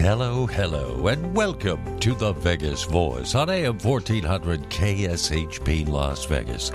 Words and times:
Hello, 0.00 0.46
hello, 0.46 1.08
and 1.08 1.34
welcome 1.34 1.98
to 1.98 2.14
the 2.14 2.32
Vegas 2.32 2.84
Voice 2.84 3.34
on 3.34 3.50
AM 3.50 3.78
1400 3.80 4.70
KSHP 4.70 5.88
Las 5.88 6.24
Vegas. 6.24 6.70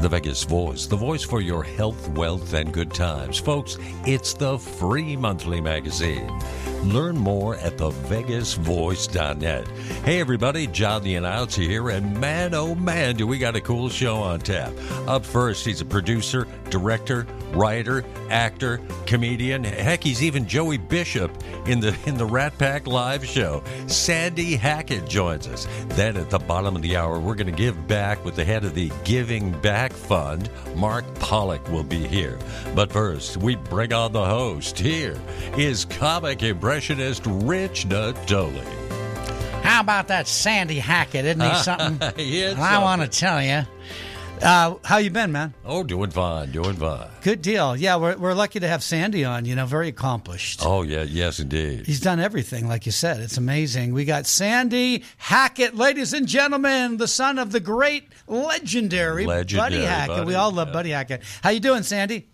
The 0.00 0.08
Vegas 0.08 0.44
Voice, 0.44 0.86
the 0.86 0.94
voice 0.94 1.24
for 1.24 1.40
your 1.40 1.64
health, 1.64 2.08
wealth, 2.10 2.54
and 2.54 2.72
good 2.72 2.94
times. 2.94 3.36
Folks, 3.36 3.78
it's 4.06 4.32
the 4.32 4.60
free 4.60 5.16
monthly 5.16 5.60
magazine. 5.60 6.30
Learn 6.84 7.16
more 7.16 7.56
at 7.56 7.76
thevegasvoice.net. 7.78 9.68
Hey, 10.04 10.20
everybody, 10.20 10.68
John 10.68 11.02
the 11.02 11.16
Announcer 11.16 11.62
here, 11.62 11.88
and 11.88 12.18
man, 12.20 12.54
oh 12.54 12.76
man, 12.76 13.16
do 13.16 13.26
we 13.26 13.38
got 13.38 13.56
a 13.56 13.60
cool 13.60 13.88
show 13.88 14.18
on 14.18 14.38
tap. 14.38 14.72
Up 15.08 15.26
first, 15.26 15.66
he's 15.66 15.80
a 15.80 15.84
producer, 15.84 16.46
director, 16.70 17.26
writer, 17.52 18.04
actor, 18.30 18.80
comedian. 19.06 19.64
Heck, 19.64 20.02
he's 20.02 20.22
even 20.22 20.46
Joey 20.46 20.78
Bishop 20.78 21.30
in 21.66 21.80
the 21.80 21.96
in 22.06 22.16
the 22.16 22.26
Rat 22.26 22.56
Pack 22.58 22.86
live 22.86 23.24
show. 23.24 23.62
Sandy 23.86 24.56
Hackett 24.56 25.08
joins 25.08 25.46
us. 25.46 25.66
Then 25.88 26.16
at 26.16 26.30
the 26.30 26.38
bottom 26.38 26.76
of 26.76 26.82
the 26.82 26.96
hour, 26.96 27.18
we're 27.18 27.34
going 27.34 27.46
to 27.46 27.52
give 27.52 27.86
back 27.86 28.24
with 28.24 28.36
the 28.36 28.44
head 28.44 28.64
of 28.64 28.74
the 28.74 28.90
Giving 29.04 29.50
Back 29.60 29.92
Fund. 29.92 30.50
Mark 30.76 31.04
Pollick 31.16 31.66
will 31.70 31.84
be 31.84 32.06
here. 32.06 32.38
But 32.74 32.92
first, 32.92 33.36
we 33.36 33.56
bring 33.56 33.92
on 33.92 34.12
the 34.12 34.24
host. 34.24 34.78
Here 34.78 35.18
is 35.56 35.84
comic 35.84 36.42
impressionist 36.42 37.22
Rich 37.26 37.88
Natoli. 37.88 38.64
How 39.62 39.80
about 39.80 40.08
that 40.08 40.26
Sandy 40.26 40.78
Hackett? 40.78 41.24
Isn't 41.24 41.40
he 41.40 41.54
something? 41.62 42.12
He 42.16 42.40
is 42.42 42.58
I 42.58 42.78
want 42.78 43.02
to 43.02 43.08
tell 43.08 43.42
you. 43.42 43.62
Uh, 44.42 44.76
how 44.84 44.98
you 44.98 45.10
been, 45.10 45.32
man? 45.32 45.54
Oh, 45.64 45.82
doing 45.82 46.10
fine, 46.10 46.52
doing 46.52 46.76
fine. 46.76 47.08
Good 47.22 47.42
deal. 47.42 47.76
Yeah, 47.76 47.96
we're, 47.96 48.16
we're 48.16 48.34
lucky 48.34 48.60
to 48.60 48.68
have 48.68 48.82
Sandy 48.82 49.24
on. 49.24 49.44
You 49.44 49.54
know, 49.54 49.66
very 49.66 49.88
accomplished. 49.88 50.60
Oh, 50.64 50.82
yeah, 50.82 51.02
yes, 51.02 51.40
indeed. 51.40 51.86
He's 51.86 52.00
done 52.00 52.20
everything, 52.20 52.68
like 52.68 52.86
you 52.86 52.92
said. 52.92 53.20
It's 53.20 53.36
amazing. 53.36 53.94
We 53.94 54.04
got 54.04 54.26
Sandy 54.26 55.04
Hackett, 55.16 55.74
ladies 55.74 56.12
and 56.12 56.26
gentlemen, 56.26 56.96
the 56.96 57.08
son 57.08 57.38
of 57.38 57.52
the 57.52 57.60
great, 57.60 58.08
legendary, 58.26 59.26
Legendary 59.26 59.70
Buddy 59.70 59.84
Hackett. 59.84 60.16
Buddy, 60.16 60.26
we 60.26 60.34
all 60.34 60.52
love 60.52 60.68
yeah. 60.68 60.74
Buddy 60.74 60.90
Hackett. 60.90 61.22
How 61.42 61.50
you 61.50 61.60
doing, 61.60 61.82
Sandy? 61.82 62.28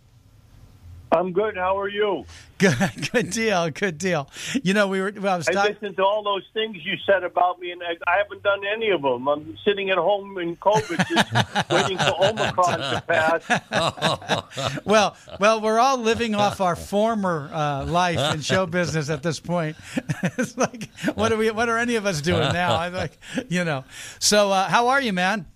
I'm 1.14 1.32
good. 1.32 1.56
How 1.56 1.78
are 1.78 1.88
you? 1.88 2.24
Good, 2.56 3.10
good 3.12 3.30
deal, 3.30 3.68
good 3.70 3.98
deal. 3.98 4.30
You 4.62 4.74
know, 4.74 4.86
we 4.86 5.00
were. 5.00 5.12
Well, 5.14 5.34
I 5.34 5.36
was 5.38 5.48
I 5.48 5.66
listened 5.68 5.96
to 5.96 6.04
all 6.04 6.22
those 6.22 6.44
things 6.54 6.76
you 6.84 6.94
said 7.04 7.24
about 7.24 7.58
me, 7.60 7.72
and 7.72 7.82
I, 7.82 7.96
I 8.10 8.16
haven't 8.18 8.44
done 8.44 8.60
any 8.64 8.90
of 8.90 9.02
them. 9.02 9.28
I'm 9.28 9.58
sitting 9.64 9.90
at 9.90 9.98
home 9.98 10.38
in 10.38 10.56
COVID, 10.56 11.04
just 11.08 11.70
waiting 11.70 11.98
for 11.98 12.14
Omicron 12.24 12.78
to 12.78 13.02
pass. 13.06 14.80
Well, 14.84 15.16
well, 15.40 15.60
we're 15.60 15.80
all 15.80 15.98
living 15.98 16.34
off 16.36 16.60
our 16.60 16.76
former 16.76 17.50
uh, 17.52 17.84
life 17.86 18.34
in 18.34 18.40
show 18.40 18.66
business 18.66 19.10
at 19.10 19.22
this 19.22 19.40
point. 19.40 19.76
it's 20.22 20.56
like, 20.56 20.88
what 21.16 21.32
are 21.32 21.36
we? 21.36 21.50
What 21.50 21.68
are 21.68 21.76
any 21.76 21.96
of 21.96 22.06
us 22.06 22.22
doing 22.22 22.52
now? 22.52 22.76
I'm 22.76 22.94
like, 22.94 23.18
you 23.48 23.64
know. 23.64 23.84
So, 24.20 24.52
uh, 24.52 24.68
how 24.68 24.88
are 24.88 25.00
you, 25.00 25.12
man? 25.12 25.46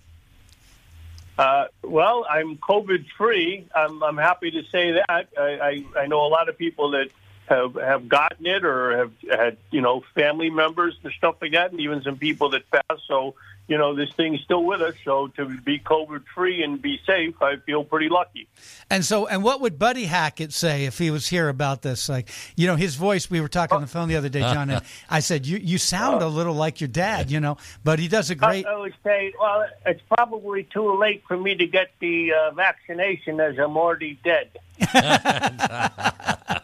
Uh, 1.38 1.66
well, 1.84 2.26
I'm 2.28 2.56
COVID 2.56 3.06
free. 3.16 3.68
I'm, 3.72 4.02
I'm 4.02 4.16
happy 4.16 4.50
to 4.50 4.64
say 4.64 4.92
that. 4.92 5.28
I, 5.38 5.40
I, 5.40 5.84
I 6.00 6.06
know 6.08 6.26
a 6.26 6.28
lot 6.28 6.48
of 6.48 6.58
people 6.58 6.90
that 6.90 7.10
have 7.48 7.76
have 7.76 8.08
gotten 8.08 8.44
it 8.44 8.64
or 8.64 8.98
have 8.98 9.12
had 9.30 9.56
you 9.70 9.80
know 9.80 10.02
family 10.14 10.50
members 10.50 10.98
and 11.02 11.12
stuff 11.14 11.36
like 11.40 11.52
that, 11.52 11.70
and 11.70 11.80
even 11.80 12.02
some 12.02 12.18
people 12.18 12.50
that 12.50 12.68
passed. 12.70 13.06
So 13.06 13.36
you 13.68 13.78
know 13.78 13.94
this 13.94 14.10
thing's 14.16 14.40
still 14.40 14.64
with 14.64 14.80
us. 14.80 14.94
So 15.04 15.28
to 15.36 15.46
be 15.60 15.78
COVID 15.78 16.24
free 16.34 16.62
and 16.62 16.80
be 16.80 16.98
safe, 17.06 17.40
I 17.40 17.56
feel 17.56 17.84
pretty 17.84 18.08
lucky. 18.08 18.48
And 18.90 19.04
so, 19.04 19.26
and 19.26 19.44
what 19.44 19.60
would 19.60 19.78
Buddy 19.78 20.06
Hackett 20.06 20.52
say 20.52 20.86
if 20.86 20.98
he 20.98 21.10
was 21.10 21.28
here 21.28 21.48
about 21.48 21.82
this? 21.82 22.08
Like, 22.08 22.30
you 22.56 22.66
know, 22.66 22.76
his 22.76 22.96
voice. 22.96 23.30
We 23.30 23.40
were 23.40 23.48
talking 23.48 23.76
on 23.76 23.82
the 23.82 23.86
phone 23.86 24.08
the 24.08 24.16
other 24.16 24.30
day, 24.30 24.40
John, 24.52 24.70
and 24.70 24.82
I 25.10 25.20
said, 25.20 25.46
"You 25.46 25.58
you 25.58 25.78
sound 25.78 26.22
a 26.22 26.28
little 26.28 26.54
like 26.54 26.80
your 26.80 26.88
dad," 26.88 27.30
you 27.30 27.40
know, 27.40 27.58
but 27.84 27.98
he 27.98 28.08
does 28.08 28.30
a 28.30 28.34
great. 28.34 28.66
I 28.66 28.78
would 28.78 28.94
say, 29.04 29.32
well, 29.38 29.66
it's 29.86 30.02
probably 30.16 30.64
too 30.64 30.98
late 30.98 31.22
for 31.28 31.36
me 31.36 31.54
to 31.54 31.66
get 31.66 31.90
the 32.00 32.32
uh, 32.32 32.50
vaccination 32.52 33.38
as 33.40 33.58
I'm 33.58 33.76
already 33.76 34.18
dead. 34.24 34.48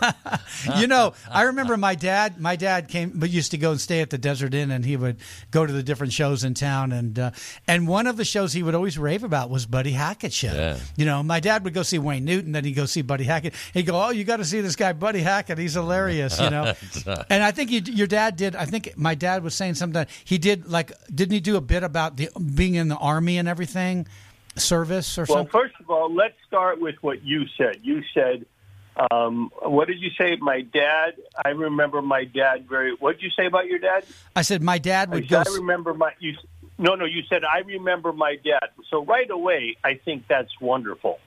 you 0.78 0.86
know, 0.86 1.14
I 1.30 1.42
remember 1.42 1.76
my 1.76 1.94
dad. 1.94 2.40
My 2.40 2.56
dad 2.56 2.88
came, 2.88 3.12
but 3.14 3.30
used 3.30 3.50
to 3.52 3.58
go 3.58 3.70
and 3.72 3.80
stay 3.80 4.00
at 4.00 4.10
the 4.10 4.18
Desert 4.18 4.54
Inn, 4.54 4.70
and 4.70 4.84
he 4.84 4.96
would 4.96 5.16
go 5.50 5.66
to 5.66 5.72
the 5.72 5.82
different 5.82 6.12
shows 6.12 6.44
in 6.44 6.54
town. 6.54 6.92
And 6.92 7.18
uh, 7.18 7.30
and 7.66 7.86
one 7.86 8.06
of 8.06 8.16
the 8.16 8.24
shows 8.24 8.52
he 8.52 8.62
would 8.62 8.74
always 8.74 8.98
rave 8.98 9.24
about 9.24 9.50
was 9.50 9.66
Buddy 9.66 9.92
Hackett 9.92 10.32
show. 10.32 10.52
Yeah. 10.52 10.78
You 10.96 11.04
know, 11.04 11.22
my 11.22 11.40
dad 11.40 11.64
would 11.64 11.74
go 11.74 11.82
see 11.82 11.98
Wayne 11.98 12.24
Newton, 12.24 12.52
then 12.52 12.64
he'd 12.64 12.72
go 12.72 12.86
see 12.86 13.02
Buddy 13.02 13.24
Hackett. 13.24 13.54
He'd 13.74 13.86
go, 13.86 14.00
"Oh, 14.00 14.10
you 14.10 14.24
got 14.24 14.38
to 14.38 14.44
see 14.44 14.60
this 14.60 14.76
guy, 14.76 14.92
Buddy 14.92 15.20
Hackett. 15.20 15.58
He's 15.58 15.74
hilarious." 15.74 16.40
You 16.40 16.50
know. 16.50 16.74
and 17.30 17.42
I 17.42 17.50
think 17.50 17.70
you, 17.70 17.80
your 17.80 18.06
dad 18.06 18.36
did. 18.36 18.56
I 18.56 18.64
think 18.64 18.96
my 18.96 19.14
dad 19.14 19.42
was 19.42 19.54
saying 19.54 19.74
something. 19.74 20.06
He 20.24 20.38
did 20.38 20.66
like, 20.68 20.92
didn't 21.14 21.32
he 21.32 21.40
do 21.40 21.56
a 21.56 21.60
bit 21.60 21.82
about 21.82 22.16
the 22.16 22.30
being 22.54 22.74
in 22.74 22.88
the 22.88 22.96
army 22.96 23.38
and 23.38 23.48
everything, 23.48 24.06
service 24.56 25.18
or 25.18 25.26
something? 25.26 25.48
Well, 25.52 25.62
first 25.62 25.74
of 25.80 25.90
all, 25.90 26.12
let's 26.12 26.34
start 26.46 26.80
with 26.80 26.96
what 27.02 27.22
you 27.22 27.44
said. 27.56 27.78
You 27.82 28.02
said, 28.14 28.46
um, 29.10 29.50
what 29.62 29.88
did 29.88 30.00
you 30.00 30.10
say? 30.18 30.36
My 30.36 30.60
dad. 30.62 31.14
I 31.42 31.50
remember 31.50 32.02
my 32.02 32.24
dad 32.24 32.68
very. 32.68 32.94
What 32.94 33.12
did 33.16 33.22
you 33.22 33.30
say 33.30 33.46
about 33.46 33.66
your 33.66 33.78
dad? 33.78 34.04
I 34.36 34.42
said 34.42 34.62
my 34.62 34.78
dad 34.78 35.08
I 35.10 35.14
would 35.14 35.28
go. 35.28 35.42
said, 35.42 35.52
I 35.52 35.56
remember 35.56 35.94
my. 35.94 36.12
You, 36.18 36.34
no, 36.78 36.94
no. 36.94 37.04
You 37.04 37.22
said 37.28 37.44
I 37.44 37.60
remember 37.60 38.12
my 38.12 38.36
dad. 38.44 38.70
So 38.90 39.04
right 39.04 39.30
away, 39.30 39.76
I 39.84 39.94
think 39.94 40.24
that's 40.28 40.60
wonderful. 40.60 41.18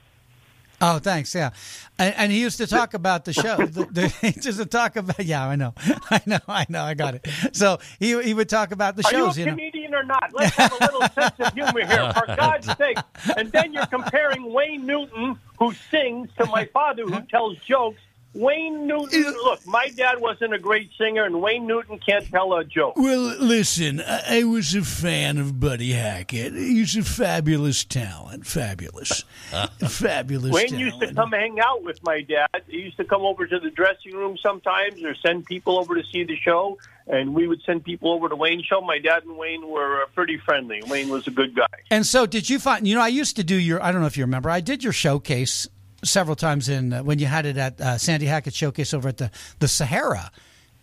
Oh, 0.80 0.98
thanks. 0.98 1.34
Yeah, 1.34 1.50
and, 1.98 2.14
and 2.16 2.32
he 2.32 2.40
used 2.40 2.58
to 2.58 2.66
talk 2.66 2.94
about 2.94 3.24
the 3.24 3.32
show. 3.32 3.56
the, 3.56 3.86
the, 3.90 4.08
he 4.20 4.40
used 4.40 4.58
to 4.58 4.66
talk 4.66 4.96
about. 4.96 5.24
Yeah, 5.24 5.46
I 5.46 5.56
know, 5.56 5.74
I 6.10 6.20
know, 6.26 6.40
I 6.46 6.66
know. 6.68 6.82
I 6.82 6.94
got 6.94 7.14
it. 7.14 7.26
So 7.52 7.78
he 7.98 8.20
he 8.22 8.34
would 8.34 8.48
talk 8.48 8.72
about 8.72 8.96
the 8.96 9.04
Are 9.06 9.12
you 9.12 9.18
shows. 9.18 9.38
You, 9.38 9.46
know. 9.46 9.56
Or 9.94 10.02
not? 10.04 10.30
Let's 10.32 10.54
have 10.56 10.72
a 10.72 10.84
little 10.84 11.08
sense 11.14 11.34
of 11.38 11.52
humor 11.54 11.86
here, 11.86 12.12
for 12.12 12.26
God's 12.36 12.74
sake. 12.76 12.98
And 13.36 13.50
then 13.52 13.72
you're 13.72 13.86
comparing 13.86 14.52
Wayne 14.52 14.86
Newton, 14.86 15.38
who 15.58 15.72
sings, 15.90 16.30
to 16.38 16.46
my 16.46 16.64
father, 16.66 17.04
who 17.04 17.20
tells 17.30 17.56
jokes. 17.58 18.00
Wayne 18.34 18.88
Newton, 18.88 19.22
look, 19.44 19.64
my 19.64 19.88
dad 19.96 20.20
wasn't 20.20 20.54
a 20.54 20.58
great 20.58 20.90
singer, 20.98 21.22
and 21.22 21.40
Wayne 21.40 21.68
Newton 21.68 22.00
can't 22.00 22.26
tell 22.26 22.52
a 22.54 22.64
joke. 22.64 22.96
Well, 22.96 23.36
listen, 23.38 24.00
I, 24.00 24.40
I 24.40 24.44
was 24.44 24.74
a 24.74 24.82
fan 24.82 25.38
of 25.38 25.60
Buddy 25.60 25.92
Hackett. 25.92 26.52
He's 26.52 26.96
a 26.96 27.04
fabulous 27.04 27.84
talent. 27.84 28.44
Fabulous, 28.44 29.24
fabulous. 29.88 30.52
Wayne 30.52 30.68
talent. 30.68 30.84
used 30.84 31.00
to 31.00 31.14
come 31.14 31.30
hang 31.30 31.60
out 31.60 31.84
with 31.84 32.02
my 32.02 32.22
dad. 32.22 32.62
He 32.66 32.78
used 32.78 32.96
to 32.96 33.04
come 33.04 33.22
over 33.22 33.46
to 33.46 33.60
the 33.60 33.70
dressing 33.70 34.14
room 34.14 34.36
sometimes, 34.42 35.02
or 35.04 35.14
send 35.14 35.46
people 35.46 35.78
over 35.78 35.94
to 35.94 36.02
see 36.12 36.24
the 36.24 36.36
show. 36.36 36.78
And 37.06 37.34
we 37.34 37.46
would 37.46 37.60
send 37.66 37.84
people 37.84 38.10
over 38.12 38.30
to 38.30 38.34
Wayne's 38.34 38.64
show. 38.64 38.80
My 38.80 38.98
dad 38.98 39.24
and 39.24 39.36
Wayne 39.36 39.68
were 39.68 40.02
uh, 40.02 40.06
pretty 40.14 40.38
friendly. 40.38 40.82
Wayne 40.86 41.10
was 41.10 41.26
a 41.26 41.30
good 41.30 41.54
guy. 41.54 41.66
And 41.90 42.06
so, 42.06 42.24
did 42.24 42.48
you 42.48 42.58
find? 42.58 42.88
You 42.88 42.94
know, 42.94 43.02
I 43.02 43.08
used 43.08 43.36
to 43.36 43.44
do 43.44 43.56
your. 43.56 43.80
I 43.82 43.92
don't 43.92 44.00
know 44.00 44.06
if 44.06 44.16
you 44.16 44.24
remember. 44.24 44.50
I 44.50 44.60
did 44.60 44.82
your 44.82 44.94
showcase 44.94 45.68
several 46.04 46.36
times 46.36 46.68
in 46.68 46.92
uh, 46.92 47.02
when 47.02 47.18
you 47.18 47.26
had 47.26 47.46
it 47.46 47.56
at 47.56 47.80
uh, 47.80 47.98
Sandy 47.98 48.26
Hackett 48.26 48.54
showcase 48.54 48.94
over 48.94 49.08
at 49.08 49.18
the 49.18 49.30
the 49.58 49.68
Sahara 49.68 50.30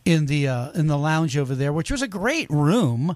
in 0.06 0.26
the 0.26 0.48
uh, 0.48 0.72
in 0.72 0.88
the 0.88 0.98
lounge 0.98 1.38
over 1.38 1.56
there, 1.56 1.74
which 1.74 1.92
was 1.92 2.02
a 2.02 2.08
great 2.08 2.50
room, 2.50 3.16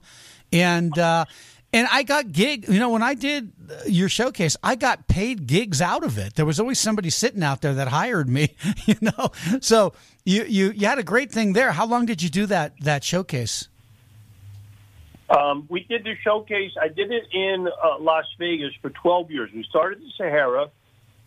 and. 0.52 0.98
Uh, 0.98 1.26
and 1.74 1.90
I 1.92 2.04
got 2.04 2.32
gig, 2.32 2.70
you 2.70 2.80
know, 2.80 2.88
when 2.88 3.04
I 3.04 3.16
did 3.16 3.52
uh, 3.70 3.74
your 3.86 4.08
showcase, 4.08 4.56
I 4.64 4.76
got 4.76 5.10
paid 5.10 5.46
gigs 5.46 5.82
out 5.82 6.06
of 6.06 6.18
it. 6.18 6.36
There 6.36 6.46
was 6.46 6.58
always 6.58 6.80
somebody 6.80 7.10
sitting 7.10 7.44
out 7.44 7.60
there 7.60 7.74
that 7.74 7.90
hired 7.90 8.30
me, 8.30 8.56
you 8.86 8.96
know. 9.02 9.32
So 9.60 9.92
you 10.24 10.46
you 10.46 10.72
you 10.72 10.88
had 10.88 11.00
a 11.00 11.04
great 11.04 11.34
thing 11.34 11.52
there. 11.52 11.74
How 11.74 11.86
long 11.86 12.06
did 12.06 12.24
you 12.24 12.30
do 12.30 12.46
that 12.46 12.80
that 12.80 13.04
showcase? 13.04 13.68
Um, 15.30 15.66
we 15.70 15.82
did 15.82 16.06
the 16.06 16.16
showcase. 16.24 16.72
I 16.82 16.88
did 16.88 17.12
it 17.12 17.24
in 17.34 17.68
uh, 17.68 18.00
Las 18.00 18.26
Vegas 18.40 18.72
for 18.82 18.92
12 18.92 19.32
years. 19.32 19.50
We 19.54 19.64
started 19.64 20.00
the 20.00 20.12
Sahara. 20.16 20.70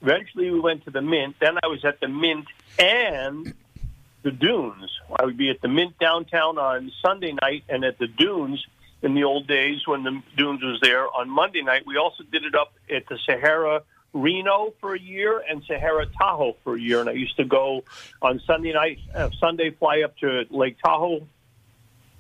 Eventually, 0.03 0.51
we 0.51 0.61
went 0.61 0.85
to 0.85 0.91
the 0.91 1.03
Mint. 1.03 1.37
Then 1.41 1.59
I 1.63 1.67
was 1.67 1.85
at 1.85 2.01
the 2.01 2.09
Mint 2.09 2.47
and 2.79 3.53
the 4.23 4.31
Dunes. 4.31 4.91
I 5.19 5.25
would 5.25 5.37
be 5.37 5.51
at 5.51 5.61
the 5.61 5.69
Mint 5.69 5.99
downtown 5.99 6.59
on 6.59 6.93
Sunday 7.03 7.33
night 7.41 7.65
and 7.69 7.85
at 7.85 7.99
the 7.99 8.07
Dunes 8.07 8.65
in 9.03 9.15
the 9.15 9.25
old 9.25 9.47
days 9.47 9.87
when 9.87 10.03
the 10.03 10.23
Dunes 10.37 10.63
was 10.63 10.81
there 10.83 11.07
on 11.09 11.31
Monday 11.31 11.63
night. 11.63 11.87
We 11.87 11.97
also 11.97 12.25
did 12.25 12.45
it 12.45 12.55
up 12.55 12.73
at 12.91 13.07
the 13.09 13.19
Sahara 13.25 13.83
Reno 14.13 14.73
for 14.81 14.95
a 14.95 14.99
year 14.99 15.43
and 15.49 15.63
Sahara 15.65 16.07
Tahoe 16.07 16.57
for 16.65 16.75
a 16.75 16.81
year. 16.81 17.01
And 17.01 17.09
I 17.09 17.13
used 17.13 17.37
to 17.37 17.45
go 17.45 17.85
on 18.23 18.41
Sunday 18.47 18.73
night, 18.73 18.99
uh, 19.15 19.31
Sunday 19.39 19.71
fly 19.71 20.03
up 20.03 20.17
to 20.19 20.47
Lake 20.51 20.79
Tahoe 20.85 21.27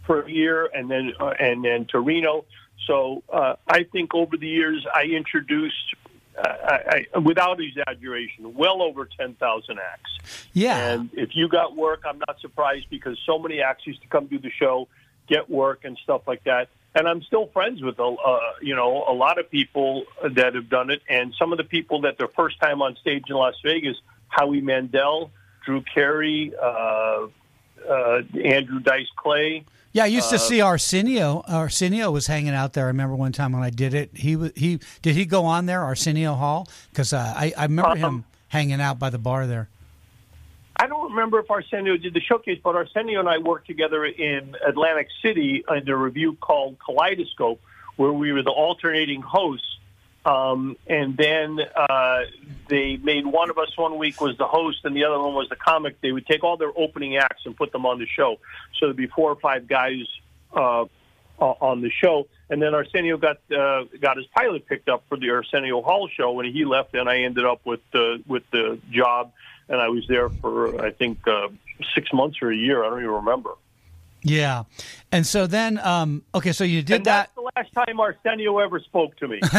for 0.04 0.22
a 0.22 0.30
year, 0.30 0.68
and 0.72 0.90
then 0.90 1.12
uh, 1.20 1.34
and 1.38 1.64
then 1.64 1.86
to 1.86 2.00
Reno. 2.00 2.44
So 2.86 3.22
uh, 3.30 3.56
I 3.68 3.82
think 3.84 4.14
over 4.14 4.36
the 4.36 4.48
years 4.48 4.86
I 4.92 5.04
introduced, 5.04 5.94
I, 6.44 7.06
I, 7.14 7.18
without 7.18 7.60
exaggeration, 7.60 8.54
well 8.54 8.82
over 8.82 9.08
ten 9.18 9.34
thousand 9.34 9.78
acts. 9.78 10.44
Yeah. 10.52 10.92
And 10.92 11.10
if 11.12 11.30
you 11.34 11.48
got 11.48 11.76
work, 11.76 12.02
I'm 12.06 12.18
not 12.18 12.40
surprised 12.40 12.86
because 12.90 13.18
so 13.26 13.38
many 13.38 13.60
acts 13.60 13.86
used 13.86 14.02
to 14.02 14.08
come 14.08 14.26
do 14.26 14.38
the 14.38 14.50
show, 14.50 14.88
get 15.28 15.50
work 15.50 15.80
and 15.84 15.98
stuff 16.02 16.22
like 16.26 16.44
that. 16.44 16.68
And 16.94 17.06
I'm 17.06 17.22
still 17.22 17.48
friends 17.48 17.82
with, 17.82 18.00
uh, 18.00 18.14
you 18.62 18.74
know, 18.74 19.04
a 19.06 19.12
lot 19.12 19.38
of 19.38 19.50
people 19.50 20.04
that 20.22 20.54
have 20.54 20.68
done 20.68 20.90
it. 20.90 21.02
And 21.08 21.34
some 21.38 21.52
of 21.52 21.58
the 21.58 21.64
people 21.64 22.00
that 22.02 22.18
their 22.18 22.28
first 22.28 22.58
time 22.60 22.82
on 22.82 22.96
stage 22.96 23.24
in 23.28 23.36
Las 23.36 23.54
Vegas, 23.62 23.96
Howie 24.28 24.62
Mandel, 24.62 25.30
Drew 25.64 25.82
Carey, 25.82 26.52
uh, 26.60 27.26
uh, 27.88 28.22
Andrew 28.44 28.80
Dice 28.80 29.08
Clay. 29.16 29.64
Yeah, 29.92 30.04
I 30.04 30.06
used 30.06 30.28
to 30.30 30.36
uh, 30.36 30.38
see 30.38 30.60
Arsenio. 30.60 31.42
Arsenio 31.48 32.10
was 32.10 32.26
hanging 32.26 32.54
out 32.54 32.74
there. 32.74 32.84
I 32.84 32.88
remember 32.88 33.16
one 33.16 33.32
time 33.32 33.52
when 33.52 33.62
I 33.62 33.70
did 33.70 33.94
it. 33.94 34.10
He 34.14 34.36
was 34.36 34.52
he 34.54 34.80
did 35.02 35.16
he 35.16 35.24
go 35.24 35.44
on 35.44 35.66
there, 35.66 35.82
Arsenio 35.82 36.34
Hall? 36.34 36.68
Because 36.90 37.12
uh, 37.12 37.32
I 37.36 37.52
I 37.56 37.62
remember 37.64 37.92
um, 37.92 37.98
him 37.98 38.24
hanging 38.48 38.80
out 38.80 38.98
by 38.98 39.10
the 39.10 39.18
bar 39.18 39.46
there. 39.46 39.68
I 40.76 40.86
don't 40.86 41.10
remember 41.10 41.40
if 41.40 41.50
Arsenio 41.50 41.96
did 41.96 42.14
the 42.14 42.20
showcase, 42.20 42.60
but 42.62 42.76
Arsenio 42.76 43.18
and 43.18 43.28
I 43.28 43.38
worked 43.38 43.66
together 43.66 44.04
in 44.04 44.54
Atlantic 44.64 45.08
City 45.20 45.64
in 45.68 45.88
a 45.88 45.96
revue 45.96 46.36
called 46.36 46.76
Kaleidoscope, 46.78 47.60
where 47.96 48.12
we 48.12 48.32
were 48.32 48.44
the 48.44 48.50
alternating 48.50 49.20
hosts 49.20 49.77
um, 50.28 50.76
and 50.86 51.16
then 51.16 51.58
uh, 51.74 52.20
they 52.68 52.98
made 52.98 53.24
one 53.24 53.48
of 53.48 53.56
us 53.56 53.74
one 53.78 53.96
week 53.96 54.20
was 54.20 54.36
the 54.36 54.46
host 54.46 54.84
and 54.84 54.94
the 54.94 55.04
other 55.04 55.18
one 55.18 55.32
was 55.32 55.48
the 55.48 55.56
comic. 55.56 56.02
They 56.02 56.12
would 56.12 56.26
take 56.26 56.44
all 56.44 56.58
their 56.58 56.72
opening 56.76 57.16
acts 57.16 57.46
and 57.46 57.56
put 57.56 57.72
them 57.72 57.86
on 57.86 57.98
the 57.98 58.06
show. 58.06 58.38
So 58.78 58.86
there'd 58.86 58.96
be 58.96 59.06
four 59.06 59.30
or 59.30 59.36
five 59.36 59.66
guys 59.66 60.04
uh, 60.52 60.84
on 61.38 61.80
the 61.80 61.90
show. 61.90 62.26
And 62.50 62.60
then 62.60 62.74
Arsenio 62.74 63.16
got 63.16 63.38
uh, 63.50 63.84
got 64.00 64.18
his 64.18 64.26
pilot 64.26 64.66
picked 64.66 64.90
up 64.90 65.04
for 65.08 65.16
the 65.16 65.30
Arsenio 65.30 65.80
Hall 65.80 66.08
show. 66.08 66.32
When 66.32 66.44
he 66.44 66.66
left, 66.66 66.94
and 66.94 67.08
I 67.08 67.20
ended 67.20 67.46
up 67.46 67.64
with 67.64 67.80
the 67.92 68.22
with 68.26 68.42
the 68.50 68.78
job, 68.90 69.32
and 69.70 69.80
I 69.80 69.88
was 69.88 70.06
there 70.08 70.28
for 70.28 70.84
I 70.84 70.90
think 70.90 71.26
uh, 71.26 71.48
six 71.94 72.12
months 72.12 72.38
or 72.42 72.50
a 72.50 72.56
year. 72.56 72.84
I 72.84 72.90
don't 72.90 73.00
even 73.00 73.12
remember. 73.12 73.52
Yeah, 74.22 74.64
and 75.12 75.26
so 75.26 75.46
then, 75.46 75.78
um, 75.78 76.24
okay, 76.34 76.52
so 76.52 76.64
you 76.64 76.82
did 76.82 76.96
and 76.96 77.04
that. 77.06 77.30
That's 77.34 77.34
the 77.34 77.50
last 77.56 77.86
time 77.86 78.00
Arsenio 78.00 78.58
ever 78.58 78.80
spoke 78.80 79.16
to 79.16 79.28
me. 79.28 79.40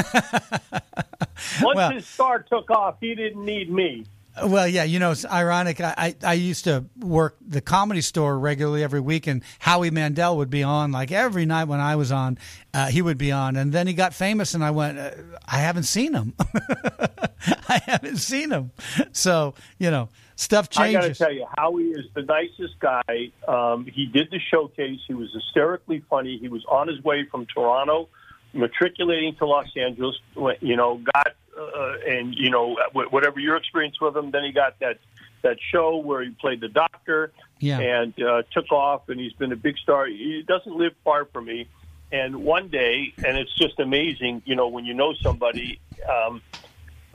Once 1.61 1.75
well, 1.75 1.91
his 1.91 2.05
star 2.05 2.43
took 2.43 2.69
off, 2.69 2.97
he 2.99 3.15
didn't 3.15 3.43
need 3.43 3.71
me. 3.71 4.05
Well, 4.43 4.67
yeah, 4.67 4.83
you 4.83 4.99
know, 4.99 5.11
it's 5.11 5.25
ironic. 5.25 5.81
I, 5.81 5.93
I, 5.97 6.15
I, 6.23 6.33
used 6.33 6.63
to 6.65 6.85
work 6.99 7.35
the 7.45 7.61
comedy 7.61 8.01
store 8.01 8.37
regularly 8.37 8.83
every 8.83 8.99
week, 8.99 9.27
and 9.27 9.43
Howie 9.59 9.91
Mandel 9.91 10.37
would 10.37 10.49
be 10.49 10.63
on 10.63 10.91
like 10.91 11.11
every 11.11 11.45
night 11.45 11.65
when 11.65 11.79
I 11.79 11.95
was 11.95 12.11
on. 12.11 12.37
Uh, 12.73 12.87
he 12.87 13.01
would 13.01 13.17
be 13.17 13.31
on, 13.31 13.55
and 13.55 13.73
then 13.73 13.87
he 13.87 13.93
got 13.93 14.13
famous, 14.13 14.53
and 14.53 14.63
I 14.63 14.71
went, 14.71 14.97
uh, 14.99 15.11
I 15.45 15.57
haven't 15.57 15.83
seen 15.83 16.13
him. 16.13 16.33
I 17.67 17.81
haven't 17.85 18.17
seen 18.17 18.51
him. 18.51 18.71
So 19.11 19.55
you 19.77 19.91
know, 19.91 20.09
stuff 20.39 20.69
changes. 20.69 20.95
I 20.95 21.01
got 21.01 21.07
to 21.07 21.13
tell 21.15 21.33
you, 21.33 21.45
Howie 21.57 21.91
is 21.91 22.05
the 22.13 22.21
nicest 22.21 22.79
guy. 22.79 23.31
Um, 23.47 23.85
he 23.85 24.05
did 24.05 24.31
the 24.31 24.39
showcase. 24.39 24.99
He 25.05 25.13
was 25.13 25.31
hysterically 25.33 26.03
funny. 26.09 26.37
He 26.37 26.47
was 26.47 26.63
on 26.65 26.87
his 26.87 27.03
way 27.03 27.25
from 27.25 27.45
Toronto, 27.45 28.07
matriculating 28.53 29.35
to 29.35 29.45
Los 29.45 29.67
Angeles. 29.75 30.15
You 30.61 30.77
know, 30.77 31.01
got 31.13 31.35
uh, 31.57 31.93
and 32.07 32.33
you 32.35 32.49
know 32.49 32.77
whatever 32.93 33.39
your 33.39 33.57
experience 33.57 33.99
with 33.99 34.15
him. 34.15 34.31
Then 34.31 34.43
he 34.45 34.51
got 34.51 34.79
that 34.79 34.99
that 35.41 35.57
show 35.71 35.97
where 35.97 36.23
he 36.23 36.31
played 36.31 36.61
the 36.61 36.67
doctor 36.67 37.31
yeah. 37.59 37.79
and 37.79 38.13
uh, 38.21 38.43
took 38.51 38.71
off, 38.71 39.09
and 39.09 39.19
he's 39.19 39.33
been 39.33 39.51
a 39.51 39.57
big 39.57 39.77
star. 39.77 40.05
He 40.07 40.43
doesn't 40.47 40.75
live 40.75 40.93
far 41.03 41.25
from 41.25 41.45
me. 41.45 41.67
And 42.11 42.43
one 42.43 42.69
day, 42.69 43.13
and 43.23 43.37
it's 43.37 43.53
just 43.55 43.79
amazing, 43.79 44.41
you 44.45 44.55
know, 44.55 44.67
when 44.67 44.85
you 44.85 44.93
know 44.93 45.13
somebody. 45.21 45.79
Um, 46.09 46.41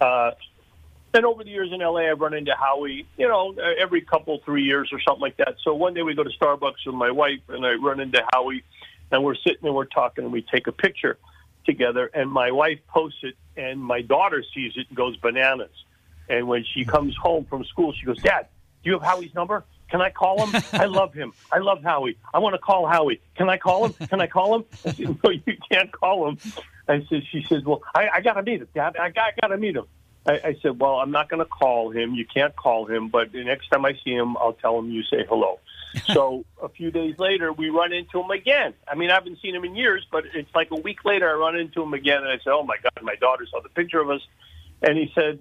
uh, 0.00 0.32
and 1.14 1.24
over 1.24 1.44
the 1.44 1.50
years 1.50 1.70
in 1.72 1.80
LA, 1.80 2.10
I've 2.10 2.20
run 2.20 2.34
into 2.34 2.54
Howie, 2.54 3.06
you 3.16 3.28
know, 3.28 3.54
every 3.78 4.00
couple, 4.00 4.40
three 4.44 4.64
years 4.64 4.90
or 4.92 5.00
something 5.00 5.20
like 5.20 5.36
that. 5.36 5.54
So 5.62 5.74
one 5.74 5.94
day 5.94 6.02
we 6.02 6.14
go 6.14 6.24
to 6.24 6.30
Starbucks 6.30 6.86
with 6.86 6.94
my 6.94 7.10
wife, 7.10 7.40
and 7.48 7.64
I 7.64 7.74
run 7.74 8.00
into 8.00 8.22
Howie, 8.32 8.64
and 9.10 9.22
we're 9.24 9.36
sitting 9.36 9.64
and 9.64 9.74
we're 9.74 9.84
talking, 9.84 10.24
and 10.24 10.32
we 10.32 10.42
take 10.42 10.66
a 10.66 10.72
picture 10.72 11.18
together. 11.64 12.10
And 12.12 12.30
my 12.30 12.50
wife 12.50 12.80
posts 12.88 13.20
it, 13.22 13.36
and 13.56 13.80
my 13.80 14.02
daughter 14.02 14.42
sees 14.54 14.72
it 14.76 14.86
and 14.88 14.96
goes 14.96 15.16
bananas. 15.16 15.70
And 16.28 16.48
when 16.48 16.64
she 16.64 16.84
comes 16.84 17.16
home 17.16 17.44
from 17.44 17.64
school, 17.64 17.92
she 17.92 18.06
goes, 18.06 18.20
Dad, 18.20 18.48
do 18.82 18.90
you 18.90 18.98
have 18.98 19.02
Howie's 19.02 19.34
number? 19.34 19.64
Can 19.90 20.00
I 20.00 20.10
call 20.10 20.46
him? 20.46 20.62
I 20.72 20.86
love 20.86 21.14
him. 21.14 21.32
I 21.52 21.58
love 21.58 21.82
Howie. 21.82 22.18
I 22.32 22.38
want 22.38 22.54
to 22.54 22.58
call 22.58 22.86
Howie. 22.86 23.20
Can 23.36 23.48
I 23.48 23.58
call 23.58 23.86
him? 23.86 23.92
Can 24.08 24.20
I 24.20 24.26
call 24.26 24.56
him? 24.56 24.64
I 24.84 24.92
said, 24.92 25.18
No, 25.22 25.30
you 25.30 25.56
can't 25.70 25.92
call 25.92 26.28
him. 26.28 26.38
I 26.88 27.04
said, 27.08 27.22
She 27.30 27.44
says, 27.48 27.62
Well, 27.64 27.82
I, 27.94 28.08
I 28.14 28.20
got 28.20 28.34
to 28.34 28.42
meet 28.42 28.60
him, 28.62 28.68
Dad. 28.74 28.96
I 28.98 29.06
I 29.06 29.32
got 29.40 29.48
to 29.48 29.56
meet 29.58 29.76
him. 29.76 29.84
I, 30.26 30.32
I 30.32 30.56
said, 30.62 30.80
well, 30.80 30.94
I'm 30.94 31.10
not 31.10 31.28
going 31.28 31.40
to 31.40 31.48
call 31.48 31.90
him. 31.90 32.14
You 32.14 32.24
can't 32.24 32.54
call 32.56 32.86
him, 32.86 33.08
but 33.08 33.32
the 33.32 33.44
next 33.44 33.68
time 33.68 33.84
I 33.84 33.92
see 34.04 34.12
him, 34.12 34.36
I'll 34.38 34.54
tell 34.54 34.78
him 34.78 34.90
you 34.90 35.02
say 35.02 35.24
hello. 35.28 35.60
so 36.12 36.44
a 36.62 36.68
few 36.68 36.90
days 36.90 37.14
later, 37.18 37.52
we 37.52 37.68
run 37.70 37.92
into 37.92 38.20
him 38.20 38.30
again. 38.30 38.74
I 38.88 38.94
mean, 38.94 39.10
I 39.10 39.14
haven't 39.14 39.40
seen 39.40 39.54
him 39.54 39.64
in 39.64 39.76
years, 39.76 40.06
but 40.10 40.24
it's 40.34 40.52
like 40.54 40.70
a 40.70 40.80
week 40.80 41.04
later, 41.04 41.28
I 41.30 41.34
run 41.34 41.56
into 41.56 41.82
him 41.82 41.94
again, 41.94 42.18
and 42.18 42.28
I 42.28 42.38
said, 42.38 42.50
oh 42.50 42.64
my 42.64 42.76
God, 42.82 43.02
my 43.02 43.14
daughter 43.16 43.46
saw 43.50 43.60
the 43.60 43.68
picture 43.68 44.00
of 44.00 44.10
us, 44.10 44.20
and 44.82 44.96
he 44.96 45.12
said, 45.14 45.38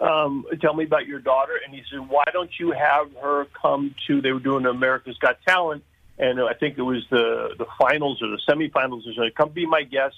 um, 0.00 0.44
tell 0.60 0.74
me 0.74 0.84
about 0.84 1.06
your 1.06 1.20
daughter. 1.20 1.58
And 1.64 1.74
he 1.74 1.82
said, 1.90 2.08
why 2.08 2.24
don't 2.32 2.50
you 2.60 2.72
have 2.72 3.10
her 3.22 3.46
come 3.60 3.94
to? 4.06 4.20
They 4.20 4.32
were 4.32 4.40
doing 4.40 4.66
America's 4.66 5.16
Got 5.18 5.38
Talent, 5.46 5.82
and 6.18 6.40
I 6.40 6.54
think 6.54 6.78
it 6.78 6.82
was 6.82 7.04
the 7.10 7.54
the 7.58 7.66
finals 7.78 8.22
or 8.22 8.28
the 8.28 8.40
semifinals 8.48 9.06
or 9.06 9.14
something. 9.14 9.30
Come 9.36 9.50
be 9.50 9.66
my 9.66 9.82
guest. 9.82 10.16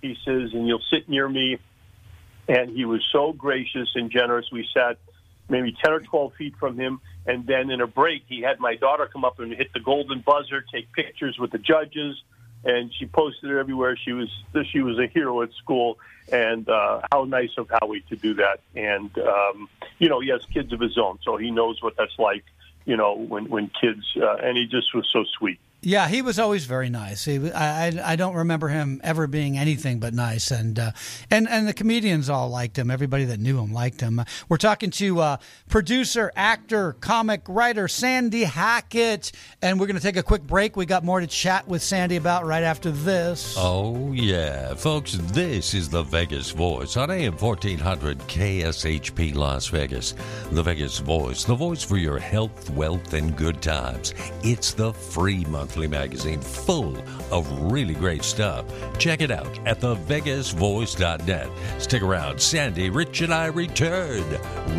He 0.00 0.16
says, 0.24 0.50
and 0.52 0.66
you'll 0.66 0.82
sit 0.90 1.08
near 1.08 1.28
me 1.28 1.58
and 2.48 2.70
he 2.70 2.84
was 2.84 3.04
so 3.12 3.32
gracious 3.32 3.90
and 3.94 4.10
generous. 4.10 4.46
We 4.50 4.68
sat 4.74 4.98
maybe 5.48 5.76
10 5.84 5.92
or 5.92 6.00
12 6.00 6.34
feet 6.34 6.56
from 6.58 6.78
him. 6.78 7.00
And 7.26 7.46
then 7.46 7.70
in 7.70 7.80
a 7.80 7.86
break, 7.86 8.24
he 8.28 8.40
had 8.40 8.58
my 8.58 8.74
daughter 8.74 9.08
come 9.12 9.24
up 9.24 9.38
and 9.38 9.52
hit 9.52 9.72
the 9.72 9.80
golden 9.80 10.20
buzzer, 10.20 10.64
take 10.72 10.92
pictures 10.92 11.38
with 11.38 11.52
the 11.52 11.58
judges. 11.58 12.20
And 12.64 12.92
she 12.94 13.06
posted 13.06 13.50
it 13.50 13.58
everywhere. 13.58 13.96
She 13.96 14.12
was 14.12 14.28
she 14.70 14.82
was 14.82 14.96
a 14.96 15.08
hero 15.08 15.42
at 15.42 15.52
school, 15.54 15.98
and 16.30 16.68
uh, 16.68 17.00
how 17.10 17.24
nice 17.24 17.50
of 17.58 17.68
Howie 17.68 18.04
to 18.08 18.14
do 18.14 18.34
that. 18.34 18.60
And 18.76 19.10
um, 19.18 19.68
you 19.98 20.08
know, 20.08 20.20
he 20.20 20.28
has 20.28 20.44
kids 20.46 20.72
of 20.72 20.78
his 20.78 20.96
own, 20.96 21.18
so 21.24 21.36
he 21.36 21.50
knows 21.50 21.82
what 21.82 21.96
that's 21.96 22.16
like. 22.20 22.44
You 22.84 22.96
know, 22.96 23.14
when 23.14 23.48
when 23.48 23.68
kids, 23.80 24.04
uh, 24.16 24.36
and 24.36 24.56
he 24.56 24.66
just 24.66 24.94
was 24.94 25.08
so 25.12 25.24
sweet. 25.36 25.58
Yeah, 25.84 26.06
he 26.06 26.22
was 26.22 26.38
always 26.38 26.64
very 26.64 26.88
nice. 26.88 27.24
He, 27.24 27.50
I, 27.50 28.12
I 28.12 28.14
don't 28.14 28.36
remember 28.36 28.68
him 28.68 29.00
ever 29.02 29.26
being 29.26 29.58
anything 29.58 29.98
but 29.98 30.14
nice, 30.14 30.52
and 30.52 30.78
uh, 30.78 30.92
and 31.28 31.48
and 31.48 31.66
the 31.66 31.74
comedians 31.74 32.30
all 32.30 32.48
liked 32.48 32.78
him. 32.78 32.88
Everybody 32.88 33.24
that 33.24 33.40
knew 33.40 33.58
him 33.58 33.72
liked 33.72 34.00
him. 34.00 34.22
We're 34.48 34.58
talking 34.58 34.90
to 34.92 35.18
uh, 35.18 35.36
producer, 35.68 36.30
actor, 36.36 36.92
comic 36.92 37.42
writer 37.48 37.88
Sandy 37.88 38.44
Hackett, 38.44 39.32
and 39.60 39.80
we're 39.80 39.86
going 39.86 39.96
to 39.96 40.02
take 40.02 40.16
a 40.16 40.22
quick 40.22 40.44
break. 40.44 40.76
We 40.76 40.86
got 40.86 41.02
more 41.02 41.18
to 41.18 41.26
chat 41.26 41.66
with 41.66 41.82
Sandy 41.82 42.14
about 42.14 42.46
right 42.46 42.62
after 42.62 42.92
this. 42.92 43.56
Oh 43.58 44.12
yeah, 44.12 44.74
folks, 44.74 45.14
this 45.32 45.74
is 45.74 45.88
the 45.88 46.04
Vegas 46.04 46.52
Voice 46.52 46.96
on 46.96 47.10
AM 47.10 47.36
fourteen 47.36 47.78
hundred 47.80 48.20
KSHP 48.28 49.34
Las 49.34 49.66
Vegas. 49.66 50.14
The 50.52 50.62
Vegas 50.62 50.98
Voice, 51.00 51.42
the 51.42 51.56
voice 51.56 51.82
for 51.82 51.96
your 51.96 52.20
health, 52.20 52.70
wealth, 52.70 53.14
and 53.14 53.36
good 53.36 53.60
times. 53.60 54.14
It's 54.44 54.74
the 54.74 54.92
free 54.92 55.44
month 55.46 55.71
monthly 55.72 55.88
magazine 55.88 56.38
full 56.38 56.94
of 57.30 57.50
really 57.72 57.94
great 57.94 58.22
stuff. 58.22 58.66
Check 58.98 59.22
it 59.22 59.30
out 59.30 59.58
at 59.66 59.80
thevegasvoice.net. 59.80 61.48
Stick 61.78 62.02
around. 62.02 62.38
Sandy, 62.38 62.90
Rich, 62.90 63.22
and 63.22 63.32
I 63.32 63.46
return 63.46 64.22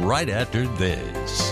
right 0.05 0.29
after 0.29 0.67
this. 0.67 1.51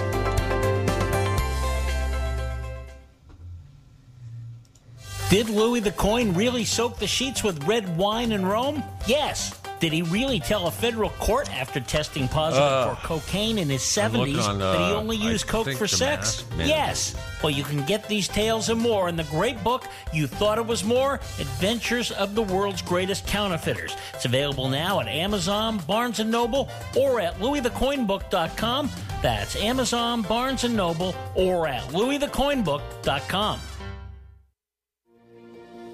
Did 5.31 5.49
Louis 5.49 5.79
the 5.79 5.93
Coin 5.93 6.33
really 6.33 6.63
soak 6.63 6.97
the 6.97 7.07
sheets 7.07 7.43
with 7.43 7.63
red 7.63 7.97
wine 7.97 8.31
in 8.31 8.45
Rome? 8.45 8.83
Yes. 9.07 9.60
Did 9.81 9.93
he 9.93 10.03
really 10.03 10.39
tell 10.39 10.67
a 10.67 10.71
federal 10.71 11.09
court 11.09 11.51
after 11.51 11.79
testing 11.79 12.27
positive 12.27 12.63
uh, 12.63 12.93
for 12.93 13.01
cocaine 13.01 13.57
in 13.57 13.67
his 13.67 13.81
70s 13.81 14.47
on, 14.47 14.61
uh, 14.61 14.73
that 14.73 14.87
he 14.87 14.93
only 14.93 15.17
used 15.17 15.47
I 15.47 15.51
coke 15.51 15.73
for 15.73 15.87
sex? 15.87 16.45
yes. 16.55 17.15
Well, 17.41 17.49
you 17.49 17.63
can 17.63 17.83
get 17.87 18.07
these 18.07 18.27
tales 18.27 18.69
and 18.69 18.79
more 18.79 19.09
in 19.09 19.15
the 19.15 19.23
great 19.23 19.63
book, 19.63 19.87
You 20.13 20.27
Thought 20.27 20.59
It 20.59 20.67
Was 20.67 20.83
More 20.83 21.15
Adventures 21.39 22.11
of 22.11 22.35
the 22.35 22.43
World's 22.43 22.83
Greatest 22.83 23.25
Counterfeiters. 23.25 23.95
It's 24.13 24.25
available 24.25 24.69
now 24.69 24.99
at 24.99 25.07
Amazon, 25.07 25.79
Barnes 25.87 26.19
& 26.19 26.23
Noble, 26.25 26.69
or 26.95 27.19
at 27.19 27.39
louisthecoinbook.com. 27.39 28.91
That's 29.23 29.55
Amazon, 29.55 30.21
Barnes 30.21 30.63
& 30.63 30.69
Noble, 30.69 31.15
or 31.33 31.67
at 31.67 31.81
louisthecoinbook.com. 31.85 33.59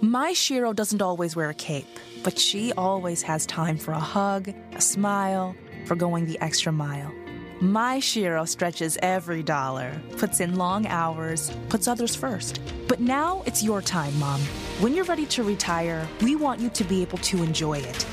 My 0.02 0.34
Shero 0.34 0.76
doesn't 0.76 1.02
always 1.02 1.36
wear 1.38 1.50
a 1.50 1.54
cape, 1.56 1.88
but 2.28 2.38
she 2.38 2.74
always 2.74 3.22
has 3.22 3.46
time 3.46 3.78
for 3.78 3.94
a 3.94 4.00
hug, 4.00 4.54
a 4.74 4.82
smile, 4.82 5.56
for 5.86 5.96
going 5.96 6.26
the 6.26 6.38
extra 6.42 6.74
mile. 6.74 7.10
My 7.62 8.00
Shero 8.00 8.46
stretches 8.46 8.98
every 9.02 9.42
dollar, 9.42 9.94
puts 10.18 10.42
in 10.42 10.58
long 10.58 10.88
hours, 10.88 11.54
puts 11.70 11.88
others 11.88 12.18
first. 12.18 12.60
But 12.90 13.00
now 13.00 13.44
it's 13.46 13.64
your 13.64 13.82
time, 13.82 14.20
Mom. 14.20 14.42
When 14.82 14.94
you're 14.94 15.06
ready 15.06 15.26
to 15.28 15.44
retire, 15.44 16.06
we 16.22 16.36
want 16.36 16.60
you 16.60 16.70
to 16.72 16.84
be 16.84 17.02
able 17.02 17.20
to 17.20 17.44
enjoy 17.44 17.78
it. 17.78 18.06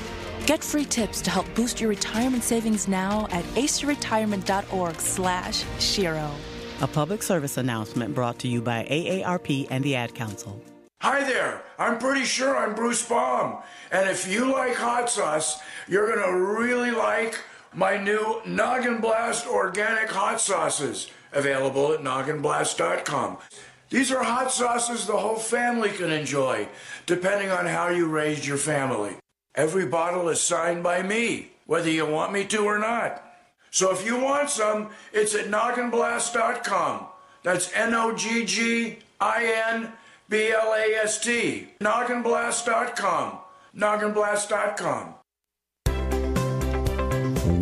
Get 0.45 0.63
free 0.63 0.85
tips 0.85 1.21
to 1.23 1.29
help 1.29 1.53
boost 1.53 1.81
your 1.81 1.89
retirement 1.89 2.45
savings 2.45 2.87
now 2.87 3.27
at 3.31 3.43
aceyourretirement.org 3.55 4.95
slash 5.01 5.65
Shero. 5.79 6.31
A 6.79 6.87
public 6.87 7.21
service 7.21 7.57
announcement 7.57 8.15
brought 8.15 8.39
to 8.39 8.47
you 8.47 8.61
by 8.61 8.87
AARP 8.89 9.67
and 9.69 9.83
the 9.83 9.97
Ad 9.97 10.15
Council. 10.15 10.61
Hi 11.01 11.23
there. 11.23 11.61
I'm 11.77 11.99
pretty 11.99 12.23
sure 12.23 12.57
I'm 12.57 12.73
Bruce 12.73 13.07
Baum. 13.07 13.61
And 13.91 14.09
if 14.09 14.27
you 14.27 14.51
like 14.51 14.75
hot 14.75 15.09
sauce, 15.09 15.61
you're 15.87 16.15
to 16.15 16.35
really 16.35 16.89
like 16.89 17.39
my 17.73 17.97
new 17.97 18.41
Noggin 18.45 19.01
Blast 19.01 19.45
organic 19.45 20.09
hot 20.09 20.39
sauces, 20.39 21.11
available 21.31 21.91
at 21.91 21.99
nogginblast.com. 21.99 23.37
These 23.89 24.11
are 24.11 24.23
hot 24.23 24.51
sauces 24.51 25.05
the 25.05 25.17
whole 25.17 25.35
family 25.35 25.89
can 25.89 26.11
enjoy, 26.11 26.67
depending 27.05 27.51
on 27.51 27.65
how 27.65 27.89
you 27.89 28.07
raised 28.07 28.45
your 28.45 28.57
family. 28.57 29.17
Every 29.53 29.85
bottle 29.85 30.29
is 30.29 30.41
signed 30.41 30.81
by 30.81 31.03
me, 31.03 31.51
whether 31.67 31.89
you 31.89 32.05
want 32.05 32.33
me 32.33 32.45
to 32.45 32.63
or 32.63 32.79
not. 32.79 33.21
So 33.69 33.91
if 33.91 34.05
you 34.05 34.17
want 34.17 34.49
some, 34.49 34.89
it's 35.13 35.35
at 35.35 35.47
nogginblast.com. 35.47 37.07
That's 37.43 37.71
N 37.73 37.93
O 37.93 38.15
G 38.15 38.43
G 38.45 38.97
I 39.19 39.63
N 39.67 39.91
B 40.27 40.51
L 40.51 40.73
A 40.73 41.03
S 41.03 41.19
T. 41.19 41.67
Nogginblast.com. 41.79 43.39
Nogginblast.com. 43.77 45.15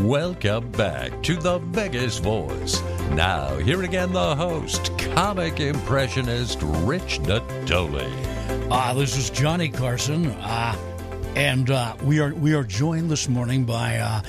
Welcome 0.05 0.71
back 0.71 1.23
to 1.23 1.35
the 1.35 1.59
Vegas 1.59 2.19
Voice. 2.19 2.81
Now, 3.11 3.57
here 3.57 3.83
again, 3.83 4.13
the 4.13 4.35
host, 4.35 4.97
comic 4.97 5.59
impressionist 5.59 6.59
Rich 6.61 7.19
Natoli. 7.23 8.11
Uh, 8.71 8.93
this 8.93 9.17
is 9.17 9.29
Johnny 9.29 9.69
Carson, 9.69 10.27
uh, 10.27 10.75
and 11.35 11.69
uh, 11.69 11.95
we 12.03 12.19
are 12.19 12.33
we 12.33 12.53
are 12.53 12.63
joined 12.63 13.11
this 13.11 13.27
morning 13.27 13.65
by 13.65 13.97
uh, 13.97 14.21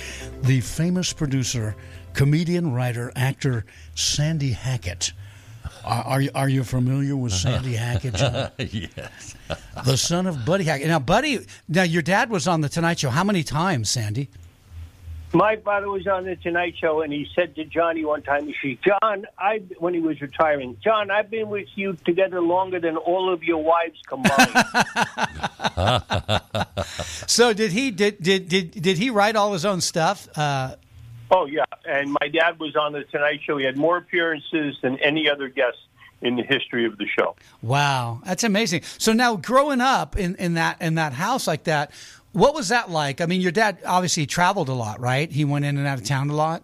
the 0.42 0.60
famous 0.60 1.12
producer, 1.12 1.76
comedian, 2.14 2.72
writer, 2.72 3.12
actor 3.14 3.64
Sandy 3.94 4.50
Hackett. 4.52 5.12
Are, 5.84 6.04
are 6.04 6.20
you 6.20 6.30
are 6.34 6.48
you 6.48 6.64
familiar 6.64 7.16
with 7.16 7.32
Sandy 7.32 7.74
Hackett? 7.74 8.14
Yes. 8.58 9.34
the 9.84 9.96
son 9.96 10.26
of 10.26 10.44
Buddy 10.44 10.64
Hackett. 10.64 10.88
Now, 10.88 10.98
Buddy, 10.98 11.46
now 11.68 11.82
your 11.82 12.02
dad 12.02 12.30
was 12.30 12.48
on 12.48 12.60
the 12.62 12.68
Tonight 12.68 12.98
Show. 12.98 13.10
How 13.10 13.24
many 13.24 13.42
times, 13.42 13.90
Sandy? 13.90 14.28
My 15.32 15.56
father 15.56 15.88
was 15.90 16.06
on 16.06 16.24
the 16.24 16.36
Tonight 16.36 16.74
Show, 16.80 17.02
and 17.02 17.12
he 17.12 17.26
said 17.34 17.56
to 17.56 17.64
Johnny 17.64 18.04
one 18.04 18.22
time, 18.22 18.46
"He 18.46 18.54
said, 18.62 18.78
John, 19.02 19.26
I 19.38 19.62
when 19.78 19.92
he 19.92 20.00
was 20.00 20.20
retiring, 20.20 20.76
John, 20.82 21.10
I've 21.10 21.28
been 21.30 21.48
with 21.48 21.68
you 21.74 21.94
together 22.04 22.40
longer 22.40 22.78
than 22.78 22.96
all 22.96 23.32
of 23.32 23.42
your 23.42 23.62
wives 23.62 24.00
combined." 24.06 24.54
So 27.26 27.52
did 27.52 27.72
he 27.72 27.90
did 27.90 28.22
did 28.22 28.48
did, 28.48 28.70
did 28.70 28.98
he 28.98 29.10
write 29.10 29.34
all 29.36 29.52
his 29.52 29.64
own 29.64 29.80
stuff? 29.80 30.28
Uh, 30.36 30.76
oh 31.30 31.46
yeah, 31.46 31.64
and 31.86 32.10
my 32.20 32.28
dad 32.28 32.58
was 32.58 32.76
on 32.76 32.92
the 32.92 33.04
Tonight 33.04 33.40
Show. 33.44 33.56
He 33.58 33.64
had 33.64 33.76
more 33.76 33.96
appearances 33.96 34.76
than 34.82 34.98
any 34.98 35.28
other 35.28 35.48
guest 35.48 35.78
in 36.22 36.36
the 36.36 36.42
history 36.42 36.86
of 36.86 36.96
the 36.96 37.06
show. 37.06 37.36
wow, 37.62 38.20
that's 38.24 38.44
amazing. 38.44 38.82
So 38.98 39.12
now 39.12 39.36
growing 39.36 39.80
up 39.80 40.16
in, 40.16 40.36
in 40.36 40.54
that 40.54 40.80
in 40.80 40.94
that 40.94 41.12
house 41.12 41.46
like 41.46 41.64
that, 41.64 41.90
what 42.32 42.54
was 42.54 42.68
that 42.68 42.90
like? 42.90 43.20
I 43.20 43.26
mean, 43.26 43.40
your 43.40 43.52
dad 43.52 43.78
obviously 43.84 44.26
traveled 44.26 44.68
a 44.68 44.74
lot, 44.74 45.00
right? 45.00 45.30
He 45.30 45.44
went 45.44 45.64
in 45.64 45.76
and 45.76 45.86
out 45.86 45.98
of 45.98 46.04
town 46.04 46.30
a 46.30 46.34
lot. 46.34 46.62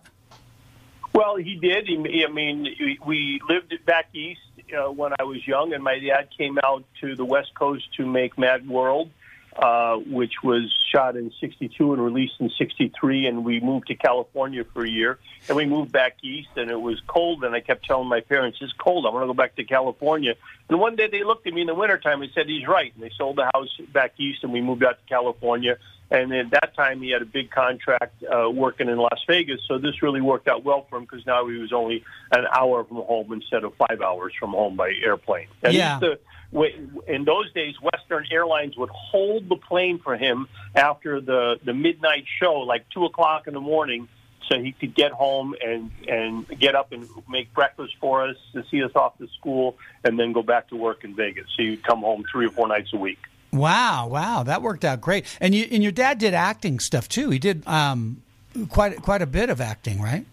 Well, 1.12 1.37
he 1.37 1.57
did. 1.57 1.87
He, 1.87 2.25
I 2.26 2.31
mean, 2.33 2.67
we- 3.05 3.40
lived 3.49 3.75
back 3.85 4.09
east 4.14 4.40
uh, 4.73 4.90
when 4.90 5.12
I 5.19 5.25
was 5.25 5.47
young, 5.47 5.73
and 5.73 5.83
my 5.83 5.99
dad 5.99 6.29
came 6.37 6.59
out 6.62 6.85
to 7.00 7.17
the 7.17 7.25
West 7.25 7.52
Coast 7.55 7.85
to 7.97 8.07
make 8.07 8.38
Mad 8.38 8.69
World, 8.69 9.11
uh, 9.57 9.97
which 9.97 10.42
was 10.42 10.73
shot 10.92 11.16
in 11.16 11.33
'62 11.40 11.92
and 11.92 12.02
released 12.02 12.35
in 12.38 12.50
'63. 12.50 13.26
And 13.26 13.45
we 13.45 13.61
moved 13.61 13.88
to 13.88 13.95
California 13.95 14.64
for 14.64 14.85
a 14.85 14.88
year, 14.88 15.19
and 15.49 15.57
we 15.57 15.66
moved 15.66 15.92
back 15.92 16.16
east, 16.23 16.50
and 16.57 16.71
it 16.71 16.80
was 16.80 17.00
cold. 17.07 17.45
And 17.45 17.54
I 17.54 17.61
kept 17.61 17.85
telling 17.85 18.09
my 18.09 18.21
parents, 18.21 18.59
"It's 18.61 18.73
cold. 18.73 19.07
I 19.07 19.11
want 19.11 19.25
to 19.25 19.26
go 19.28 19.35
back 19.35 19.57
to 19.57 19.64
California." 19.64 20.35
And 20.69 20.78
one 20.78 20.97
day 20.97 21.09
they 21.09 21.25
looked 21.25 21.47
at 21.47 21.52
me 21.52 21.62
in 21.62 21.66
the 21.66 21.75
wintertime 21.75 22.23
and 22.23 22.30
said, 22.33 22.47
"He's 22.47 22.66
right." 22.66 22.92
And 22.95 23.02
they 23.02 23.11
sold 23.16 23.37
the 23.37 23.50
house 23.54 23.76
back 23.92 24.14
east, 24.19 24.45
and 24.45 24.52
we 24.52 24.61
moved 24.61 24.85
out 24.85 24.99
to 24.99 25.09
California. 25.09 25.78
And 26.11 26.33
at 26.33 26.50
that 26.50 26.75
time, 26.75 27.00
he 27.00 27.11
had 27.11 27.23
a 27.23 27.26
big 27.26 27.50
contract 27.50 28.23
uh, 28.25 28.50
working 28.50 28.88
in 28.88 28.99
Las 28.99 29.21
Vegas, 29.29 29.61
so 29.69 29.79
this 29.79 30.02
really 30.02 30.21
worked 30.21 30.49
out 30.49 30.64
well 30.64 30.85
for 30.90 30.99
him 30.99 31.05
because 31.05 31.25
now 31.25 31.47
he 31.47 31.57
was 31.59 31.73
only 31.73 32.05
an 32.33 32.47
hour 32.52 32.83
from 32.85 32.97
home 32.99 33.33
instead 33.33 33.62
of 33.62 33.75
five 33.76 34.00
hours 34.02 34.33
from 34.38 34.50
home 34.50 34.75
by 34.76 34.93
airplane. 35.05 35.47
And 35.62 35.73
Yeah. 35.73 36.00
he 36.00 36.07
used 36.07 36.19
to- 36.19 36.25
w- 36.52 37.02
in 37.07 37.25
those 37.25 37.52
days, 37.52 37.76
Western 37.81 38.26
Airlines 38.33 38.76
would 38.76 38.90
hold 38.90 39.49
the 39.49 39.55
plane 39.55 40.00
for 40.00 40.17
him 40.17 40.49
after 40.75 41.21
the 41.21 41.61
the 41.64 41.73
midnight 41.75 42.25
show, 42.40 42.55
like 42.61 42.88
two 42.90 43.05
o'clock 43.05 43.47
in 43.47 43.55
the 43.55 43.61
morning, 43.61 44.09
so 44.49 44.59
he 44.59 44.73
could 44.73 44.97
get 44.97 45.12
home 45.12 45.55
and 45.64 45.93
and 46.09 46.49
get 46.59 46.75
up 46.75 46.90
and 46.90 47.09
make 47.29 47.55
breakfast 47.55 47.95
for 48.00 48.26
us 48.26 48.37
to 48.52 48.64
see 48.69 48.83
us 48.83 48.90
off 48.97 49.17
to 49.19 49.29
school, 49.38 49.76
and 50.02 50.19
then 50.19 50.33
go 50.33 50.43
back 50.43 50.69
to 50.71 50.76
work 50.76 51.05
in 51.05 51.14
Vegas. 51.14 51.47
So 51.57 51.62
he'd 51.62 51.85
come 51.85 52.00
home 52.00 52.25
three 52.33 52.47
or 52.47 52.50
four 52.50 52.67
nights 52.67 52.93
a 52.93 52.97
week. 52.97 53.21
Wow, 53.52 54.09
wow, 54.09 54.42
that 54.45 54.62
worked 54.62 54.85
out 54.85 55.00
great. 55.00 55.26
And 55.40 55.54
you 55.54 55.66
and 55.71 55.83
your 55.83 55.92
dad 55.92 56.19
did 56.19 56.35
acting 56.35 56.78
stuff 56.78 57.09
too. 57.09 57.30
He 57.30 57.38
did 57.38 57.66
um, 57.66 58.23
quite 58.69 58.97
quite 59.02 59.23
a 59.23 59.26
bit 59.26 59.50
of 59.50 59.61
acting, 59.61 60.00
right? 60.00 60.25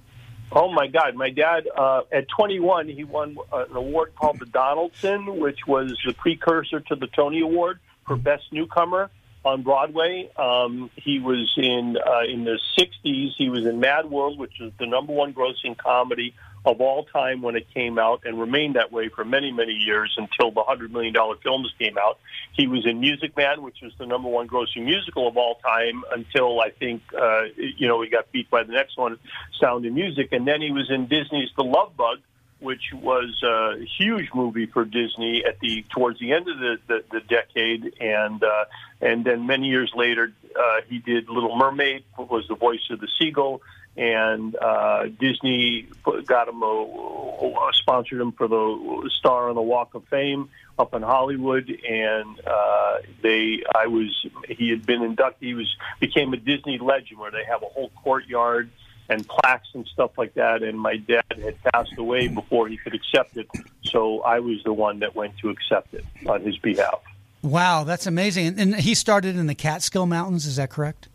Oh 0.52 0.72
my 0.72 0.88
God! 0.88 1.16
My 1.16 1.30
dad, 1.30 1.68
uh, 1.76 2.04
at 2.12 2.28
21, 2.30 2.88
he 2.88 3.04
won 3.04 3.38
uh, 3.52 3.66
an 3.70 3.76
award 3.76 4.14
called 4.16 4.40
the 4.40 4.46
Donaldson, 4.46 5.40
which 5.40 5.68
was 5.68 5.98
the 6.06 6.14
precursor 6.14 6.80
to 6.80 6.96
the 6.96 7.08
Tony 7.08 7.42
Award 7.42 7.80
for 8.06 8.16
Best 8.16 8.54
Newcomer 8.54 9.10
on 9.44 9.62
Broadway. 9.64 10.30
Um, 10.38 10.90
he 10.96 11.20
was 11.20 11.54
in 11.58 11.98
uh, 11.98 12.22
in 12.22 12.46
the 12.46 12.60
60s. 12.78 13.32
He 13.38 13.50
was 13.50 13.66
in 13.66 13.80
Mad 13.80 14.10
World, 14.10 14.40
which 14.40 14.54
was 14.60 14.72
the 14.80 14.86
number 14.86 15.12
one 15.12 15.34
grossing 15.34 15.76
comedy 15.76 16.34
of 16.68 16.82
all 16.82 17.06
time 17.06 17.42
when 17.42 17.56
it 17.56 17.66
came 17.74 17.98
out, 17.98 18.24
and 18.26 18.38
remained 18.38 18.76
that 18.76 18.92
way 18.92 19.08
for 19.08 19.24
many 19.24 19.52
many 19.52 19.72
years 19.72 20.14
until 20.18 20.52
the 20.52 20.62
hundred 20.62 20.92
million 20.92 21.14
dollar 21.14 21.38
films 21.38 21.74
came 21.80 21.98
out. 21.98 22.20
He 22.52 22.68
was 22.68 22.86
in 22.86 23.00
Music 23.00 23.36
Man, 23.38 23.62
which 23.62 23.78
was 23.82 23.94
the 23.98 24.06
number 24.06 24.28
one 24.28 24.50
grossing 24.50 24.84
musical 24.84 25.28
of 25.30 25.38
all 25.38 25.56
time 25.56 26.04
until 26.12 26.60
I 26.60 26.72
think 26.72 27.02
uh, 27.18 27.44
you 27.56 27.88
know 27.88 28.02
he 28.02 28.10
got 28.10 28.32
beat 28.34 28.50
by 28.50 28.64
the 28.64 28.74
next 28.74 28.98
one, 28.98 29.18
Sound 29.60 29.86
and 29.86 29.96
Music, 29.96 30.30
and 30.34 30.46
then 30.46 30.62
he 30.62 30.72
was 30.72 30.92
in 30.92 31.08
Disney's 31.08 31.50
The 31.56 31.64
Love 31.64 31.96
Bug, 31.96 32.20
which 32.60 32.92
was 32.94 33.42
a 33.44 33.86
huge 33.98 34.30
movie 34.36 34.66
for 34.66 34.84
Disney 34.84 35.46
at 35.46 35.60
the 35.62 35.86
towards 35.90 36.20
the 36.20 36.34
end 36.34 36.50
of 36.50 36.60
the 36.60 36.80
the, 36.88 37.04
the 37.12 37.22
decade, 37.22 37.94
and 38.02 38.44
uh, 38.44 38.66
and 39.00 39.24
then 39.24 39.48
many 39.48 39.68
years 39.68 39.94
later 39.96 40.34
uh, 40.60 40.82
he 40.90 41.00
did 41.00 41.30
Little 41.30 41.56
Mermaid, 41.56 42.04
was 42.18 42.46
the 42.50 42.56
voice 42.56 42.90
of 42.90 43.00
the 43.00 43.08
seagull. 43.18 43.62
And 43.98 44.56
uh, 44.56 45.08
Disney 45.20 45.88
got 46.26 46.48
him 46.48 46.62
a, 46.62 47.72
sponsored 47.74 48.22
him 48.22 48.32
for 48.32 48.48
the 48.48 49.10
star 49.18 49.50
on 49.50 49.56
the 49.56 49.62
Walk 49.62 49.96
of 49.96 50.06
Fame 50.06 50.50
up 50.78 50.94
in 50.94 51.02
Hollywood, 51.02 51.68
and 51.70 52.40
uh, 52.46 52.98
they 53.24 53.64
I 53.74 53.88
was 53.88 54.26
he 54.48 54.70
had 54.70 54.86
been 54.86 55.02
inducted. 55.02 55.48
He 55.48 55.54
was 55.56 55.76
became 56.00 56.34
a 56.34 56.38
Disney 56.38 56.78
legend 56.78 57.20
where 57.20 57.32
they 57.32 57.44
have 57.46 57.64
a 57.64 57.68
whole 57.68 57.90
courtyard 58.04 58.70
and 59.10 59.28
plaques 59.28 59.70
and 59.74 59.88
stuff 59.88 60.12
like 60.18 60.34
that. 60.36 60.64
And 60.64 60.80
my 60.80 60.98
dad 60.98 61.24
had 61.30 61.62
passed 61.64 61.98
away 61.98 62.28
before 62.28 62.68
he 62.68 62.78
could 62.78 62.94
accept 62.94 63.38
it, 63.38 63.48
so 63.84 64.22
I 64.22 64.40
was 64.40 64.64
the 64.64 64.74
one 64.74 65.00
that 65.00 65.16
went 65.16 65.38
to 65.40 65.50
accept 65.50 65.94
it 65.94 66.06
on 66.28 66.42
his 66.42 66.58
behalf. 66.58 67.02
Wow, 67.42 67.84
that's 67.84 68.06
amazing. 68.06 68.60
And 68.60 68.76
he 68.76 68.94
started 68.94 69.38
in 69.38 69.48
the 69.48 69.56
Catskill 69.56 70.06
Mountains. 70.06 70.46
Is 70.46 70.58
that 70.58 70.70
correct? 70.70 71.08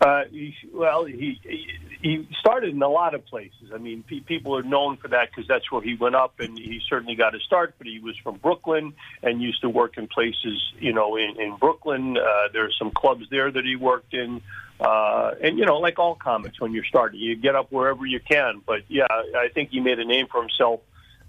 Uh, 0.00 0.24
he, 0.30 0.54
well, 0.72 1.04
he 1.04 1.38
he 2.00 2.26
started 2.40 2.70
in 2.70 2.80
a 2.80 2.88
lot 2.88 3.14
of 3.14 3.26
places. 3.26 3.70
I 3.74 3.76
mean, 3.76 4.02
pe- 4.02 4.20
people 4.20 4.56
are 4.56 4.62
known 4.62 4.96
for 4.96 5.08
that 5.08 5.28
because 5.30 5.46
that's 5.46 5.70
where 5.70 5.82
he 5.82 5.94
went 5.94 6.14
up, 6.14 6.40
and 6.40 6.58
he 6.58 6.80
certainly 6.88 7.14
got 7.14 7.34
his 7.34 7.42
start. 7.42 7.74
But 7.76 7.86
he 7.86 7.98
was 7.98 8.16
from 8.16 8.36
Brooklyn 8.38 8.94
and 9.22 9.42
used 9.42 9.60
to 9.60 9.68
work 9.68 9.98
in 9.98 10.06
places, 10.06 10.72
you 10.78 10.94
know, 10.94 11.16
in, 11.16 11.38
in 11.38 11.56
Brooklyn. 11.56 12.16
Uh, 12.16 12.48
there 12.52 12.64
are 12.64 12.72
some 12.78 12.90
clubs 12.90 13.26
there 13.30 13.50
that 13.50 13.64
he 13.64 13.76
worked 13.76 14.14
in, 14.14 14.40
uh, 14.80 15.32
and 15.42 15.58
you 15.58 15.66
know, 15.66 15.76
like 15.76 15.98
all 15.98 16.14
comics, 16.14 16.58
when 16.58 16.72
you're 16.72 16.84
starting, 16.84 17.20
you 17.20 17.36
get 17.36 17.54
up 17.54 17.70
wherever 17.70 18.06
you 18.06 18.20
can. 18.20 18.62
But 18.64 18.84
yeah, 18.88 19.06
I 19.10 19.48
think 19.52 19.68
he 19.68 19.80
made 19.80 19.98
a 19.98 20.06
name 20.06 20.28
for 20.28 20.40
himself 20.40 20.80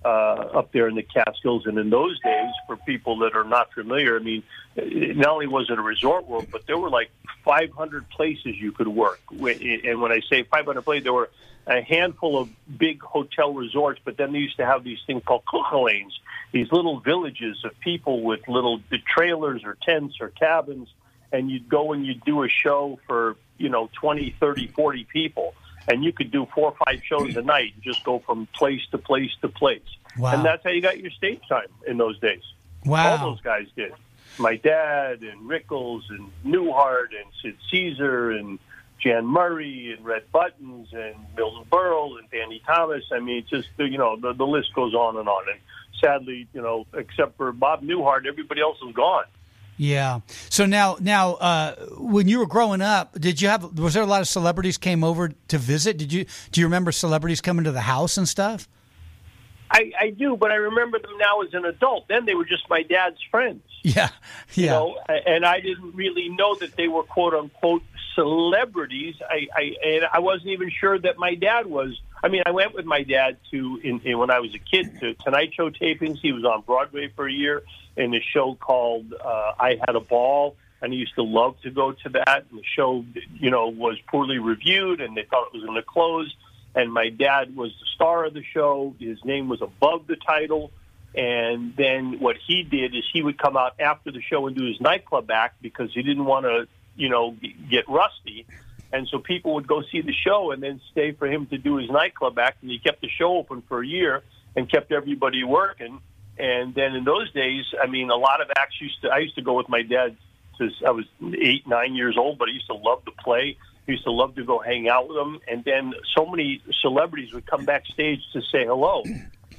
uh, 0.04 0.08
up 0.08 0.72
there 0.72 0.88
in 0.88 0.96
the 0.96 1.04
Catskills. 1.04 1.66
And 1.66 1.78
in 1.78 1.90
those 1.90 2.20
days, 2.22 2.52
for 2.68 2.76
people 2.78 3.20
that 3.20 3.36
are 3.36 3.44
not 3.44 3.72
familiar, 3.74 4.18
I 4.18 4.20
mean, 4.20 4.44
not 4.76 5.30
only 5.30 5.48
was 5.48 5.70
it 5.70 5.78
a 5.78 5.82
resort 5.82 6.28
world, 6.28 6.48
but 6.52 6.66
there 6.66 6.78
were 6.78 6.90
like 6.90 7.12
500 7.44 8.10
places 8.10 8.56
you 8.58 8.72
could 8.72 8.88
work. 8.88 9.22
And 9.32 10.02
when 10.02 10.12
I 10.12 10.22
say 10.30 10.44
500 10.44 10.82
places, 10.82 11.04
there 11.04 11.14
were 11.14 11.30
a 11.68 11.82
handful 11.82 12.40
of 12.40 12.50
big 12.78 13.02
hotel 13.02 13.54
resorts, 13.54 14.02
but 14.04 14.18
then 14.18 14.34
they 14.34 14.40
used 14.40 14.58
to 14.58 14.66
have 14.66 14.84
these 14.84 15.00
things 15.06 15.24
called 15.24 15.44
lanes, 15.74 16.20
these 16.52 16.72
little 16.72 17.00
villages 17.00 17.64
of 17.64 17.80
people 17.80 18.24
with 18.24 18.48
little 18.48 18.82
trailers 19.06 19.64
or 19.64 19.78
tents 19.84 20.16
or 20.20 20.30
cabins, 20.30 20.90
and 21.32 21.50
you'd 21.50 21.70
go 21.70 21.94
and 21.94 22.06
you'd 22.06 22.24
do 22.26 22.44
a 22.44 22.50
show 22.50 23.00
for, 23.08 23.38
you 23.58 23.70
know, 23.70 23.90
20, 23.94 24.36
30, 24.40 24.68
40 24.68 25.04
people. 25.06 25.54
And 25.88 26.04
you 26.04 26.14
could 26.14 26.32
do 26.32 26.48
four 26.54 26.72
or 26.72 26.76
five 26.86 27.02
shows 27.04 27.36
a 27.36 27.42
night 27.42 27.74
and 27.74 27.84
just 27.84 28.04
go 28.04 28.20
from 28.20 28.48
place 28.54 28.82
to 28.92 28.98
place 28.98 29.32
to 29.42 29.50
place. 29.50 29.82
Wow. 30.18 30.36
And 30.36 30.46
that's 30.46 30.64
how 30.64 30.70
you 30.70 30.82
got 30.82 31.00
your 31.00 31.12
stage 31.12 31.42
time 31.50 31.68
in 31.88 31.98
those 31.98 32.20
days. 32.20 32.44
Wow. 32.86 33.18
All 33.18 33.32
those 33.32 33.42
guys 33.42 33.68
did. 33.76 33.94
My 34.38 34.56
dad 34.56 35.22
and 35.22 35.50
Rickles 35.50 36.04
and 36.10 36.32
Newhart 36.46 37.10
and 37.18 37.32
Sid 37.42 37.58
Caesar 37.70 38.32
and 38.32 38.60
Jan 39.00 39.26
Murray 39.26 39.94
and 39.96 40.06
Red 40.06 40.32
Buttons 40.32 40.90
and 40.94 41.16
Milton 41.36 41.66
Berle 41.70 42.18
and 42.20 42.30
Danny 42.30 42.62
Thomas. 42.66 43.04
I 43.12 43.20
mean, 43.20 43.40
it's 43.40 43.50
just 43.50 43.70
you 43.78 43.98
know 43.98 44.16
the, 44.16 44.34
the 44.34 44.46
list 44.46 44.74
goes 44.74 44.94
on 44.94 45.18
and 45.18 45.28
on. 45.28 45.44
And 45.50 45.60
sadly, 46.00 46.48
you 46.54 46.62
know, 46.62 46.86
except 46.94 47.38
for 47.38 47.52
Bob 47.52 47.84
Newhart, 47.84 48.26
everybody 48.28 48.62
else 48.62 48.78
is 48.88 48.94
gone. 48.94 49.26
Yeah. 49.82 50.20
So 50.52 50.68
now, 50.68 50.98
now, 51.00 51.34
uh, 51.34 51.74
when 51.98 52.28
you 52.28 52.38
were 52.38 52.46
growing 52.46 52.84
up, 52.84 53.20
did 53.20 53.42
you 53.42 53.48
have? 53.48 53.80
Was 53.80 53.96
there 53.96 54.04
a 54.04 54.06
lot 54.06 54.22
of 54.22 54.28
celebrities 54.28 54.78
came 54.78 55.04
over 55.04 55.30
to 55.48 55.58
visit? 55.58 55.98
Did 55.98 56.14
you? 56.14 56.28
Do 56.52 56.62
you 56.62 56.68
remember 56.68 56.92
celebrities 56.92 57.42
coming 57.42 57.64
to 57.64 57.72
the 57.72 57.82
house 57.82 58.16
and 58.16 58.30
stuff? 58.30 58.70
I, 59.72 59.92
I 60.00 60.10
do, 60.12 60.38
but 60.38 60.52
I 60.52 60.56
remember 60.56 61.00
them 61.00 61.18
now 61.18 61.42
as 61.42 61.56
an 61.56 61.66
adult. 61.66 62.08
Then 62.10 62.26
they 62.26 62.36
were 62.36 62.46
just 62.46 62.70
my 62.70 62.84
dad's 62.84 63.18
friends. 63.32 63.64
Yeah, 63.82 64.10
yeah. 64.54 64.66
You 64.66 64.68
know, 64.68 65.00
and 65.26 65.44
I 65.44 65.60
didn't 65.62 65.96
really 65.96 66.30
know 66.30 66.54
that 66.60 66.76
they 66.76 66.88
were 66.88 67.02
quote 67.02 67.34
unquote 67.34 67.82
celebrities. 68.16 69.16
I, 69.22 69.48
I 69.56 69.76
and 69.86 70.06
I 70.12 70.20
wasn't 70.20 70.50
even 70.50 70.70
sure 70.70 70.98
that 71.00 71.18
my 71.18 71.36
dad 71.36 71.68
was. 71.68 72.00
I 72.24 72.28
mean, 72.28 72.44
I 72.46 72.52
went 72.52 72.74
with 72.74 72.86
my 72.86 73.04
dad 73.04 73.38
to 73.52 73.80
in, 73.84 74.02
in 74.02 74.18
when 74.18 74.30
I 74.30 74.40
was 74.40 74.54
a 74.54 74.60
kid 74.60 75.00
to 75.00 75.14
Tonight 75.16 75.54
Show 75.54 75.70
tapings. 75.70 76.20
He 76.20 76.32
was 76.32 76.44
on 76.44 76.62
Broadway 76.62 77.12
for 77.16 77.28
a 77.28 77.32
year 77.32 77.64
in 77.96 78.14
a 78.14 78.22
show 78.22 78.56
called 78.56 79.14
uh, 79.14 79.54
I 79.60 79.80
Had 79.86 79.96
a 79.96 80.00
Ball, 80.00 80.56
and 80.82 80.94
he 80.94 81.00
used 81.00 81.16
to 81.16 81.24
love 81.24 81.60
to 81.62 81.72
go 81.72 81.92
to 81.92 82.10
that. 82.10 82.46
And 82.50 82.60
the 82.60 82.66
show, 82.76 83.06
you 83.40 83.50
know, 83.50 83.68
was 83.68 83.98
poorly 84.08 84.38
reviewed, 84.38 85.02
and 85.02 85.16
they 85.16 85.24
thought 85.24 85.48
it 85.48 85.54
was 85.54 85.64
going 85.64 85.76
to 85.76 85.84
close. 85.84 86.34
And 86.74 86.92
my 86.92 87.10
dad 87.10 87.56
was 87.56 87.72
the 87.80 87.86
star 87.96 88.26
of 88.26 88.34
the 88.34 88.44
show. 88.44 88.96
His 89.00 89.24
name 89.26 89.50
was 89.50 89.62
above 89.62 90.08
the 90.08 90.16
title. 90.16 90.72
And 91.14 91.76
then 91.76 92.20
what 92.20 92.38
he 92.48 92.64
did 92.64 92.96
is 92.96 93.04
he 93.12 93.22
would 93.22 93.38
come 93.38 93.58
out 93.58 93.80
after 93.80 94.12
the 94.12 94.22
show 94.22 94.48
and 94.48 94.56
do 94.56 94.66
his 94.66 94.80
nightclub 94.80 95.30
act 95.30 95.62
because 95.62 95.94
he 95.94 96.02
didn't 96.02 96.26
want 96.26 96.46
to, 96.46 96.68
you 96.96 97.10
know, 97.10 97.36
get 97.70 97.88
rusty. 97.88 98.46
And 98.94 99.08
so 99.08 99.20
people 99.20 99.56
would 99.56 99.68
go 99.68 99.82
see 99.92 100.02
the 100.02 100.14
show 100.14 100.52
and 100.52 100.62
then 100.62 100.82
stay 100.92 101.12
for 101.14 101.28
him 101.28 101.46
to 101.48 101.58
do 101.58 101.78
his 101.78 101.90
nightclub 101.90 102.38
act. 102.38 102.62
And 102.62 102.72
he 102.72 102.80
kept 102.80 103.02
the 103.02 103.10
show 103.10 103.38
open 103.38 103.62
for 103.68 103.82
a 103.82 103.88
year 103.88 104.24
and 104.56 104.70
kept 104.70 104.92
everybody 104.92 105.44
working. 105.44 106.02
And 106.38 106.74
then 106.76 106.96
in 106.96 107.04
those 107.04 107.32
days, 107.32 107.66
I 107.82 107.88
mean, 107.88 108.10
a 108.10 108.16
lot 108.16 108.42
of 108.42 108.50
acts 108.58 108.82
used 108.82 109.02
to. 109.02 109.10
I 109.10 109.20
used 109.20 109.36
to 109.36 109.42
go 109.42 109.54
with 109.54 109.70
my 109.70 109.82
dad. 109.82 110.18
To, 110.58 110.70
I 110.86 110.92
was 110.92 111.06
eight, 111.40 111.68
nine 111.68 111.96
years 111.96 112.18
old, 112.18 112.38
but 112.38 112.50
I 112.50 112.52
used 112.52 112.68
to 112.68 112.74
love 112.74 113.06
to 113.06 113.12
play. 113.12 113.58
I 113.88 113.92
used 113.92 114.04
to 114.04 114.12
love 114.12 114.36
to 114.36 114.44
go 114.44 114.60
hang 114.60 114.90
out 114.90 115.08
with 115.08 115.18
them. 115.18 115.40
And 115.48 115.64
then 115.64 115.94
so 116.16 116.26
many 116.26 116.62
celebrities 116.82 117.34
would 117.34 117.46
come 117.46 117.66
backstage 117.66 118.22
to 118.34 118.42
say 118.42 118.66
hello. 118.66 119.04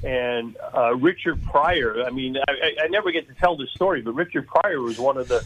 And 0.04 0.56
uh, 0.76 0.94
Richard 0.96 1.42
Pryor, 1.44 2.04
I 2.04 2.10
mean, 2.10 2.36
I, 2.36 2.84
I 2.84 2.88
never 2.88 3.12
get 3.12 3.28
to 3.28 3.34
tell 3.34 3.56
this 3.56 3.70
story, 3.70 4.02
but 4.02 4.14
Richard 4.14 4.48
Pryor 4.48 4.80
was 4.80 4.98
one 4.98 5.16
of 5.16 5.28
the 5.28 5.44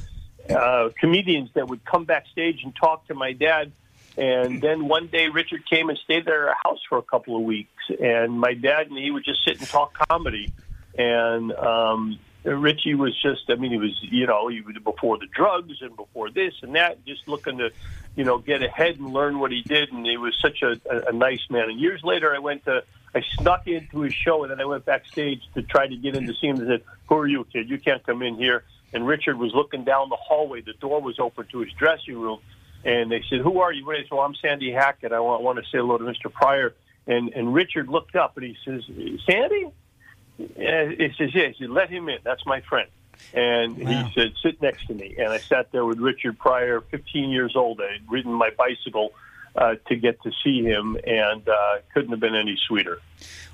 uh, 0.51 0.91
comedians 0.99 1.51
that 1.55 1.69
would 1.69 1.85
come 1.85 2.05
backstage 2.05 2.63
and 2.65 2.75
talk 2.75 3.07
to 3.09 3.15
my 3.15 3.33
dad. 3.33 3.73
And 4.19 4.63
then 4.63 4.89
one 4.89 5.09
day, 5.09 5.29
Richard 5.29 5.69
came 5.69 5.91
and 5.91 5.99
stayed 5.99 6.27
at 6.27 6.33
our 6.33 6.57
house 6.65 6.81
for 6.89 6.97
a 6.99 7.03
couple 7.03 7.37
of 7.37 7.43
weeks. 7.43 7.71
And 8.01 8.41
my 8.41 8.55
dad 8.55 8.89
and 8.89 8.99
he 8.99 9.11
would 9.11 9.25
just 9.25 9.45
sit 9.45 9.59
and 9.59 9.69
talk 9.69 9.93
comedy. 10.09 10.53
And 10.97 11.53
um, 11.53 12.19
Richie 12.45 12.95
was 12.95 13.15
just, 13.21 13.51
I 13.51 13.57
mean, 13.57 13.73
he 13.73 13.79
was, 13.79 13.99
you 14.01 14.27
know, 14.27 14.49
he 14.49 14.63
was 14.63 14.77
before 14.77 15.19
the 15.19 15.27
drugs 15.27 15.83
and 15.83 15.95
before 15.97 16.31
this 16.31 16.55
and 16.63 16.75
that, 16.77 17.05
just 17.05 17.29
looking 17.29 17.59
to, 17.59 17.71
you 18.15 18.25
know, 18.25 18.39
get 18.39 18.63
ahead 18.63 18.99
and 18.99 19.13
learn 19.13 19.39
what 19.39 19.53
he 19.53 19.63
did. 19.63 19.93
And 19.93 20.07
he 20.07 20.17
was 20.17 20.35
such 20.41 20.63
a, 20.63 20.81
a, 20.91 21.09
a 21.09 21.13
nice 21.13 21.43
man. 21.51 21.69
And 21.69 21.79
years 21.79 22.03
later, 22.03 22.35
I 22.35 22.39
went 22.39 22.65
to, 22.65 22.85
I 23.15 23.23
snuck 23.39 23.67
into 23.67 24.01
his 24.01 24.15
show 24.15 24.45
and 24.45 24.51
then 24.51 24.61
I 24.61 24.65
went 24.65 24.85
backstage 24.85 25.43
to 25.55 25.63
try 25.63 25.87
to 25.87 25.97
get 25.97 26.17
in 26.17 26.27
to 26.27 26.35
see 26.35 26.47
him 26.47 26.57
and 26.57 26.69
said, 26.69 26.83
Who 27.09 27.17
are 27.17 27.27
you, 27.27 27.45
kid? 27.53 27.69
You 27.69 27.79
can't 27.79 28.05
come 28.05 28.23
in 28.23 28.37
here. 28.37 28.65
And 28.97 29.07
Richard 29.07 29.39
was 29.39 29.53
looking 29.53 29.85
down 29.85 30.09
the 30.09 30.17
hallway. 30.17 30.63
The 30.63 30.73
door 30.73 31.03
was 31.03 31.21
open 31.21 31.47
to 31.53 31.59
his 31.59 31.71
dressing 31.75 32.19
room. 32.19 32.41
And 32.83 33.13
they 33.13 33.23
said, 33.29 33.41
Who 33.41 33.61
are 33.61 33.71
you? 33.71 33.85
I 33.91 33.97
said, 33.97 34.07
well, 34.11 34.23
I'm 34.23 34.35
Sandy 34.41 34.73
Hackett. 34.73 35.13
I 35.13 35.21
want, 35.21 35.43
want 35.43 35.59
to 35.59 35.65
say 35.65 35.77
hello 35.77 35.99
to 35.99 36.05
Mr. 36.05 36.33
Pryor. 36.33 36.73
And, 37.07 37.29
and 37.35 37.53
Richard 37.53 37.89
looked 37.89 38.17
up 38.17 38.39
and 38.39 38.47
he 38.47 38.57
says, 38.65 38.85
Sandy? 39.29 39.71
And 40.39 40.93
he 40.93 41.11
says, 41.19 41.35
Yeah. 41.35 41.49
He 41.49 41.57
said, 41.59 41.69
Let 41.69 41.91
him 41.91 42.09
in. 42.09 42.21
That's 42.25 42.47
my 42.47 42.63
friend. 42.63 42.89
And 43.35 43.77
wow. 43.77 44.05
he 44.05 44.15
said, 44.19 44.33
Sit 44.43 44.63
next 44.63 44.87
to 44.87 44.95
me. 44.95 45.15
And 45.19 45.29
I 45.29 45.41
sat 45.41 45.73
there 45.73 45.85
with 45.85 45.99
Richard 45.99 46.39
Pryor, 46.39 46.81
15 46.81 47.29
years 47.29 47.55
old. 47.55 47.83
I 47.83 47.93
had 47.93 48.11
ridden 48.11 48.33
my 48.33 48.49
bicycle 48.57 49.13
uh, 49.55 49.75
to 49.89 49.97
get 49.97 50.23
to 50.23 50.33
see 50.43 50.63
him, 50.63 50.97
and 51.07 51.47
uh, 51.47 51.77
couldn't 51.93 52.13
have 52.13 52.21
been 52.21 52.35
any 52.35 52.59
sweeter. 52.67 53.01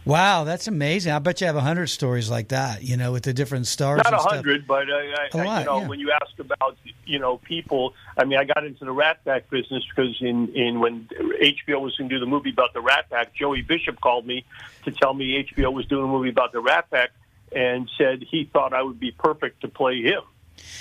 Wow, 0.04 0.42
that's 0.42 0.66
amazing! 0.66 1.12
I 1.12 1.20
bet 1.20 1.40
you 1.40 1.46
have 1.46 1.54
a 1.54 1.60
hundred 1.60 1.86
stories 1.86 2.28
like 2.28 2.48
that. 2.48 2.82
You 2.82 2.96
know, 2.96 3.12
with 3.12 3.22
the 3.22 3.32
different 3.32 3.68
stars. 3.68 4.00
Not 4.02 4.12
a 4.12 4.16
hundred, 4.16 4.66
but 4.66 4.90
uh, 4.90 4.94
I, 4.94 5.28
I, 5.32 5.44
lot, 5.44 5.60
you 5.60 5.66
know, 5.66 5.80
yeah. 5.80 5.88
when 5.88 6.00
you 6.00 6.10
ask 6.10 6.36
about 6.40 6.76
you 7.06 7.20
know 7.20 7.36
people, 7.38 7.94
I 8.16 8.24
mean, 8.24 8.38
I 8.38 8.44
got 8.44 8.64
into 8.64 8.84
the 8.84 8.90
Rat 8.90 9.24
Pack 9.24 9.48
business 9.48 9.84
because 9.94 10.16
in 10.20 10.48
in 10.56 10.80
when 10.80 11.08
HBO 11.40 11.80
was 11.80 11.96
going 11.96 12.10
to 12.10 12.16
do 12.16 12.18
the 12.18 12.26
movie 12.26 12.50
about 12.50 12.72
the 12.72 12.80
Rat 12.80 13.10
Pack, 13.10 13.32
Joey 13.34 13.62
Bishop 13.62 14.00
called 14.00 14.26
me 14.26 14.44
to 14.84 14.90
tell 14.90 15.14
me 15.14 15.46
HBO 15.56 15.72
was 15.72 15.86
doing 15.86 16.04
a 16.04 16.08
movie 16.08 16.30
about 16.30 16.50
the 16.50 16.60
Rat 16.60 16.90
Pack, 16.90 17.10
and 17.54 17.88
said 17.96 18.24
he 18.28 18.50
thought 18.52 18.72
I 18.72 18.82
would 18.82 18.98
be 18.98 19.12
perfect 19.12 19.60
to 19.60 19.68
play 19.68 20.02
him. 20.02 20.22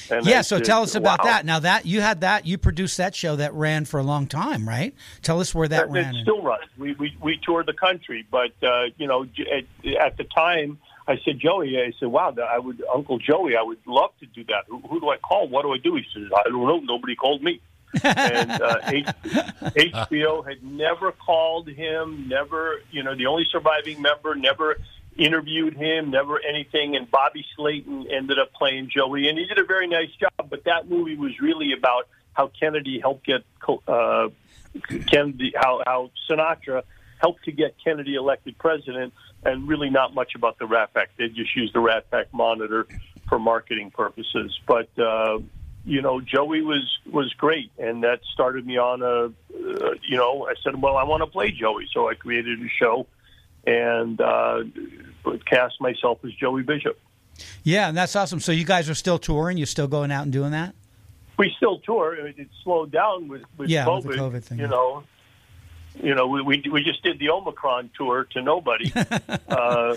And 0.10 0.26
yeah, 0.26 0.42
so 0.42 0.60
tell 0.60 0.84
us 0.84 0.96
about 0.96 1.20
wow. 1.20 1.26
that. 1.26 1.46
Now 1.46 1.60
that 1.60 1.86
you 1.86 2.02
had 2.02 2.22
that, 2.22 2.46
you 2.46 2.58
produced 2.58 2.98
that 2.98 3.16
show 3.16 3.36
that 3.38 3.54
ran 3.54 3.86
for 3.86 4.00
a 4.00 4.04
long 4.04 4.28
time, 4.28 4.68
right? 4.68 4.94
Tell 5.22 5.40
us 5.40 5.56
where 5.56 5.68
that, 5.68 5.88
that 5.88 5.92
ran. 5.92 6.16
It 6.16 6.24
still 6.24 6.42
runs. 6.42 6.66
We, 6.78 6.94
we 6.94 7.16
we 7.22 7.40
toured 7.44 7.68
the 7.68 7.74
country, 7.74 8.26
but 8.30 8.52
uh, 8.62 8.86
you 8.98 9.08
know, 9.08 9.24
at, 9.24 9.88
at 10.00 10.18
the 10.18 10.26
time, 10.26 10.80
I 11.08 11.20
said, 11.26 11.40
Joey, 11.40 11.78
I 11.78 11.92
said, 12.00 12.10
wow, 12.10 12.34
I 12.50 12.60
would, 12.60 12.84
Uncle 12.94 13.18
Joey, 13.18 13.56
I 13.56 13.62
would 13.62 13.80
love 13.86 14.12
to 14.20 14.26
do 14.28 14.44
that. 14.46 14.66
Who, 14.68 14.80
who 14.80 15.00
do 15.00 15.10
I 15.10 15.18
call? 15.18 15.48
What 15.48 15.64
do 15.64 15.74
I 15.74 15.78
do? 15.78 15.96
He 15.96 16.06
says, 16.14 16.30
I 16.36 16.50
don't 16.50 16.68
know. 16.68 16.80
Nobody 16.80 17.16
called 17.16 17.44
me. 17.44 17.62
and 18.04 18.52
uh, 18.52 18.80
H- 18.88 19.06
HBO 19.26 20.48
had 20.48 20.64
never 20.64 21.12
called 21.12 21.68
him. 21.68 22.28
Never, 22.30 22.82
you 22.92 23.04
know, 23.04 23.16
the 23.16 23.26
only 23.26 23.46
surviving 23.52 24.02
member 24.02 24.36
never 24.36 24.78
interviewed 25.18 25.76
him, 25.76 26.12
never 26.12 26.40
anything. 26.40 26.96
And 26.96 27.10
Bobby 27.10 27.46
Slayton 27.56 28.08
ended 28.12 28.40
up 28.40 28.54
playing 28.54 28.90
Joey, 28.90 29.28
and 29.30 29.38
he 29.38 29.46
did 29.46 29.60
a 29.60 29.66
very 29.66 29.88
nice 29.88 30.12
job. 30.12 30.50
But 30.50 30.64
that 30.66 30.90
movie 30.90 31.16
was 31.16 31.40
really 31.40 31.74
about 31.74 32.08
how 32.34 32.48
Kennedy 32.48 33.00
helped 33.00 33.26
get 33.26 33.44
uh, 33.88 34.30
Kennedy, 35.08 35.54
how 35.56 35.82
how 35.86 36.12
Sinatra 36.30 36.84
helped 37.20 37.46
to 37.46 37.52
get 37.52 37.76
Kennedy 37.84 38.16
elected 38.16 38.58
president, 38.58 39.14
and 39.44 39.68
really 39.68 39.90
not 39.90 40.14
much 40.14 40.36
about 40.36 40.58
the 40.58 40.66
Rat 40.66 40.94
Pack. 40.94 41.10
They 41.18 41.28
just 41.28 41.56
used 41.56 41.74
the 41.74 41.80
Rat 41.80 42.10
Pack 42.10 42.34
monitor 42.34 42.88
for 43.28 43.40
marketing 43.40 43.92
purposes. 43.92 44.58
But 44.66 44.90
uh, 44.98 45.40
you 45.84 46.02
know, 46.02 46.22
Joey 46.22 46.62
was 46.62 46.86
was 47.06 47.34
great, 47.34 47.72
and 47.78 48.04
that 48.04 48.22
started 48.34 48.66
me 48.66 48.78
on 48.78 49.02
a. 49.02 49.32
Uh, 49.54 49.94
you 50.08 50.18
know, 50.18 50.48
I 50.48 50.56
said, 50.64 50.82
well, 50.82 50.98
I 50.98 51.04
want 51.04 51.22
to 51.22 51.28
play 51.28 51.52
Joey, 51.52 51.88
so 51.94 52.10
I 52.10 52.16
created 52.16 52.60
a 52.62 52.68
show 52.68 53.06
and 53.66 54.20
uh, 54.20 54.64
cast 55.46 55.80
myself 55.80 56.20
as 56.24 56.32
Joey 56.34 56.64
Bishop. 56.64 57.00
Yeah, 57.64 57.90
and 57.90 57.98
that's 57.98 58.16
awesome. 58.16 58.40
So 58.40 58.52
you 58.52 58.66
guys 58.66 58.90
are 58.90 58.96
still 58.96 59.20
touring? 59.20 59.58
You're 59.58 59.68
still 59.68 59.88
going 59.88 60.12
out 60.12 60.24
and 60.24 60.32
doing 60.32 60.52
that? 60.52 60.76
We 61.38 61.52
still 61.58 61.80
tour. 61.80 62.16
It 62.28 62.36
slowed 62.64 62.92
down 62.92 63.28
with, 63.28 63.44
with 63.58 63.70
yeah, 63.70 63.86
COVID. 63.86 64.06
With 64.06 64.18
the 64.18 64.22
COVID 64.22 64.44
thing, 64.44 64.58
you 64.60 64.66
yeah. 64.66 64.70
know, 64.70 65.04
you 66.02 66.16
know, 66.16 66.28
we, 66.28 66.42
we 66.42 66.64
we 66.72 66.84
just 66.84 67.04
did 67.04 67.20
the 67.20 67.30
Omicron 67.30 67.90
tour 67.98 68.26
to 68.32 68.42
nobody. 68.42 68.92
uh, 68.96 69.96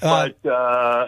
but 0.00 0.46
uh, 0.46 1.06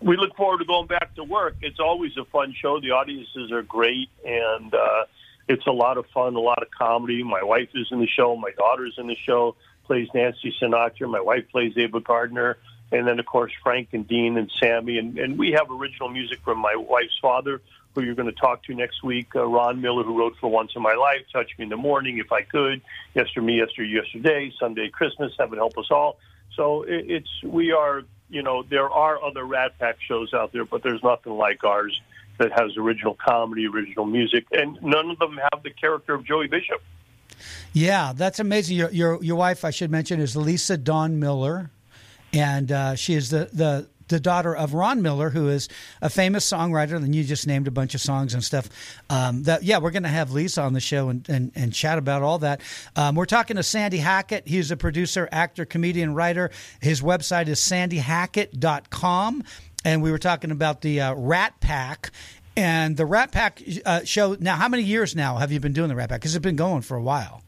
we 0.00 0.16
look 0.16 0.36
forward 0.36 0.58
to 0.58 0.64
going 0.64 0.86
back 0.86 1.14
to 1.16 1.24
work. 1.24 1.56
It's 1.62 1.80
always 1.80 2.16
a 2.16 2.24
fun 2.24 2.54
show. 2.60 2.80
The 2.80 2.92
audiences 2.92 3.50
are 3.52 3.62
great, 3.62 4.08
and 4.24 4.72
uh, 4.72 5.04
it's 5.50 5.66
a 5.66 5.72
lot 5.72 5.98
of 5.98 6.06
fun, 6.14 6.36
a 6.36 6.40
lot 6.40 6.62
of 6.62 6.70
comedy. 6.70 7.24
My 7.24 7.42
wife 7.42 7.70
is 7.74 7.88
in 7.90 7.98
the 7.98 8.06
show. 8.06 8.36
My 8.36 8.52
daughter's 8.52 8.94
in 8.98 9.08
the 9.08 9.16
show. 9.26 9.56
Plays 9.84 10.06
Nancy 10.14 10.54
Sinatra. 10.62 11.10
My 11.10 11.20
wife 11.20 11.48
plays 11.50 11.72
Ava 11.76 12.00
Gardner, 12.00 12.56
and 12.92 13.08
then 13.08 13.18
of 13.18 13.26
course 13.26 13.50
Frank 13.60 13.88
and 13.92 14.06
Dean 14.06 14.38
and 14.38 14.48
Sammy. 14.60 14.98
And, 14.98 15.18
and 15.18 15.36
we 15.36 15.50
have 15.52 15.68
original 15.68 16.08
music 16.08 16.38
from 16.44 16.58
my 16.58 16.76
wife's 16.76 17.18
father, 17.20 17.60
who 17.94 18.02
you're 18.04 18.14
going 18.14 18.32
to 18.32 18.40
talk 18.40 18.62
to 18.64 18.74
next 18.74 19.02
week. 19.02 19.34
Uh, 19.34 19.44
Ron 19.44 19.80
Miller, 19.80 20.04
who 20.04 20.16
wrote 20.16 20.36
for 20.40 20.48
Once 20.48 20.70
in 20.76 20.82
My 20.82 20.94
Life, 20.94 21.22
Touch 21.32 21.50
Me 21.58 21.64
in 21.64 21.68
the 21.68 21.76
Morning, 21.76 22.18
If 22.18 22.30
I 22.30 22.42
Could, 22.42 22.80
Yester 23.14 23.42
Me, 23.42 23.58
Yester 23.58 23.82
Yesterday, 23.82 24.52
Sunday 24.60 24.88
Christmas, 24.88 25.32
Heaven 25.36 25.58
Help 25.58 25.76
Us 25.76 25.88
All. 25.90 26.18
So 26.54 26.84
it, 26.84 27.06
it's 27.10 27.42
we 27.42 27.72
are 27.72 28.02
you 28.28 28.42
know 28.42 28.62
there 28.62 28.88
are 28.88 29.20
other 29.20 29.44
Rat 29.44 29.76
Pack 29.80 29.96
shows 30.06 30.32
out 30.32 30.52
there, 30.52 30.64
but 30.64 30.84
there's 30.84 31.02
nothing 31.02 31.32
like 31.32 31.64
ours 31.64 32.00
that 32.40 32.50
has 32.58 32.76
original 32.76 33.16
comedy, 33.24 33.66
original 33.66 34.06
music, 34.06 34.44
and 34.50 34.78
none 34.82 35.10
of 35.10 35.18
them 35.18 35.38
have 35.52 35.62
the 35.62 35.70
character 35.70 36.14
of 36.14 36.24
Joey 36.24 36.48
Bishop. 36.48 36.82
Yeah, 37.72 38.12
that's 38.14 38.40
amazing. 38.40 38.76
Your 38.76 38.90
your, 38.90 39.22
your 39.22 39.36
wife, 39.36 39.64
I 39.64 39.70
should 39.70 39.90
mention, 39.90 40.20
is 40.20 40.36
Lisa 40.36 40.76
Dawn 40.76 41.20
Miller, 41.20 41.70
and 42.32 42.72
uh, 42.72 42.94
she 42.96 43.14
is 43.14 43.30
the 43.30 43.48
the 43.52 43.88
the 44.10 44.20
daughter 44.20 44.54
of 44.54 44.74
Ron 44.74 45.00
Miller, 45.02 45.30
who 45.30 45.48
is 45.48 45.68
a 46.02 46.10
famous 46.10 46.48
songwriter, 46.50 46.96
and 46.96 47.14
you 47.14 47.24
just 47.24 47.46
named 47.46 47.68
a 47.68 47.70
bunch 47.70 47.94
of 47.94 48.00
songs 48.00 48.34
and 48.34 48.42
stuff. 48.44 48.68
Um, 49.08 49.44
that 49.44 49.62
yeah, 49.62 49.78
we're 49.78 49.92
going 49.92 50.02
to 50.02 50.08
have 50.08 50.32
Lisa 50.32 50.62
on 50.62 50.72
the 50.72 50.80
show 50.80 51.08
and, 51.08 51.26
and, 51.28 51.52
and 51.54 51.72
chat 51.72 51.96
about 51.96 52.22
all 52.22 52.38
that. 52.40 52.60
Um, 52.96 53.14
we're 53.14 53.24
talking 53.24 53.56
to 53.56 53.62
Sandy 53.62 53.98
Hackett. 53.98 54.48
He's 54.48 54.70
a 54.72 54.76
producer, 54.76 55.28
actor, 55.30 55.64
comedian, 55.64 56.14
writer. 56.14 56.50
His 56.80 57.00
website 57.00 57.46
is 57.46 57.60
sandyhackett.com 57.60 59.44
and 59.84 60.02
we 60.02 60.10
were 60.10 60.18
talking 60.18 60.50
about 60.50 60.80
the 60.80 61.00
uh, 61.00 61.14
Rat 61.14 61.60
Pack. 61.60 62.10
And 62.56 62.96
the 62.96 63.06
Rat 63.06 63.30
Pack 63.30 63.62
uh, 63.86 64.04
show. 64.04 64.36
Now, 64.38 64.56
how 64.56 64.68
many 64.68 64.82
years 64.82 65.14
now 65.14 65.36
have 65.36 65.52
you 65.52 65.60
been 65.60 65.72
doing 65.72 65.88
the 65.88 65.94
Rat 65.94 66.08
Pack? 66.08 66.20
Because 66.20 66.34
it's 66.34 66.42
been 66.42 66.56
going 66.56 66.82
for 66.82 66.96
a 66.96 67.02
while. 67.02 67.42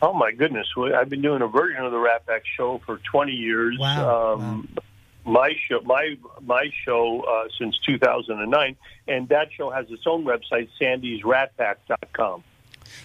Oh 0.00 0.12
my 0.12 0.32
goodness! 0.32 0.66
I've 0.76 1.08
been 1.08 1.22
doing 1.22 1.42
a 1.42 1.46
version 1.46 1.84
of 1.84 1.92
the 1.92 1.98
Rat 1.98 2.26
Pack 2.26 2.42
show 2.56 2.80
for 2.86 2.98
20 2.98 3.32
years. 3.32 3.76
Wow. 3.78 4.34
Um, 4.34 4.68
wow. 4.74 4.82
My 5.24 5.52
show, 5.68 5.80
my 5.84 6.16
my 6.40 6.70
show, 6.84 7.20
uh, 7.20 7.48
since 7.58 7.78
2009, 7.84 8.76
and 9.08 9.28
that 9.28 9.52
show 9.52 9.70
has 9.70 9.90
its 9.90 10.04
own 10.06 10.24
website, 10.24 10.68
Sandy'sRatPack.com. 10.80 12.44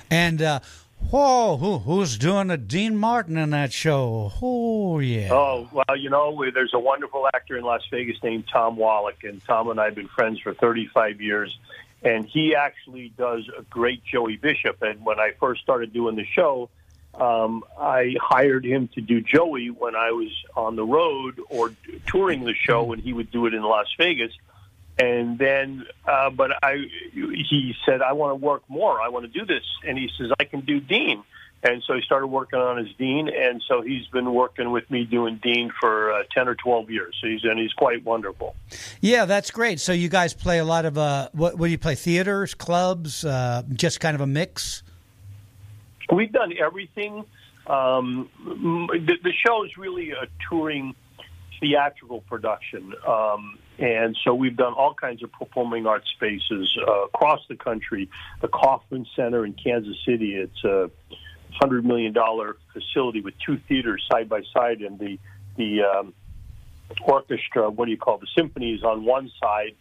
And 0.09 0.41
uh, 0.41 0.59
Whoa, 1.13 1.57
who, 1.57 1.77
who's 1.77 2.17
doing 2.17 2.49
a 2.49 2.57
Dean 2.57 2.97
Martin 2.97 3.37
in 3.37 3.51
that 3.51 3.71
show? 3.71 4.33
Oh, 4.41 4.97
yeah. 4.97 5.29
Oh, 5.31 5.69
well, 5.71 5.95
you 5.95 6.09
know, 6.09 6.43
there's 6.51 6.73
a 6.73 6.79
wonderful 6.79 7.27
actor 7.35 7.55
in 7.55 7.63
Las 7.63 7.83
Vegas 7.91 8.17
named 8.23 8.45
Tom 8.51 8.77
Wallach, 8.77 9.23
and 9.23 9.39
Tom 9.45 9.69
and 9.69 9.79
I 9.79 9.85
have 9.85 9.93
been 9.93 10.07
friends 10.07 10.39
for 10.39 10.55
35 10.55 11.21
years. 11.21 11.55
And 12.01 12.25
he 12.25 12.55
actually 12.55 13.13
does 13.15 13.47
a 13.55 13.61
great 13.61 14.03
Joey 14.03 14.37
Bishop. 14.37 14.81
And 14.81 15.05
when 15.05 15.19
I 15.19 15.33
first 15.39 15.61
started 15.61 15.93
doing 15.93 16.15
the 16.15 16.25
show, 16.25 16.71
um, 17.13 17.63
I 17.79 18.15
hired 18.19 18.65
him 18.65 18.87
to 18.95 19.01
do 19.01 19.21
Joey 19.21 19.69
when 19.69 19.95
I 19.95 20.09
was 20.09 20.31
on 20.57 20.75
the 20.75 20.83
road 20.83 21.39
or 21.47 21.75
touring 22.07 22.43
the 22.43 22.55
show, 22.55 22.91
and 22.91 22.99
he 22.99 23.13
would 23.13 23.29
do 23.29 23.45
it 23.45 23.53
in 23.53 23.61
Las 23.61 23.85
Vegas. 23.99 24.31
And 24.99 25.39
then, 25.39 25.85
uh, 26.05 26.29
but 26.29 26.51
I, 26.63 26.85
he 27.13 27.75
said, 27.85 28.01
I 28.01 28.13
want 28.13 28.31
to 28.31 28.45
work 28.45 28.63
more. 28.67 29.01
I 29.01 29.09
want 29.09 29.25
to 29.25 29.39
do 29.39 29.45
this. 29.45 29.63
And 29.87 29.97
he 29.97 30.09
says, 30.17 30.31
I 30.39 30.43
can 30.43 30.61
do 30.61 30.79
Dean. 30.79 31.23
And 31.65 31.81
so 31.87 31.93
he 31.93 32.01
started 32.01 32.27
working 32.27 32.59
on 32.59 32.75
his 32.75 32.93
Dean, 32.97 33.29
and 33.29 33.63
so 33.65 33.81
he's 33.81 34.05
been 34.07 34.33
working 34.33 34.71
with 34.71 34.91
me 34.91 35.05
doing 35.05 35.39
Dean 35.41 35.71
for 35.79 36.11
uh, 36.11 36.23
ten 36.29 36.49
or 36.49 36.55
twelve 36.55 36.89
years. 36.91 37.15
So 37.21 37.27
he's 37.27 37.45
and 37.45 37.57
he's 37.57 37.71
quite 37.71 38.03
wonderful. 38.03 38.53
Yeah, 38.99 39.23
that's 39.23 39.49
great. 39.49 39.79
So 39.79 39.93
you 39.93 40.09
guys 40.09 40.33
play 40.33 40.59
a 40.59 40.65
lot 40.65 40.83
of 40.83 40.97
uh, 40.97 41.29
what? 41.31 41.57
What 41.57 41.67
do 41.67 41.71
you 41.71 41.77
play? 41.77 41.95
Theaters, 41.95 42.53
clubs, 42.53 43.23
uh, 43.23 43.63
just 43.71 44.01
kind 44.01 44.13
of 44.13 44.19
a 44.19 44.27
mix. 44.27 44.83
We've 46.11 46.33
done 46.33 46.53
everything. 46.59 47.23
Um, 47.65 48.29
the, 48.43 49.15
the 49.23 49.31
show 49.31 49.63
is 49.63 49.77
really 49.77 50.11
a 50.11 50.27
touring 50.49 50.95
theatrical 51.61 52.21
production. 52.27 52.93
Um, 53.07 53.57
and 53.79 54.17
so 54.23 54.35
we've 54.35 54.55
done 54.55 54.73
all 54.73 54.93
kinds 54.93 55.23
of 55.23 55.31
performing 55.31 55.87
arts 55.87 56.09
spaces 56.15 56.77
uh, 56.87 57.05
across 57.05 57.39
the 57.49 57.55
country. 57.55 58.09
The 58.41 58.47
Kauffman 58.47 59.05
Center 59.15 59.45
in 59.45 59.53
Kansas 59.53 59.97
City, 60.05 60.35
it's 60.35 60.63
a 60.63 60.91
$100 61.61 61.83
million 61.83 62.13
facility 62.71 63.21
with 63.21 63.33
two 63.45 63.57
theaters 63.67 64.05
side 64.11 64.29
by 64.29 64.41
side, 64.53 64.81
and 64.81 64.99
the, 64.99 65.17
the 65.57 65.83
um, 65.83 66.13
orchestra, 67.03 67.69
what 67.69 67.85
do 67.85 67.91
you 67.91 67.97
call 67.97 68.17
the 68.17 68.27
symphony 68.35 68.73
is 68.73 68.83
on 68.83 69.05
one 69.05 69.31
side, 69.41 69.75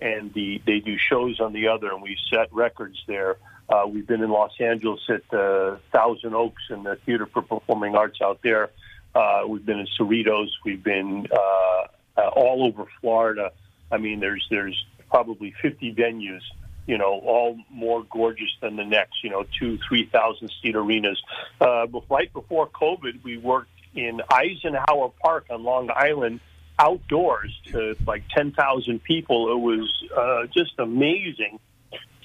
and 0.00 0.32
the, 0.34 0.60
they 0.66 0.80
do 0.80 0.96
shows 0.98 1.40
on 1.40 1.52
the 1.52 1.68
other, 1.68 1.90
and 1.90 2.02
we 2.02 2.16
set 2.30 2.52
records 2.52 3.02
there. 3.06 3.36
Uh, 3.68 3.86
we've 3.86 4.06
been 4.06 4.22
in 4.22 4.30
Los 4.30 4.52
Angeles 4.60 5.00
at 5.08 5.34
uh, 5.34 5.76
Thousand 5.92 6.34
Oaks 6.34 6.62
in 6.70 6.84
the 6.84 6.96
Theater 7.04 7.26
for 7.26 7.42
Performing 7.42 7.94
Arts 7.94 8.18
out 8.22 8.40
there. 8.42 8.70
Uh, 9.14 9.42
we've 9.46 9.64
been 9.64 9.78
in 9.78 9.86
Cerritos. 9.98 10.48
We've 10.64 10.82
been 10.82 11.26
uh, 11.30 11.86
uh, 12.18 12.28
all 12.28 12.66
over 12.66 12.86
Florida. 13.00 13.52
I 13.90 13.98
mean, 13.98 14.20
there's 14.20 14.46
there's 14.50 14.84
probably 15.08 15.54
50 15.62 15.94
venues, 15.94 16.42
you 16.86 16.98
know, 16.98 17.12
all 17.24 17.58
more 17.70 18.04
gorgeous 18.10 18.50
than 18.60 18.76
the 18.76 18.84
next. 18.84 19.22
You 19.22 19.30
know, 19.30 19.44
two, 19.58 19.78
three 19.88 20.06
thousand 20.06 20.52
seat 20.60 20.76
arenas. 20.76 21.22
Uh, 21.60 21.86
right 22.10 22.32
before 22.32 22.68
COVID, 22.68 23.22
we 23.22 23.38
worked 23.38 23.70
in 23.94 24.20
Eisenhower 24.30 25.10
Park 25.22 25.46
on 25.50 25.62
Long 25.62 25.90
Island 25.94 26.40
outdoors 26.78 27.58
to 27.72 27.96
like 28.06 28.22
10,000 28.34 29.02
people. 29.02 29.50
It 29.50 29.58
was 29.58 30.04
uh, 30.16 30.46
just 30.46 30.78
amazing 30.78 31.58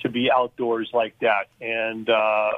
to 0.03 0.09
be 0.09 0.29
outdoors 0.31 0.89
like 0.93 1.17
that 1.19 1.47
and 1.59 2.07
uh, 2.09 2.51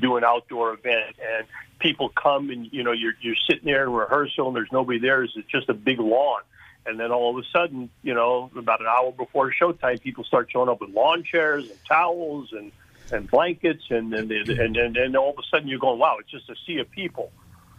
do 0.00 0.16
an 0.16 0.24
outdoor 0.24 0.74
event. 0.74 1.16
And 1.20 1.46
people 1.78 2.08
come 2.10 2.50
and 2.50 2.68
you 2.72 2.82
know 2.82 2.92
you're 2.92 3.14
you're 3.20 3.36
sitting 3.48 3.64
there 3.64 3.84
in 3.84 3.92
rehearsal 3.92 4.48
and 4.48 4.56
there's 4.56 4.72
nobody 4.72 4.98
there. 4.98 5.22
It's 5.22 5.34
just 5.50 5.68
a 5.68 5.74
big 5.74 5.98
lawn. 5.98 6.42
And 6.86 7.00
then 7.00 7.10
all 7.10 7.36
of 7.36 7.44
a 7.44 7.48
sudden, 7.52 7.90
you 8.04 8.14
know, 8.14 8.48
about 8.56 8.80
an 8.80 8.86
hour 8.86 9.10
before 9.10 9.52
showtime, 9.52 10.00
people 10.00 10.22
start 10.22 10.48
showing 10.52 10.68
up 10.68 10.80
with 10.80 10.90
lawn 10.90 11.24
chairs 11.24 11.68
and 11.68 11.78
towels 11.84 12.52
and 12.52 12.70
and 13.12 13.30
blankets, 13.30 13.84
and 13.90 14.12
and 14.14 14.30
and 14.30 14.76
and, 14.76 14.96
and 14.96 15.16
all 15.16 15.30
of 15.30 15.38
a 15.38 15.42
sudden 15.50 15.68
you're 15.68 15.78
going, 15.78 15.98
wow, 15.98 16.16
it's 16.20 16.30
just 16.30 16.48
a 16.48 16.54
sea 16.66 16.78
of 16.78 16.90
people, 16.90 17.32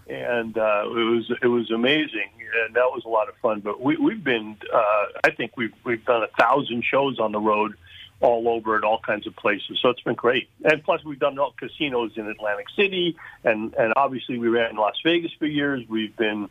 and 0.08 0.58
uh, 0.58 0.84
it 0.86 0.90
was 0.90 1.32
it 1.42 1.48
was 1.48 1.72
amazing, 1.72 2.30
and 2.66 2.76
that 2.76 2.92
was 2.92 3.04
a 3.06 3.10
lot 3.10 3.30
of 3.30 3.36
fun. 3.38 3.62
But 3.62 3.82
we, 3.82 3.98
we've 3.98 4.24
been, 4.24 4.58
uh, 4.74 5.06
I 5.24 5.32
think 5.32 5.58
we've 5.58 5.74
we've 5.84 6.04
done 6.06 6.24
a 6.24 6.28
thousand 6.40 6.84
shows 6.84 7.20
on 7.20 7.32
the 7.32 7.40
road 7.40 7.76
all 8.20 8.50
over 8.50 8.76
at 8.76 8.84
all 8.84 9.00
kinds 9.00 9.28
of 9.28 9.36
places. 9.36 9.80
So 9.82 9.90
it's 9.90 10.02
been 10.02 10.16
great. 10.16 10.50
And 10.64 10.84
plus, 10.84 11.04
we've 11.04 11.20
done 11.20 11.38
all 11.38 11.54
casinos 11.58 12.14
in 12.16 12.28
Atlantic 12.28 12.68
City, 12.76 13.16
and 13.44 13.74
and 13.76 13.94
obviously 13.96 14.38
we 14.40 14.48
ran 14.48 14.72
in 14.72 14.76
Las 14.78 14.96
Vegas 15.04 15.32
for 15.38 15.46
years. 15.46 15.84
We've 15.88 16.16
been 16.16 16.50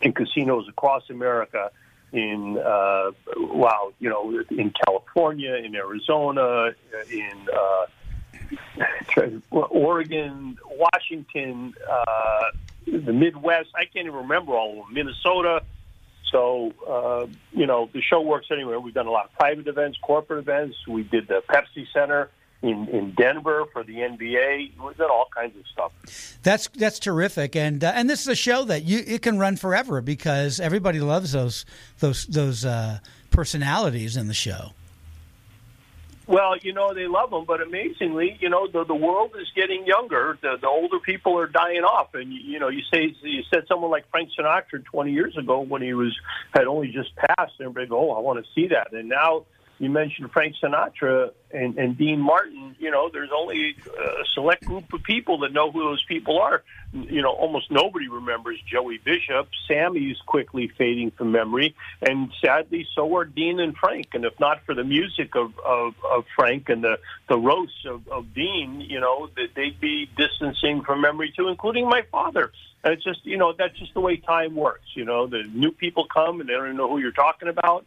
in 0.00 0.12
casinos 0.12 0.68
across 0.68 1.10
America. 1.10 1.70
In 2.12 2.58
uh, 2.58 3.12
wow, 3.36 3.94
you 3.98 4.10
know, 4.10 4.44
in 4.50 4.70
California, 4.84 5.54
in 5.54 5.74
Arizona, 5.74 6.74
in 7.10 7.48
uh, 7.50 7.86
Oregon, 9.50 10.58
Washington, 10.70 11.72
uh, 11.90 12.44
the 12.86 13.14
Midwest. 13.14 13.70
I 13.74 13.86
can't 13.86 14.06
even 14.06 14.14
remember 14.14 14.52
all 14.52 14.72
of 14.72 14.86
them. 14.86 14.94
Minnesota. 14.94 15.62
So, 16.32 16.72
uh, 16.88 17.26
you 17.52 17.66
know, 17.66 17.88
the 17.92 18.00
show 18.00 18.20
works 18.20 18.46
anywhere. 18.50 18.80
We've 18.80 18.94
done 18.94 19.06
a 19.06 19.10
lot 19.10 19.26
of 19.26 19.32
private 19.34 19.68
events, 19.68 19.98
corporate 20.02 20.40
events. 20.40 20.76
We 20.88 21.02
did 21.02 21.28
the 21.28 21.42
Pepsi 21.48 21.86
Center 21.92 22.30
in, 22.62 22.88
in 22.88 23.12
Denver 23.12 23.66
for 23.72 23.84
the 23.84 23.96
NBA. 23.96 24.78
We've 24.82 24.96
done 24.96 25.10
all 25.10 25.28
kinds 25.34 25.56
of 25.56 25.66
stuff. 25.66 26.38
That's 26.42 26.68
that's 26.68 26.98
terrific, 26.98 27.54
and 27.54 27.84
uh, 27.84 27.92
and 27.94 28.08
this 28.08 28.22
is 28.22 28.28
a 28.28 28.34
show 28.34 28.64
that 28.64 28.84
you 28.84 29.02
it 29.06 29.22
can 29.22 29.38
run 29.38 29.56
forever 29.56 30.00
because 30.00 30.58
everybody 30.58 31.00
loves 31.00 31.32
those 31.32 31.64
those 31.98 32.26
those 32.26 32.64
uh, 32.64 32.98
personalities 33.30 34.16
in 34.16 34.28
the 34.28 34.34
show. 34.34 34.72
Well, 36.26 36.56
you 36.62 36.72
know 36.72 36.94
they 36.94 37.08
love 37.08 37.30
them, 37.30 37.44
but 37.46 37.60
amazingly, 37.60 38.38
you 38.40 38.48
know 38.48 38.68
the 38.68 38.84
the 38.84 38.94
world 38.94 39.32
is 39.40 39.48
getting 39.56 39.86
younger. 39.86 40.38
The 40.40 40.56
the 40.60 40.68
older 40.68 41.00
people 41.00 41.36
are 41.38 41.48
dying 41.48 41.82
off, 41.82 42.14
and 42.14 42.32
you 42.32 42.60
know 42.60 42.68
you 42.68 42.82
say 42.92 43.14
you 43.22 43.42
said 43.52 43.64
someone 43.66 43.90
like 43.90 44.08
Frank 44.10 44.30
Sinatra 44.38 44.84
20 44.84 45.12
years 45.12 45.36
ago 45.36 45.60
when 45.60 45.82
he 45.82 45.94
was 45.94 46.16
had 46.52 46.66
only 46.66 46.92
just 46.92 47.10
passed, 47.16 47.54
and 47.58 47.68
everybody 47.68 47.88
go, 47.88 48.10
oh, 48.10 48.14
I 48.14 48.20
want 48.20 48.44
to 48.44 48.50
see 48.54 48.68
that, 48.68 48.92
and 48.92 49.08
now 49.08 49.46
you 49.82 49.90
mentioned 49.90 50.30
Frank 50.30 50.54
Sinatra 50.62 51.32
and, 51.50 51.76
and 51.76 51.98
Dean 51.98 52.20
Martin. 52.20 52.76
You 52.78 52.92
know, 52.92 53.10
there's 53.12 53.32
only 53.34 53.74
a 53.98 54.24
select 54.32 54.64
group 54.64 54.92
of 54.92 55.02
people 55.02 55.38
that 55.40 55.52
know 55.52 55.72
who 55.72 55.82
those 55.82 56.04
people 56.04 56.38
are. 56.38 56.62
You 56.92 57.20
know, 57.20 57.32
almost 57.32 57.68
nobody 57.68 58.06
remembers 58.06 58.60
Joey 58.64 58.98
Bishop. 58.98 59.48
Sammy's 59.66 60.18
quickly 60.24 60.68
fading 60.78 61.10
from 61.10 61.32
memory, 61.32 61.74
and 62.00 62.30
sadly, 62.40 62.86
so 62.94 63.16
are 63.16 63.24
Dean 63.24 63.58
and 63.58 63.76
Frank. 63.76 64.10
And 64.12 64.24
if 64.24 64.38
not 64.38 64.64
for 64.64 64.74
the 64.76 64.84
music 64.84 65.34
of, 65.34 65.52
of, 65.58 65.94
of 66.08 66.26
Frank 66.36 66.68
and 66.68 66.84
the 66.84 67.00
the 67.28 67.36
roasts 67.36 67.84
of, 67.84 68.06
of 68.06 68.32
Dean, 68.32 68.82
you 68.82 69.00
know, 69.00 69.30
that 69.34 69.48
they'd 69.56 69.80
be 69.80 70.08
distancing 70.16 70.82
from 70.82 71.00
memory 71.00 71.32
too, 71.36 71.48
including 71.48 71.88
my 71.88 72.02
father. 72.12 72.52
And 72.84 72.94
it's 72.94 73.02
just, 73.02 73.26
you 73.26 73.36
know, 73.36 73.52
that's 73.52 73.76
just 73.80 73.94
the 73.94 74.00
way 74.00 74.16
time 74.16 74.54
works. 74.54 74.90
You 74.94 75.04
know, 75.04 75.26
the 75.26 75.42
new 75.42 75.72
people 75.72 76.06
come 76.06 76.40
and 76.40 76.48
they 76.48 76.52
don't 76.52 76.76
know 76.76 76.88
who 76.88 76.98
you're 76.98 77.10
talking 77.10 77.48
about 77.48 77.84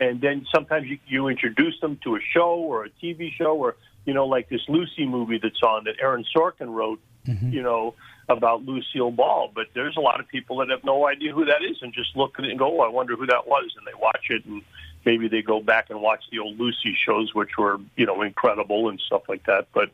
and 0.00 0.20
then 0.20 0.46
sometimes 0.54 0.86
you, 0.86 0.98
you 1.06 1.28
introduce 1.28 1.78
them 1.80 1.98
to 2.04 2.16
a 2.16 2.20
show 2.32 2.56
or 2.56 2.84
a 2.84 2.90
TV 3.02 3.30
show 3.32 3.56
or 3.56 3.76
you 4.04 4.14
know 4.14 4.26
like 4.26 4.48
this 4.48 4.62
Lucy 4.68 5.06
movie 5.06 5.38
that's 5.42 5.62
on 5.62 5.84
that 5.84 5.94
Aaron 6.00 6.24
Sorkin 6.34 6.74
wrote, 6.74 7.00
mm-hmm. 7.26 7.50
you 7.50 7.62
know 7.62 7.94
about 8.28 8.64
Lucille 8.64 9.10
Ball. 9.10 9.50
But 9.54 9.66
there's 9.74 9.96
a 9.96 10.00
lot 10.00 10.20
of 10.20 10.28
people 10.28 10.58
that 10.58 10.70
have 10.70 10.84
no 10.84 11.06
idea 11.06 11.32
who 11.32 11.44
that 11.46 11.62
is 11.68 11.78
and 11.82 11.92
just 11.92 12.16
look 12.16 12.36
at 12.38 12.44
it 12.44 12.50
and 12.50 12.58
go, 12.58 12.80
oh, 12.80 12.84
I 12.84 12.88
wonder 12.88 13.16
who 13.16 13.26
that 13.26 13.46
was, 13.46 13.70
and 13.76 13.86
they 13.86 13.98
watch 13.98 14.26
it 14.30 14.44
and 14.44 14.62
maybe 15.04 15.28
they 15.28 15.42
go 15.42 15.60
back 15.60 15.90
and 15.90 16.00
watch 16.00 16.24
the 16.30 16.38
old 16.38 16.58
Lucy 16.58 16.94
shows, 16.94 17.34
which 17.34 17.56
were 17.58 17.78
you 17.96 18.06
know 18.06 18.22
incredible 18.22 18.88
and 18.88 19.00
stuff 19.00 19.22
like 19.28 19.44
that. 19.46 19.68
But 19.72 19.90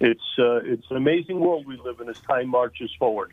it's 0.00 0.38
uh, 0.38 0.56
it's 0.64 0.86
an 0.90 0.96
amazing 0.96 1.40
world 1.40 1.66
we 1.66 1.76
live 1.78 2.00
in 2.00 2.08
as 2.08 2.18
time 2.20 2.48
marches 2.48 2.90
forward. 2.98 3.32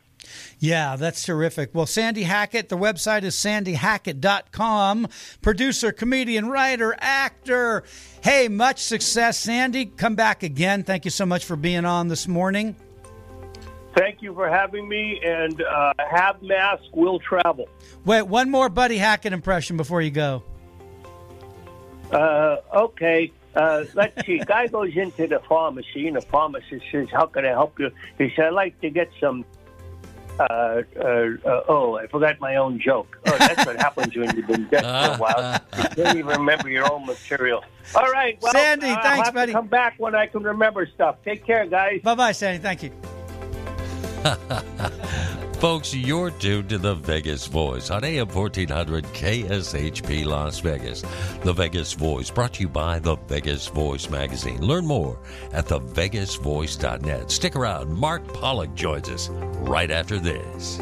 Yeah, 0.60 0.96
that's 0.96 1.24
terrific. 1.24 1.72
Well, 1.74 1.88
Sandy 1.88 2.24
Hackett, 2.24 2.70
the 2.70 2.78
website 2.78 3.24
is 3.24 3.36
sandyhackett.com. 3.36 5.08
Producer, 5.42 5.92
comedian, 5.92 6.48
writer, 6.48 6.96
actor. 7.00 7.84
Hey, 8.24 8.48
much 8.48 8.80
success, 8.80 9.40
Sandy. 9.40 9.88
Come 9.88 10.16
back 10.16 10.44
again. 10.44 10.84
Thank 10.84 11.06
you 11.06 11.12
so 11.12 11.26
much 11.26 11.46
for 11.46 11.56
being 11.56 11.86
on 11.86 12.08
this 12.08 12.28
morning. 12.28 12.76
Thank 13.98 14.22
you 14.22 14.34
for 14.34 14.48
having 14.48 14.88
me, 14.88 15.20
and 15.26 15.62
uh, 15.62 15.94
have 16.10 16.42
mask 16.42 16.84
will 16.94 17.20
travel. 17.20 17.68
Wait, 18.06 18.22
one 18.22 18.50
more 18.50 18.70
Buddy 18.70 18.98
Hackett 18.98 19.34
impression 19.34 19.76
before 19.76 20.02
you 20.02 20.12
go. 20.12 20.44
Uh, 22.12 22.58
okay. 22.74 23.32
Uh, 23.56 23.84
let's 23.94 24.26
see. 24.26 24.40
Guy 24.46 24.68
goes 24.68 24.96
into 24.96 25.28
the 25.28 25.40
pharmacy, 25.48 26.08
and 26.08 26.16
the 26.16 26.22
pharmacist 26.22 26.86
says, 26.92 27.08
"How 27.12 27.26
can 27.26 27.46
I 27.46 27.50
help 27.50 27.80
you?" 27.80 27.92
He 28.18 28.32
said, 28.36 28.46
"I'd 28.46 28.54
like 28.54 28.80
to 28.82 28.90
get 28.90 29.10
some." 29.20 29.46
Uh, 30.40 30.82
uh, 30.98 31.04
uh, 31.46 31.64
oh, 31.68 32.00
I 32.02 32.08
forgot 32.08 32.40
my 32.40 32.56
own 32.56 32.80
joke. 32.80 33.20
Oh, 33.28 33.38
that's 33.38 33.66
what 33.66 33.76
happens 33.76 34.16
when 34.16 34.36
you've 34.36 34.48
been 34.48 34.68
dead 34.70 34.82
for 34.82 35.16
a 35.16 35.18
while. 35.18 35.60
You 35.78 35.84
can't 36.04 36.18
even 36.18 36.40
remember 36.40 36.70
your 36.70 36.92
own 36.92 37.06
material. 37.06 37.64
All 37.94 38.10
right, 38.10 38.42
well, 38.42 38.54
Sandy, 38.54 38.88
uh, 38.88 39.02
thanks, 39.04 39.30
buddy. 39.32 39.52
Come 39.52 39.68
back 39.68 39.96
when 39.98 40.16
I 40.16 40.28
can 40.28 40.42
remember 40.42 40.88
stuff. 40.88 41.18
Take 41.24 41.46
care, 41.46 41.66
guys. 41.68 42.02
Bye, 42.02 42.16
bye, 42.16 42.32
Sandy. 42.32 42.60
Thank 42.60 42.84
you. 42.84 42.92
Folks, 45.62 45.94
you're 45.94 46.32
tuned 46.32 46.70
to 46.70 46.80
the 46.80 46.96
Vegas 46.96 47.46
Voice 47.46 47.92
on 47.92 48.04
AM 48.04 48.28
1400 48.28 49.04
KSHP 49.14 50.26
Las 50.26 50.60
Vegas. 50.60 51.04
The 51.44 51.54
Vegas 51.54 51.94
Voice 51.94 52.32
brought 52.32 52.56
to 52.56 52.62
you 52.62 52.68
by 52.68 52.98
the 52.98 53.16
Vegas 53.28 53.68
Voice 53.68 54.10
magazine. 54.10 54.60
Learn 54.60 54.88
more 54.88 55.20
at 55.54 55.68
thevegasvoice.net. 55.68 57.30
Stick 57.30 57.56
around. 57.56 57.94
Mark 57.94 58.26
Pollick 58.34 58.74
joins 58.74 59.08
us 59.08 59.30
right 59.30 59.92
after 59.92 60.18
this. 60.18 60.82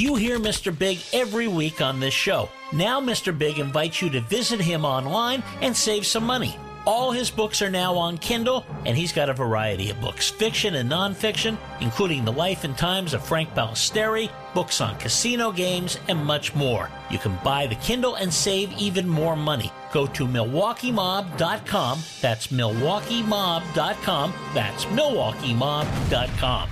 You 0.00 0.14
hear 0.14 0.38
Mr. 0.38 0.72
Big 0.76 0.98
every 1.12 1.46
week 1.46 1.82
on 1.82 2.00
this 2.00 2.14
show. 2.14 2.48
Now, 2.72 3.02
Mr. 3.02 3.36
Big 3.36 3.58
invites 3.58 4.00
you 4.00 4.08
to 4.08 4.22
visit 4.22 4.58
him 4.58 4.86
online 4.86 5.42
and 5.60 5.76
save 5.76 6.06
some 6.06 6.24
money. 6.24 6.56
All 6.86 7.12
his 7.12 7.30
books 7.30 7.60
are 7.60 7.68
now 7.68 7.94
on 7.96 8.16
Kindle, 8.16 8.64
and 8.86 8.96
he's 8.96 9.12
got 9.12 9.28
a 9.28 9.34
variety 9.34 9.90
of 9.90 10.00
books, 10.00 10.30
fiction 10.30 10.76
and 10.76 10.90
nonfiction, 10.90 11.58
including 11.82 12.24
The 12.24 12.32
Life 12.32 12.64
and 12.64 12.78
Times 12.78 13.12
of 13.12 13.22
Frank 13.22 13.54
Balistrieri, 13.54 14.30
books 14.54 14.80
on 14.80 14.96
casino 14.96 15.52
games, 15.52 15.98
and 16.08 16.24
much 16.24 16.54
more. 16.54 16.88
You 17.10 17.18
can 17.18 17.38
buy 17.44 17.66
the 17.66 17.74
Kindle 17.74 18.14
and 18.14 18.32
save 18.32 18.72
even 18.78 19.06
more 19.06 19.36
money. 19.36 19.70
Go 19.92 20.06
to 20.06 20.26
MilwaukeeMob.com. 20.26 21.98
That's 22.22 22.46
MilwaukeeMob.com. 22.46 24.32
That's 24.54 24.86
MilwaukeeMob.com. 24.86 26.70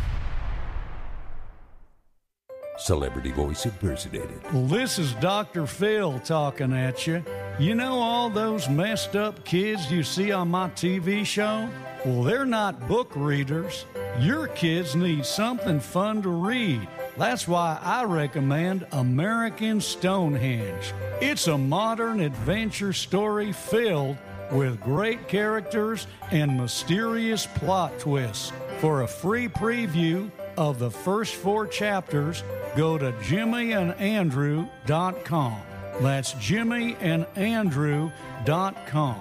Celebrity 2.78 3.32
voice 3.32 3.66
impersonated. 3.66 4.40
Well, 4.52 4.66
this 4.66 5.00
is 5.00 5.12
Dr. 5.14 5.66
Phil 5.66 6.20
talking 6.20 6.72
at 6.72 7.06
you. 7.06 7.24
You 7.58 7.74
know 7.74 7.98
all 7.98 8.30
those 8.30 8.68
messed 8.68 9.16
up 9.16 9.44
kids 9.44 9.90
you 9.90 10.04
see 10.04 10.30
on 10.30 10.48
my 10.48 10.68
TV 10.70 11.26
show? 11.26 11.68
Well, 12.04 12.22
they're 12.22 12.46
not 12.46 12.86
book 12.86 13.10
readers. 13.16 13.84
Your 14.20 14.46
kids 14.46 14.94
need 14.94 15.26
something 15.26 15.80
fun 15.80 16.22
to 16.22 16.28
read. 16.28 16.86
That's 17.16 17.48
why 17.48 17.80
I 17.82 18.04
recommend 18.04 18.86
American 18.92 19.80
Stonehenge. 19.80 20.94
It's 21.20 21.48
a 21.48 21.58
modern 21.58 22.20
adventure 22.20 22.92
story 22.92 23.52
filled 23.52 24.18
with 24.52 24.80
great 24.80 25.26
characters 25.26 26.06
and 26.30 26.56
mysterious 26.56 27.44
plot 27.44 27.98
twists. 27.98 28.52
For 28.78 29.02
a 29.02 29.08
free 29.08 29.48
preview 29.48 30.30
of 30.58 30.78
the 30.80 30.90
first 30.90 31.36
four 31.36 31.68
chapters, 31.68 32.42
go 32.76 32.98
to 32.98 33.12
jimmyandandrew.com. 33.12 35.62
That's 36.00 36.34
jimmyandandrew.com. 36.34 39.20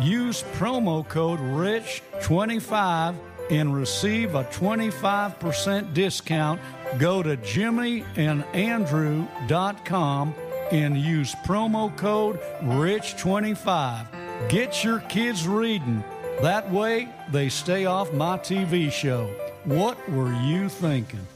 Use 0.00 0.42
promo 0.54 1.06
code 1.06 1.40
RICH25 1.40 3.16
and 3.50 3.74
receive 3.74 4.34
a 4.34 4.44
25% 4.44 5.92
discount. 5.92 6.58
Go 6.98 7.22
to 7.22 7.36
jimmyandandrew.com 7.36 10.34
and 10.72 10.96
use 10.96 11.34
promo 11.46 11.94
code 11.96 12.40
RICH25. 12.62 14.06
Get 14.48 14.82
your 14.84 15.00
kids 15.00 15.46
reading. 15.46 16.02
That 16.40 16.70
way, 16.70 17.10
they 17.30 17.50
stay 17.50 17.84
off 17.84 18.10
my 18.12 18.38
TV 18.38 18.92
show. 18.92 19.28
What 19.68 20.08
were 20.08 20.32
you 20.32 20.70
thinking? 20.70 21.26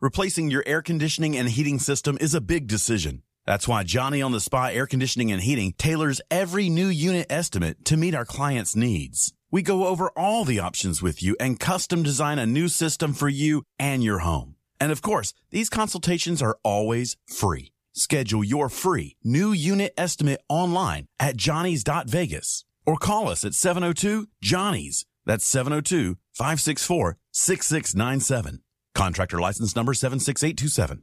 Replacing 0.00 0.50
your 0.50 0.62
air 0.64 0.80
conditioning 0.80 1.36
and 1.36 1.46
heating 1.46 1.78
system 1.78 2.16
is 2.22 2.34
a 2.34 2.40
big 2.40 2.68
decision. 2.68 3.22
That's 3.44 3.68
why 3.68 3.82
Johnny 3.82 4.22
on 4.22 4.32
the 4.32 4.40
Spot 4.40 4.72
Air 4.72 4.86
Conditioning 4.86 5.30
and 5.30 5.42
Heating 5.42 5.74
tailors 5.76 6.22
every 6.30 6.70
new 6.70 6.86
unit 6.86 7.26
estimate 7.28 7.84
to 7.84 7.98
meet 7.98 8.14
our 8.14 8.24
clients' 8.24 8.74
needs. 8.74 9.34
We 9.50 9.60
go 9.60 9.86
over 9.86 10.08
all 10.16 10.46
the 10.46 10.58
options 10.58 11.02
with 11.02 11.22
you 11.22 11.36
and 11.38 11.60
custom 11.60 12.02
design 12.02 12.38
a 12.38 12.46
new 12.46 12.68
system 12.68 13.12
for 13.12 13.28
you 13.28 13.64
and 13.78 14.02
your 14.02 14.20
home. 14.20 14.56
And 14.80 14.90
of 14.90 15.02
course, 15.02 15.34
these 15.50 15.68
consultations 15.68 16.40
are 16.40 16.56
always 16.62 17.18
free. 17.26 17.72
Schedule 17.92 18.42
your 18.42 18.70
free 18.70 19.16
new 19.22 19.52
unit 19.52 19.92
estimate 19.98 20.40
online 20.48 21.08
at 21.20 21.36
johnny's.vegas 21.36 22.64
or 22.86 22.96
call 22.96 23.28
us 23.28 23.44
at 23.44 23.52
702 23.52 24.28
Johnny's. 24.40 25.04
That's 25.26 25.46
702 25.46 26.16
564 26.32 27.18
6697. 27.32 28.60
Contractor 28.94 29.40
license 29.40 29.74
number 29.74 29.94
76827. 29.94 31.02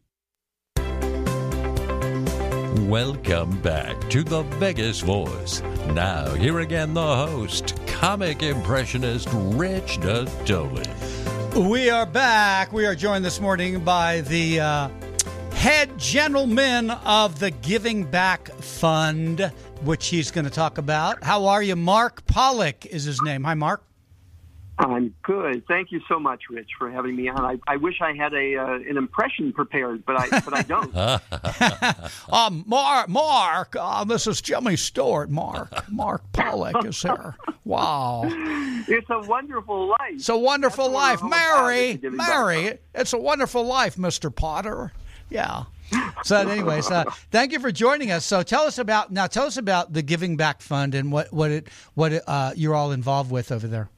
Welcome 2.88 3.60
back 3.62 4.00
to 4.10 4.24
the 4.24 4.44
Vegas 4.60 5.02
Voice. 5.02 5.62
Now, 5.94 6.34
here 6.34 6.60
again, 6.60 6.94
the 6.94 7.02
host, 7.02 7.80
comic 7.88 8.44
impressionist 8.44 9.28
Rich 9.32 10.00
Natoli. 10.00 10.88
We 11.70 11.90
are 11.90 12.06
back. 12.06 12.72
We 12.72 12.86
are 12.86 12.96
joined 12.96 13.26
this 13.26 13.42
morning 13.42 13.84
by 13.84 14.22
the 14.22 14.62
uh, 14.62 14.90
head 15.54 15.98
gentleman 15.98 16.92
of 16.92 17.40
the 17.40 17.52
Giving 17.52 18.06
Back 18.06 18.50
Fund, 18.56 19.52
which 19.84 20.08
he's 20.08 20.32
going 20.32 20.46
to 20.46 20.52
talk 20.52 20.78
about. 20.78 21.24
How 21.24 21.48
are 21.48 21.62
you? 21.62 21.76
Mark 21.76 22.26
Pollick 22.26 22.86
is 22.86 23.04
his 23.04 23.22
name. 23.22 23.44
Hi, 23.44 23.54
Mark. 23.54 23.84
I'm 24.82 25.14
good. 25.22 25.64
Thank 25.68 25.92
you 25.92 26.02
so 26.10 26.20
much, 26.20 26.44
Rich, 26.50 26.70
for 26.80 26.90
having 26.90 27.16
me 27.16 27.30
on. 27.30 27.40
I, 27.40 27.58
I 27.68 27.78
wish 27.78 28.02
I 28.02 28.14
had 28.14 28.34
a 28.34 28.56
uh, 28.56 28.74
an 28.76 28.98
impression 28.98 29.54
prepared, 29.54 30.04
but 30.06 30.16
I 30.18 30.40
but 30.40 30.54
I 30.56 30.62
don't. 30.64 30.96
um, 32.34 32.64
Mark, 32.66 33.08
Mark, 33.08 33.76
uh, 33.80 34.04
this 34.06 34.26
is 34.26 34.42
Jimmy 34.42 34.76
Stewart. 34.76 35.30
Mark, 35.30 35.90
Mark 35.92 36.24
Pollick 36.34 36.84
is 36.86 37.00
here. 37.00 37.36
Wow, 37.64 38.24
it's 38.26 39.10
a 39.12 39.20
wonderful 39.20 39.90
life. 39.90 40.14
It's 40.14 40.30
a 40.30 40.38
wonderful 40.38 40.90
That's 40.90 41.22
life, 41.22 41.30
Mary. 41.30 42.00
Mary, 42.02 42.80
it's 42.96 43.14
a 43.14 43.20
wonderful 43.20 43.64
life, 43.64 44.00
Mister 44.00 44.32
Potter. 44.32 44.92
Yeah. 45.30 45.66
So, 46.24 46.38
anyways, 46.38 46.90
uh, 46.90 47.04
thank 47.32 47.52
you 47.52 47.60
for 47.60 47.72
joining 47.72 48.12
us. 48.12 48.26
So, 48.26 48.44
tell 48.44 48.64
us 48.64 48.80
about 48.80 49.12
now. 49.12 49.28
Tell 49.28 49.46
us 49.46 49.58
about 49.58 49.94
the 49.94 50.02
Giving 50.02 50.38
Back 50.38 50.62
Fund 50.62 50.96
and 50.96 51.12
what 51.12 51.32
what 51.32 51.52
it 51.52 51.68
what 51.94 52.14
it, 52.14 52.24
uh, 52.26 52.54
you're 52.56 52.76
all 52.76 52.92
involved 52.92 53.30
with 53.30 53.52
over 53.52 53.68
there. 53.68 53.90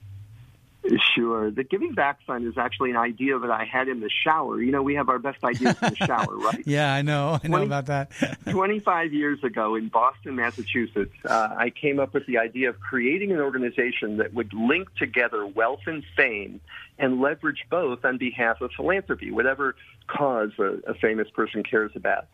Sure. 1.16 1.50
The 1.50 1.64
Giving 1.64 1.94
Back 1.94 2.20
sign 2.28 2.46
is 2.46 2.58
actually 2.58 2.92
an 2.92 2.98
idea 2.98 3.40
that 3.40 3.50
I 3.50 3.64
had 3.64 3.88
in 3.88 4.02
the 4.02 4.10
shower. 4.10 4.62
You 4.62 4.72
know, 4.72 4.82
we 4.82 4.96
have 4.96 5.08
our 5.08 5.20
best 5.20 5.44
ideas 5.44 5.76
in 5.82 5.90
the 5.90 6.06
shower, 6.06 6.36
right? 6.38 6.62
yeah, 6.66 6.94
I 6.94 7.02
know. 7.02 7.40
I 7.42 7.48
know 7.48 7.58
20, 7.60 7.66
about 7.66 7.86
that. 7.86 8.12
25 8.50 9.14
years 9.14 9.42
ago 9.44 9.76
in 9.76 9.88
Boston, 9.88 10.36
Massachusetts, 10.36 11.14
uh, 11.26 11.56
I 11.58 11.70
came 11.70 12.00
up 12.00 12.14
with 12.14 12.26
the 12.26 12.38
idea 12.38 12.70
of 12.70 12.80
creating 12.80 13.32
an 13.32 13.40
organization 13.40 14.18
that 14.18 14.34
would 14.34 14.54
link 14.54 14.94
together 14.96 15.46
wealth 15.46 15.82
and 15.86 16.04
fame 16.18 16.60
and 17.00 17.22
leverage 17.22 17.66
both 17.70 18.04
on 18.04 18.18
behalf 18.18 18.60
of 18.62 18.72
philanthropy, 18.76 19.32
whatever 19.32 19.76
cause 20.08 20.52
a, 20.60 20.92
a 20.92 20.94
famous 20.96 21.30
person 21.30 21.64
cares 21.64 21.92
about. 21.96 22.28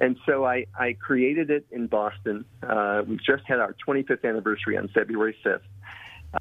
And 0.00 0.16
so 0.26 0.44
I, 0.44 0.66
I 0.78 0.92
created 0.92 1.50
it 1.50 1.66
in 1.70 1.88
Boston. 1.88 2.44
Uh, 2.62 3.02
we've 3.06 3.22
just 3.22 3.44
had 3.46 3.58
our 3.58 3.74
25th 3.86 4.24
anniversary 4.24 4.76
on 4.76 4.88
February 4.88 5.36
5th. 5.44 5.60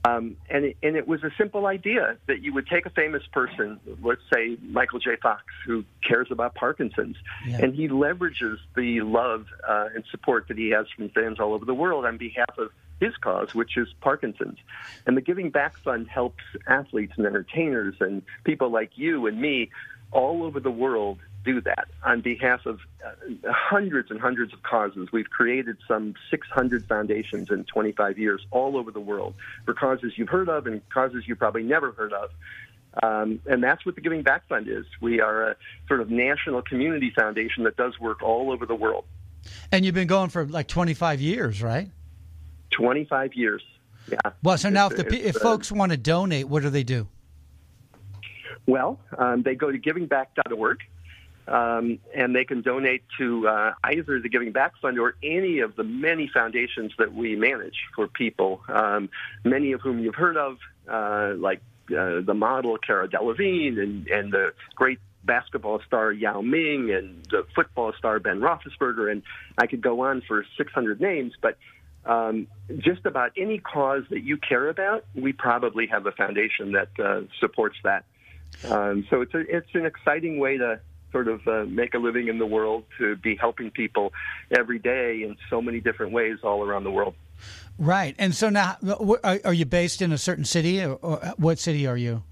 Um, 0.03 0.35
and, 0.49 0.65
it, 0.65 0.77
and 0.83 0.95
it 0.97 1.07
was 1.07 1.23
a 1.23 1.31
simple 1.37 1.65
idea 1.65 2.17
that 2.27 2.41
you 2.41 2.53
would 2.53 2.67
take 2.67 2.85
a 2.85 2.89
famous 2.89 3.23
person, 3.31 3.79
let's 4.01 4.21
say 4.33 4.57
Michael 4.61 4.99
J. 4.99 5.15
Fox, 5.21 5.43
who 5.65 5.85
cares 6.05 6.27
about 6.29 6.55
Parkinson's, 6.55 7.15
yeah. 7.47 7.59
and 7.61 7.73
he 7.73 7.87
leverages 7.87 8.57
the 8.75 9.01
love 9.01 9.45
uh, 9.67 9.87
and 9.95 10.03
support 10.11 10.47
that 10.49 10.57
he 10.57 10.69
has 10.71 10.87
from 10.95 11.09
fans 11.09 11.39
all 11.39 11.53
over 11.53 11.63
the 11.63 11.73
world 11.73 12.05
on 12.05 12.17
behalf 12.17 12.57
of 12.57 12.71
his 12.99 13.15
cause, 13.17 13.53
which 13.55 13.77
is 13.77 13.87
Parkinson's. 14.01 14.57
And 15.05 15.15
the 15.15 15.21
Giving 15.21 15.51
Back 15.51 15.77
Fund 15.77 16.07
helps 16.09 16.43
athletes 16.67 17.13
and 17.15 17.25
entertainers 17.25 17.95
and 17.99 18.23
people 18.43 18.69
like 18.69 18.91
you 18.95 19.27
and 19.27 19.39
me 19.39 19.69
all 20.11 20.43
over 20.43 20.59
the 20.59 20.71
world 20.71 21.19
do 21.47 21.61
that 21.61 21.87
on 22.03 22.19
behalf 22.19 22.65
of 22.65 22.79
uh, 23.05 23.11
hundreds 23.51 24.11
and 24.11 24.19
hundreds 24.19 24.53
of 24.53 24.61
causes. 24.63 25.07
We've 25.13 25.29
created 25.29 25.77
some 25.87 26.13
600 26.29 26.85
foundations 26.87 27.49
in 27.49 27.63
25 27.63 28.19
years 28.19 28.45
all 28.51 28.75
over 28.75 28.91
the 28.91 28.99
world 28.99 29.33
for 29.63 29.73
causes 29.73 30.13
you've 30.17 30.27
heard 30.27 30.49
of 30.49 30.67
and 30.67 30.81
causes 30.89 31.23
you 31.25 31.35
probably 31.35 31.63
never 31.63 31.93
heard 31.93 32.11
of. 32.11 32.29
Um, 33.01 33.39
and 33.45 33.63
that's 33.63 33.85
what 33.85 33.95
the 33.95 34.01
Giving 34.01 34.23
Back 34.23 34.47
Fund 34.49 34.67
is. 34.67 34.85
We 35.01 35.21
are 35.21 35.51
a 35.51 35.55
sort 35.87 36.01
of 36.01 36.09
national 36.09 36.63
community 36.63 37.13
foundation 37.15 37.63
that 37.63 37.77
does 37.77 37.97
work 37.99 38.21
all 38.21 38.51
over 38.51 38.65
the 38.65 38.75
world. 38.75 39.05
And 39.71 39.85
you've 39.85 39.95
been 39.95 40.07
going 40.07 40.29
for 40.29 40.45
like 40.45 40.67
25 40.67 41.21
years, 41.21 41.63
right? 41.63 41.89
25 42.71 43.35
years. 43.35 43.63
Yeah. 44.11 44.17
Well, 44.43 44.57
so 44.57 44.69
now 44.69 44.87
if 44.87 44.97
the 44.97 45.27
if 45.27 45.37
uh, 45.37 45.39
folks 45.39 45.71
want 45.71 45.91
to 45.91 45.97
donate, 45.97 46.47
what 46.47 46.63
do 46.63 46.69
they 46.69 46.83
do? 46.83 47.07
Well, 48.65 48.99
um, 49.17 49.43
they 49.43 49.55
go 49.55 49.71
to 49.71 49.77
givingback.org. 49.77 50.79
Um, 51.47 51.99
and 52.13 52.35
they 52.35 52.43
can 52.43 52.61
donate 52.61 53.03
to 53.17 53.47
uh, 53.47 53.73
either 53.85 54.19
the 54.19 54.27
Giving 54.27 54.51
Back 54.51 54.73
Fund 54.81 54.99
or 54.99 55.15
any 55.23 55.59
of 55.59 55.77
the 55.77 55.83
many 55.83 56.29
foundations 56.33 56.91
that 56.97 57.13
we 57.13 57.37
manage 57.37 57.77
for 57.95 58.07
people, 58.07 58.61
um, 58.67 59.09
many 59.45 59.71
of 59.71 59.79
whom 59.79 59.99
you've 59.99 60.15
heard 60.15 60.35
of, 60.35 60.57
uh, 60.89 61.35
like 61.37 61.61
uh, 61.89 62.19
the 62.19 62.33
model 62.33 62.77
Cara 62.77 63.07
Delevingne 63.07 63.81
and, 63.81 64.07
and 64.07 64.33
the 64.33 64.53
great 64.75 64.99
basketball 65.23 65.81
star 65.85 66.11
Yao 66.11 66.41
Ming 66.41 66.91
and 66.91 67.25
the 67.29 67.45
football 67.55 67.93
star 67.97 68.19
Ben 68.19 68.39
Roethlisberger, 68.39 69.09
and 69.11 69.23
I 69.57 69.67
could 69.67 69.81
go 69.81 70.01
on 70.01 70.21
for 70.27 70.45
600 70.57 70.99
names, 70.99 71.33
but 71.41 71.57
um, 72.05 72.47
just 72.77 73.05
about 73.05 73.31
any 73.37 73.59
cause 73.59 74.03
that 74.09 74.23
you 74.23 74.37
care 74.37 74.69
about, 74.69 75.05
we 75.13 75.33
probably 75.33 75.87
have 75.87 76.05
a 76.05 76.11
foundation 76.11 76.71
that 76.71 76.89
uh, 76.99 77.21
supports 77.39 77.75
that. 77.83 78.05
Um, 78.69 79.05
so 79.09 79.21
it's 79.21 79.33
a, 79.33 79.39
it's 79.39 79.69
an 79.73 79.85
exciting 79.85 80.39
way 80.39 80.57
to 80.57 80.79
sort 81.11 81.27
of 81.27 81.47
uh, 81.47 81.65
make 81.65 81.93
a 81.93 81.97
living 81.97 82.27
in 82.27 82.37
the 82.37 82.45
world 82.45 82.83
to 82.97 83.15
be 83.15 83.35
helping 83.35 83.71
people 83.71 84.13
every 84.51 84.79
day 84.79 85.23
in 85.23 85.37
so 85.49 85.61
many 85.61 85.79
different 85.79 86.11
ways 86.11 86.39
all 86.43 86.63
around 86.63 86.83
the 86.83 86.91
world. 86.91 87.15
Right. 87.79 88.15
And 88.17 88.33
so 88.33 88.49
now, 88.49 88.77
are 89.23 89.53
you 89.53 89.65
based 89.65 90.01
in 90.01 90.11
a 90.11 90.17
certain 90.17 90.45
city, 90.45 90.83
or 90.83 91.33
what 91.37 91.59
city 91.59 91.85
are 91.85 91.97
you? 91.97 92.23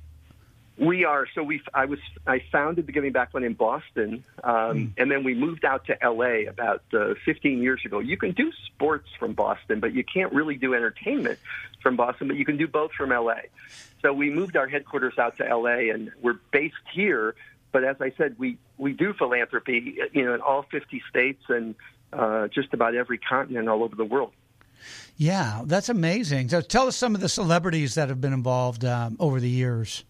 We 0.77 1.05
are. 1.05 1.25
So 1.33 1.41
we, 1.41 1.61
I 1.73 1.85
was, 1.85 1.99
I 2.27 2.41
founded 2.51 2.85
the 2.85 2.91
Giving 2.91 3.13
Back 3.13 3.31
Fund 3.31 3.45
in 3.45 3.53
Boston, 3.53 4.25
um, 4.43 4.53
mm. 4.53 4.91
and 4.97 5.09
then 5.09 5.23
we 5.23 5.33
moved 5.33 5.63
out 5.63 5.85
to 5.85 6.03
L.A. 6.03 6.47
about 6.47 6.83
uh, 6.93 7.13
15 7.23 7.61
years 7.61 7.81
ago. 7.85 7.99
You 7.99 8.17
can 8.17 8.31
do 8.31 8.51
sports 8.65 9.07
from 9.17 9.33
Boston, 9.33 9.79
but 9.79 9.93
you 9.93 10.03
can't 10.03 10.33
really 10.33 10.55
do 10.55 10.73
entertainment 10.73 11.39
from 11.81 11.95
Boston. 11.95 12.27
But 12.27 12.35
you 12.35 12.43
can 12.43 12.57
do 12.57 12.67
both 12.67 12.91
from 12.91 13.13
L.A. 13.13 13.43
So 14.01 14.11
we 14.11 14.29
moved 14.29 14.57
our 14.57 14.67
headquarters 14.67 15.17
out 15.17 15.38
to 15.38 15.47
L.A. 15.47 15.89
and 15.89 16.11
we're 16.21 16.39
based 16.51 16.75
here. 16.93 17.35
But 17.75 17.83
as 17.83 17.97
I 17.99 18.13
said, 18.17 18.38
we 18.39 18.57
we 18.77 18.93
do 18.93 19.11
philanthropy, 19.11 19.97
you 20.13 20.23
know, 20.23 20.33
in 20.33 20.39
all 20.39 20.63
50 20.71 21.03
states 21.09 21.43
and 21.49 21.75
uh, 22.13 22.47
just 22.47 22.73
about 22.73 22.95
every 22.95 23.17
continent 23.17 23.67
all 23.67 23.83
over 23.83 23.97
the 23.97 24.05
world. 24.05 24.31
Yeah, 25.17 25.61
that's 25.65 25.89
amazing. 25.89 26.47
So 26.47 26.61
tell 26.61 26.88
us 26.88 26.95
some 26.95 27.15
of 27.15 27.19
the 27.19 27.27
celebrities 27.27 27.95
that 27.95 28.07
have 28.07 28.21
been 28.21 28.31
involved 28.31 28.85
um, 28.85 29.17
over 29.19 29.41
the 29.41 29.49
years. 29.49 30.05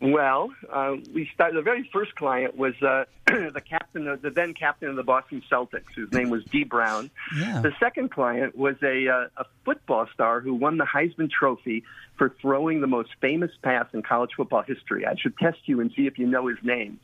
Well, 0.00 0.50
uh, 0.72 0.96
we 1.12 1.28
started. 1.34 1.56
The 1.56 1.62
very 1.62 1.88
first 1.92 2.14
client 2.14 2.56
was 2.56 2.74
uh, 2.82 3.04
the 3.26 3.60
captain, 3.68 4.06
of, 4.06 4.22
the 4.22 4.30
then 4.30 4.54
captain 4.54 4.88
of 4.88 4.94
the 4.94 5.02
Boston 5.02 5.42
Celtics, 5.50 5.92
whose 5.96 6.12
name 6.12 6.30
was 6.30 6.44
Dee 6.44 6.62
Brown. 6.62 7.10
Yeah. 7.36 7.60
The 7.60 7.72
second 7.80 8.12
client 8.12 8.56
was 8.56 8.76
a 8.82 9.08
uh, 9.08 9.28
a 9.36 9.44
football 9.64 10.06
star 10.14 10.40
who 10.40 10.54
won 10.54 10.78
the 10.78 10.84
Heisman 10.84 11.28
Trophy 11.28 11.82
for 12.16 12.32
throwing 12.40 12.80
the 12.80 12.86
most 12.86 13.10
famous 13.20 13.50
pass 13.62 13.86
in 13.92 14.02
college 14.02 14.30
football 14.36 14.62
history. 14.62 15.04
I 15.04 15.16
should 15.16 15.36
test 15.36 15.58
you 15.64 15.80
and 15.80 15.92
see 15.96 16.06
if 16.06 16.16
you 16.16 16.26
know 16.26 16.46
his 16.46 16.58
name, 16.62 17.00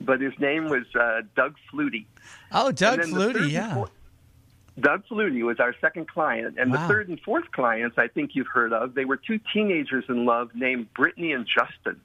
but 0.00 0.20
his 0.20 0.36
name 0.40 0.68
was 0.68 0.86
uh, 0.98 1.22
Doug 1.36 1.54
Flutie. 1.72 2.06
Oh, 2.50 2.72
Doug 2.72 2.98
Flutie, 3.00 3.48
yeah. 3.48 3.74
Fourth, 3.74 3.92
Doug 4.80 5.04
Flutie 5.06 5.44
was 5.44 5.60
our 5.60 5.72
second 5.80 6.08
client, 6.08 6.56
and 6.58 6.72
wow. 6.72 6.82
the 6.82 6.88
third 6.88 7.08
and 7.08 7.20
fourth 7.20 7.52
clients 7.52 7.96
I 7.96 8.08
think 8.08 8.34
you've 8.34 8.48
heard 8.48 8.72
of. 8.72 8.94
They 8.94 9.04
were 9.04 9.16
two 9.16 9.38
teenagers 9.52 10.04
in 10.08 10.24
love 10.24 10.50
named 10.52 10.88
Britney 10.94 11.32
and 11.32 11.46
Justin. 11.46 12.00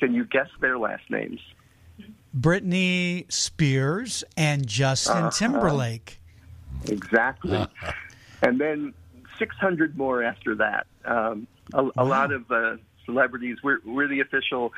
Can 0.00 0.14
you 0.14 0.24
guess 0.24 0.48
their 0.60 0.78
last 0.78 1.08
names? 1.10 1.40
Britney 2.36 3.30
Spears 3.30 4.24
and 4.36 4.66
Justin 4.66 5.16
uh-huh. 5.16 5.30
Timberlake. 5.30 6.20
Exactly. 6.88 7.56
Uh-huh. 7.56 7.92
And 8.42 8.58
then 8.58 8.94
600 9.38 9.98
more 9.98 10.22
after 10.22 10.54
that. 10.54 10.86
Um, 11.04 11.46
a, 11.74 11.84
wow. 11.84 11.92
a, 11.98 12.04
lot 12.06 12.32
of 12.32 12.50
uh, 12.50 12.76
celebrities. 13.04 13.58
We're, 13.62 13.80
we're 13.84 14.08
the 14.08 14.20
official 14.20 14.72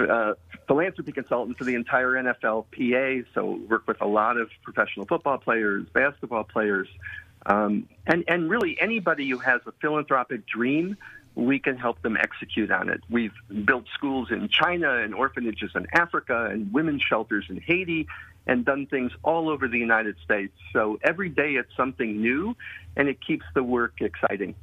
uh, 0.00 0.32
philanthropy 0.66 1.12
consultant 1.12 1.56
for 1.58 1.64
the 1.64 1.74
entire 1.74 2.12
NFLPA. 2.12 3.26
So 3.34 3.60
work 3.68 3.86
with 3.86 4.00
a 4.00 4.06
lot 4.06 4.38
of 4.38 4.50
professional 4.62 5.06
football 5.06 5.38
players, 5.38 5.86
basketball 5.92 6.44
players, 6.44 6.88
um, 7.46 7.88
and 8.06 8.24
and 8.26 8.50
really 8.50 8.76
anybody 8.80 9.28
who 9.28 9.38
has 9.38 9.60
a 9.66 9.72
philanthropic 9.80 10.46
dream 10.46 10.96
we 11.34 11.58
can 11.58 11.76
help 11.76 12.00
them 12.02 12.16
execute 12.16 12.70
on 12.70 12.88
it. 12.88 13.00
We've 13.10 13.34
built 13.64 13.84
schools 13.92 14.28
in 14.30 14.48
China 14.48 14.98
and 14.98 15.14
orphanages 15.14 15.72
in 15.74 15.86
Africa 15.92 16.48
and 16.50 16.72
women's 16.72 17.02
shelters 17.02 17.46
in 17.48 17.60
Haiti 17.60 18.06
and 18.46 18.64
done 18.64 18.86
things 18.86 19.10
all 19.22 19.48
over 19.48 19.68
the 19.68 19.78
United 19.78 20.16
States. 20.24 20.52
So 20.72 20.98
every 21.02 21.28
day 21.30 21.52
it's 21.52 21.74
something 21.76 22.20
new 22.20 22.54
and 22.96 23.08
it 23.08 23.18
keeps 23.26 23.44
the 23.54 23.62
work 23.62 23.94
exciting. 24.00 24.54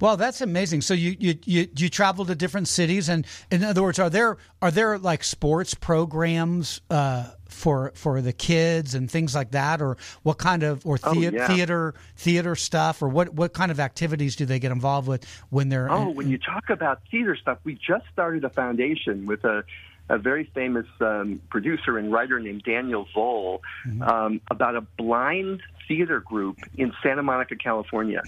Well, 0.00 0.16
that's 0.16 0.40
amazing. 0.40 0.80
So 0.82 0.94
you 0.94 1.16
you 1.18 1.38
you, 1.44 1.68
you 1.76 1.88
travel 1.88 2.24
to 2.26 2.34
different 2.34 2.68
cities 2.68 3.08
and 3.08 3.24
in 3.50 3.62
other 3.64 3.82
words 3.82 3.98
are 3.98 4.10
there 4.10 4.36
are 4.60 4.70
there 4.70 4.98
like 4.98 5.22
sports 5.24 5.74
programs 5.74 6.80
uh, 6.90 7.30
for 7.48 7.92
for 7.94 8.20
the 8.20 8.32
kids 8.32 8.94
and 8.94 9.10
things 9.10 9.34
like 9.34 9.52
that 9.52 9.80
or 9.80 9.96
what 10.22 10.36
kind 10.38 10.62
of 10.64 10.84
or 10.84 10.98
the- 10.98 11.08
oh, 11.08 11.12
yeah. 11.14 11.46
theater 11.46 11.94
theater 12.16 12.54
stuff 12.56 13.00
or 13.02 13.08
what 13.08 13.32
what 13.34 13.52
kind 13.54 13.70
of 13.70 13.80
activities 13.80 14.36
do 14.36 14.44
they 14.44 14.58
get 14.58 14.70
involved 14.72 15.08
with 15.08 15.24
when 15.50 15.68
they're 15.68 15.90
Oh, 15.90 16.10
in, 16.10 16.14
when 16.16 16.28
you 16.28 16.38
talk 16.38 16.68
about 16.70 17.00
theater 17.10 17.36
stuff, 17.36 17.58
we 17.64 17.74
just 17.74 18.04
started 18.12 18.44
a 18.44 18.50
foundation 18.50 19.26
with 19.26 19.44
a 19.44 19.64
a 20.08 20.18
very 20.18 20.44
famous 20.54 20.86
um, 21.00 21.40
producer 21.50 21.98
and 21.98 22.12
writer 22.12 22.40
named 22.40 22.62
Daniel 22.62 23.06
Vole 23.14 23.62
mm-hmm. 23.86 24.02
um, 24.02 24.40
about 24.50 24.76
a 24.76 24.80
blind 24.80 25.62
theater 25.86 26.20
group 26.20 26.58
in 26.76 26.92
Santa 27.02 27.22
Monica, 27.22 27.56
California. 27.56 28.22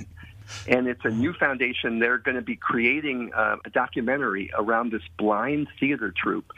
And 0.66 0.88
it's 0.88 1.04
a 1.04 1.10
new 1.10 1.32
foundation. 1.32 2.00
They're 2.00 2.18
going 2.18 2.34
to 2.34 2.42
be 2.42 2.56
creating 2.56 3.32
uh, 3.32 3.56
a 3.64 3.70
documentary 3.70 4.50
around 4.52 4.90
this 4.90 5.02
blind 5.16 5.68
theater 5.78 6.12
troupe. 6.14 6.52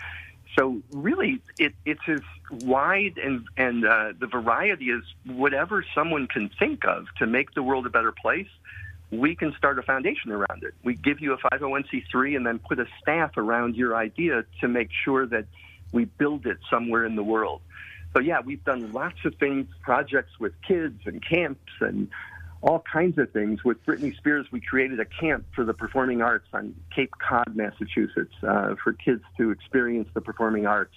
So 0.59 0.83
really, 0.91 1.41
it, 1.59 1.75
it's 1.85 2.01
as 2.09 2.21
wide 2.51 3.19
and 3.23 3.47
and 3.57 3.87
uh, 3.87 4.13
the 4.19 4.27
variety 4.27 4.87
is 4.87 5.03
whatever 5.25 5.85
someone 5.95 6.27
can 6.27 6.51
think 6.59 6.85
of 6.85 7.07
to 7.19 7.27
make 7.27 7.55
the 7.55 7.63
world 7.63 7.87
a 7.87 7.91
better 7.91 8.13
place. 8.13 8.49
We 9.13 9.37
can 9.37 9.53
start 9.59 9.79
a 9.79 9.83
foundation 9.83 10.33
around 10.33 10.65
it. 10.65 10.75
We 10.83 10.95
give 10.95 11.21
you 11.21 11.35
a 11.35 11.39
501c3 11.39 12.35
and 12.35 12.47
then 12.47 12.59
put 12.59 12.81
a 12.81 12.87
staff 13.01 13.37
around 13.37 13.77
your 13.77 13.95
idea 13.95 14.45
to 14.63 14.69
make 14.69 14.89
sure 15.05 15.27
that 15.27 15.45
we 15.93 16.07
build 16.07 16.47
it 16.47 16.57
somewhere 16.71 17.05
in 17.05 17.15
the 17.15 17.23
world. 17.23 17.61
So 18.15 18.21
yeah, 18.21 18.41
we've 18.41 18.65
done 18.65 18.91
lots 18.93 19.25
of 19.27 19.35
things, 19.37 19.69
projects 19.83 20.33
with 20.41 20.53
kids 20.67 21.01
and 21.05 21.23
camps 21.25 21.71
and 21.81 22.09
all 22.63 22.83
kinds 22.91 23.19
of 23.19 23.31
things. 23.33 23.63
With 23.65 23.85
Britney 23.85 24.17
Spears, 24.17 24.47
we 24.51 24.61
created 24.61 24.99
a 24.99 25.05
camp 25.05 25.45
for 25.55 25.65
the 25.65 25.75
performing 25.75 26.23
arts 26.23 26.49
on 26.55 26.75
Cape 26.95 27.13
Cod, 27.19 27.55
Massachusetts, 27.55 28.35
uh, 28.43 28.77
for 28.83 28.93
kids 28.93 29.23
to 29.37 29.51
experience 29.51 30.09
the 30.15 30.21
performing 30.21 30.67
arts. 30.67 30.95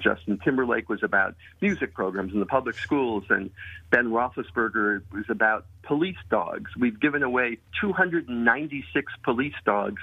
Justin 0.00 0.38
Timberlake 0.42 0.88
was 0.88 1.02
about 1.02 1.34
music 1.60 1.94
programs 1.94 2.32
in 2.32 2.40
the 2.40 2.46
public 2.46 2.76
schools, 2.76 3.24
and 3.30 3.50
Ben 3.90 4.10
Roethlisberger 4.10 5.02
was 5.12 5.24
about 5.28 5.66
police 5.82 6.16
dogs. 6.30 6.70
We've 6.78 6.98
given 6.98 7.22
away 7.22 7.58
296 7.80 9.12
police 9.22 9.54
dogs 9.64 10.00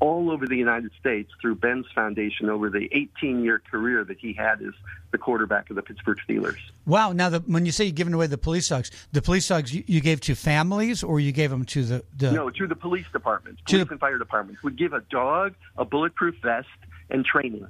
all 0.00 0.30
over 0.30 0.46
the 0.46 0.56
United 0.56 0.90
States 0.98 1.30
through 1.40 1.54
Ben's 1.54 1.86
foundation 1.94 2.50
over 2.50 2.68
the 2.68 2.88
18 2.92 3.42
year 3.42 3.62
career 3.70 4.04
that 4.04 4.18
he 4.18 4.32
had 4.32 4.60
as 4.60 4.74
the 5.12 5.18
quarterback 5.18 5.70
of 5.70 5.76
the 5.76 5.82
Pittsburgh 5.82 6.18
Steelers. 6.28 6.58
Wow. 6.84 7.12
Now, 7.12 7.30
the, 7.30 7.40
when 7.40 7.64
you 7.64 7.72
say 7.72 7.84
you're 7.84 7.92
giving 7.92 8.12
away 8.12 8.26
the 8.26 8.38
police 8.38 8.68
dogs, 8.68 8.90
the 9.12 9.22
police 9.22 9.48
dogs 9.48 9.72
you, 9.74 9.84
you, 9.86 10.00
gave 10.00 10.20
to 10.22 10.34
families 10.34 11.02
or 11.02 11.20
you 11.20 11.32
gave 11.32 11.50
them 11.50 11.64
to 11.66 11.84
the. 11.84 12.04
the... 12.16 12.32
No, 12.32 12.50
to 12.50 12.66
the 12.66 12.74
police 12.74 13.06
departments, 13.12 13.62
police 13.62 13.86
the... 13.86 13.92
and 13.92 14.00
fire 14.00 14.18
departments. 14.18 14.62
We 14.62 14.72
give 14.72 14.92
a 14.92 15.00
dog 15.00 15.54
a 15.78 15.84
bulletproof 15.84 16.34
vest 16.42 16.68
and 17.10 17.24
training. 17.24 17.66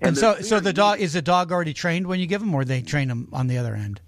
And, 0.00 0.08
and 0.08 0.18
so, 0.18 0.40
so 0.40 0.60
the 0.60 0.72
dog 0.72 1.00
is 1.00 1.12
the 1.12 1.22
dog 1.22 1.52
already 1.52 1.74
trained 1.74 2.06
when 2.06 2.20
you 2.20 2.26
give 2.26 2.40
them, 2.40 2.54
or 2.54 2.64
they 2.64 2.80
train 2.80 3.08
them 3.08 3.28
on 3.32 3.48
the 3.48 3.58
other 3.58 3.74
end? 3.74 4.00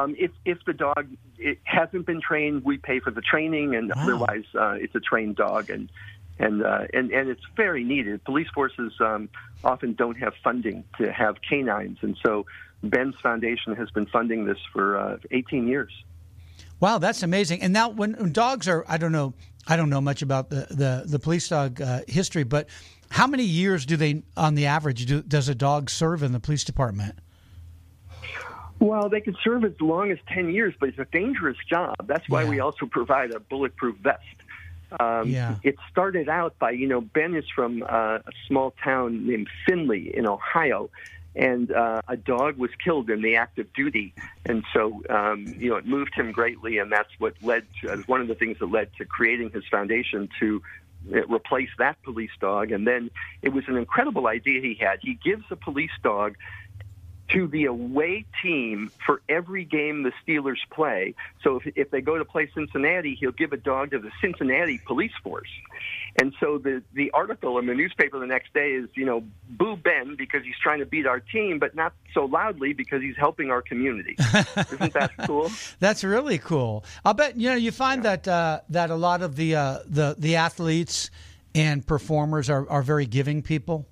Um, 0.00 0.14
if 0.18 0.30
if 0.44 0.64
the 0.64 0.72
dog 0.72 1.08
it 1.38 1.58
hasn't 1.64 2.06
been 2.06 2.20
trained, 2.20 2.64
we 2.64 2.78
pay 2.78 3.00
for 3.00 3.10
the 3.10 3.20
training, 3.20 3.74
and 3.74 3.92
wow. 3.94 4.02
otherwise 4.02 4.44
uh, 4.58 4.72
it's 4.72 4.94
a 4.94 5.00
trained 5.00 5.36
dog. 5.36 5.68
And 5.68 5.90
and 6.38 6.62
uh, 6.62 6.86
and 6.94 7.10
and 7.10 7.28
it's 7.28 7.42
very 7.56 7.84
needed. 7.84 8.24
Police 8.24 8.48
forces 8.54 8.92
um, 9.00 9.28
often 9.62 9.92
don't 9.92 10.16
have 10.16 10.32
funding 10.42 10.84
to 10.98 11.12
have 11.12 11.36
canines, 11.42 11.98
and 12.00 12.16
so 12.24 12.46
Ben's 12.82 13.16
foundation 13.22 13.76
has 13.76 13.90
been 13.90 14.06
funding 14.06 14.46
this 14.46 14.58
for 14.72 14.96
uh, 14.96 15.18
18 15.30 15.68
years. 15.68 15.92
Wow, 16.80 16.96
that's 16.98 17.22
amazing. 17.22 17.60
And 17.60 17.74
now, 17.74 17.90
when, 17.90 18.32
dogs 18.32 18.66
are, 18.66 18.86
I 18.88 18.96
don't 18.96 19.12
know, 19.12 19.34
I 19.66 19.76
don't 19.76 19.90
know 19.90 20.00
much 20.00 20.22
about 20.22 20.48
the 20.48 20.66
the, 20.70 21.02
the 21.06 21.18
police 21.18 21.48
dog 21.48 21.80
uh, 21.80 22.00
history, 22.08 22.44
but 22.44 22.68
how 23.10 23.26
many 23.26 23.42
years 23.44 23.84
do 23.84 23.96
they, 23.96 24.22
on 24.36 24.54
the 24.54 24.66
average, 24.66 25.06
do, 25.06 25.20
does 25.22 25.48
a 25.48 25.54
dog 25.54 25.90
serve 25.90 26.22
in 26.22 26.32
the 26.32 26.40
police 26.40 26.64
department? 26.64 27.18
Well, 28.78 29.08
they 29.10 29.20
can 29.20 29.36
serve 29.44 29.64
as 29.64 29.78
long 29.80 30.10
as 30.10 30.18
10 30.28 30.50
years, 30.50 30.74
but 30.80 30.88
it's 30.88 30.98
a 30.98 31.04
dangerous 31.04 31.58
job. 31.68 31.96
That's 32.06 32.26
why 32.28 32.44
Yeah. 32.44 32.48
we 32.50 32.60
also 32.60 32.86
provide 32.86 33.30
a 33.32 33.40
bulletproof 33.40 33.96
vest. 33.98 34.22
Um, 34.98 35.28
Yeah. 35.28 35.56
It 35.62 35.76
started 35.90 36.28
out 36.28 36.58
by, 36.58 36.70
you 36.70 36.86
know, 36.86 37.00
Ben 37.00 37.34
is 37.34 37.44
from 37.54 37.82
uh, 37.82 37.86
a 38.26 38.32
small 38.46 38.72
town 38.82 39.26
named 39.26 39.48
Findlay 39.66 40.16
in 40.16 40.26
Ohio, 40.26 40.88
and 41.36 41.70
uh, 41.70 42.00
a 42.08 42.16
dog 42.16 42.56
was 42.56 42.70
killed 42.82 43.10
in 43.10 43.20
the 43.22 43.36
act 43.36 43.58
of 43.58 43.70
duty. 43.74 44.14
And 44.46 44.64
so, 44.72 45.02
um, 45.10 45.46
you 45.58 45.68
know, 45.70 45.76
it 45.76 45.86
moved 45.86 46.14
him 46.14 46.32
greatly, 46.32 46.78
and 46.78 46.90
that's 46.90 47.10
what 47.18 47.34
led 47.42 47.66
to, 47.82 47.92
uh, 47.92 47.96
one 48.06 48.20
of 48.22 48.28
the 48.28 48.34
things 48.34 48.58
that 48.60 48.66
led 48.70 48.94
to 48.96 49.04
creating 49.04 49.50
his 49.50 49.64
foundation 49.70 50.28
to 50.40 50.62
replace 51.08 51.70
that 51.78 52.02
police 52.02 52.30
dog. 52.40 52.72
And 52.72 52.86
then 52.86 53.10
it 53.42 53.50
was 53.50 53.64
an 53.68 53.76
incredible 53.76 54.26
idea 54.26 54.60
he 54.60 54.74
had. 54.74 55.00
He 55.02 55.14
gives 55.14 55.44
a 55.50 55.56
police 55.56 55.90
dog 56.02 56.36
to 57.32 57.46
the 57.46 57.66
away 57.66 58.24
team 58.42 58.90
for 59.04 59.22
every 59.28 59.64
game 59.64 60.02
the 60.02 60.12
Steelers 60.26 60.58
play. 60.70 61.14
So 61.42 61.56
if, 61.56 61.72
if 61.76 61.90
they 61.90 62.00
go 62.00 62.18
to 62.18 62.24
play 62.24 62.50
Cincinnati, 62.54 63.16
he'll 63.18 63.32
give 63.32 63.52
a 63.52 63.56
dog 63.56 63.92
to 63.92 63.98
the 63.98 64.10
Cincinnati 64.20 64.80
police 64.86 65.12
force. 65.22 65.48
And 66.20 66.34
so 66.40 66.58
the, 66.58 66.82
the 66.92 67.10
article 67.12 67.58
in 67.58 67.66
the 67.66 67.74
newspaper 67.74 68.18
the 68.18 68.26
next 68.26 68.52
day 68.52 68.72
is, 68.72 68.88
you 68.94 69.04
know, 69.04 69.22
boo 69.48 69.76
Ben 69.76 70.16
because 70.16 70.42
he's 70.44 70.58
trying 70.60 70.80
to 70.80 70.86
beat 70.86 71.06
our 71.06 71.20
team, 71.20 71.58
but 71.58 71.74
not 71.74 71.92
so 72.12 72.24
loudly 72.24 72.72
because 72.72 73.00
he's 73.00 73.16
helping 73.16 73.50
our 73.50 73.62
community. 73.62 74.16
Isn't 74.72 74.92
that 74.94 75.12
cool? 75.26 75.50
That's 75.78 76.02
really 76.02 76.38
cool. 76.38 76.84
I'll 77.04 77.14
bet 77.14 77.36
you 77.38 77.48
know 77.48 77.56
you 77.56 77.70
find 77.70 78.02
that 78.04 78.26
uh, 78.26 78.60
that 78.70 78.90
a 78.90 78.96
lot 78.96 79.22
of 79.22 79.36
the 79.36 79.54
uh, 79.54 79.78
the 79.86 80.16
the 80.18 80.36
athletes 80.36 81.10
and 81.54 81.86
performers 81.86 82.50
are, 82.50 82.68
are 82.68 82.82
very 82.82 83.06
giving 83.06 83.42
people. 83.42 83.86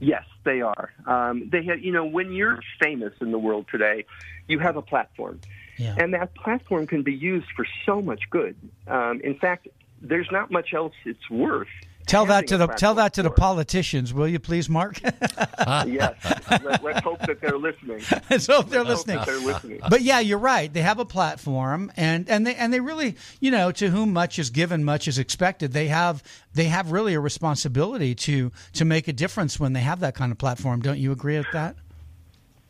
Yes, 0.00 0.24
they 0.44 0.62
are. 0.62 0.90
Um, 1.06 1.48
they 1.52 1.62
have, 1.64 1.80
you 1.80 1.92
know, 1.92 2.06
when 2.06 2.32
you're 2.32 2.60
famous 2.82 3.12
in 3.20 3.30
the 3.32 3.38
world 3.38 3.66
today, 3.70 4.06
you 4.48 4.58
have 4.58 4.76
a 4.76 4.82
platform, 4.82 5.40
Yeah. 5.76 5.94
and 5.96 6.14
that 6.14 6.34
platform 6.34 6.86
can 6.86 7.02
be 7.02 7.12
used 7.12 7.46
for 7.54 7.66
so 7.86 8.00
much 8.00 8.22
good. 8.30 8.56
Um, 8.86 9.20
in 9.22 9.38
fact, 9.38 9.68
there's 10.00 10.28
not 10.32 10.50
much 10.50 10.72
else 10.74 10.94
it's 11.04 11.28
worth. 11.30 11.68
Tell 12.06 12.26
that 12.26 12.48
to 12.48 12.56
the 12.56 12.66
tell 12.66 12.94
that 12.94 13.14
to 13.14 13.22
the 13.22 13.30
politicians, 13.30 14.12
will 14.12 14.26
you 14.26 14.38
please, 14.38 14.68
Mark? 14.68 15.00
yes, 15.86 16.14
Let, 16.50 16.82
let's 16.82 17.00
hope 17.00 17.20
that 17.20 17.40
they're 17.40 17.58
listening. 17.58 18.02
Let's 18.30 18.46
hope 18.46 18.68
they're 18.68 18.82
Let's 18.82 19.06
listening. 19.06 19.16
that 19.18 19.26
they're 19.26 19.38
listening. 19.38 19.80
But 19.88 20.02
yeah, 20.02 20.18
you're 20.20 20.38
right. 20.38 20.72
They 20.72 20.82
have 20.82 20.98
a 20.98 21.04
platform, 21.04 21.92
and 21.96 22.28
and 22.28 22.46
they 22.46 22.54
and 22.56 22.72
they 22.72 22.80
really, 22.80 23.16
you 23.38 23.50
know, 23.50 23.70
to 23.72 23.90
whom 23.90 24.12
much 24.12 24.38
is 24.38 24.50
given, 24.50 24.84
much 24.84 25.06
is 25.06 25.18
expected. 25.18 25.72
They 25.72 25.88
have 25.88 26.22
they 26.54 26.64
have 26.64 26.90
really 26.90 27.14
a 27.14 27.20
responsibility 27.20 28.14
to 28.16 28.50
to 28.72 28.84
make 28.84 29.06
a 29.06 29.12
difference 29.12 29.60
when 29.60 29.72
they 29.72 29.80
have 29.80 30.00
that 30.00 30.14
kind 30.14 30.32
of 30.32 30.38
platform. 30.38 30.80
Don't 30.80 30.98
you 30.98 31.12
agree 31.12 31.38
with 31.38 31.52
that? 31.52 31.76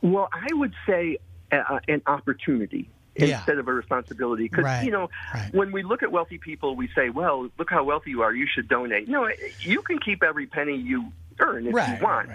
Well, 0.02 0.28
I 0.32 0.52
would 0.54 0.74
say 0.86 1.18
uh, 1.52 1.78
an 1.88 2.02
opportunity 2.06 2.90
Yeah. 3.28 3.38
instead 3.38 3.58
of 3.58 3.68
a 3.68 3.72
responsibility. 3.72 4.44
Because, 4.44 4.64
Right, 4.64 4.84
you 4.84 4.90
know, 4.90 5.08
when 5.52 5.72
we 5.72 5.82
look 5.82 6.02
at 6.02 6.12
wealthy 6.12 6.38
people, 6.38 6.76
we 6.76 6.88
say, 6.94 7.10
well, 7.10 7.48
look 7.58 7.70
how 7.70 7.84
wealthy 7.84 8.10
you 8.10 8.22
are, 8.22 8.34
you 8.34 8.46
should 8.52 8.68
donate. 8.68 9.08
No, 9.08 9.24
eh, 9.24 9.32
you 9.60 9.82
can 9.82 9.98
keep 9.98 10.22
every 10.22 10.46
penny 10.46 10.76
you 10.76 11.12
earn 11.40 11.66
if 11.66 11.74
Right, 11.74 11.98
you 12.00 12.04
want. 12.04 12.30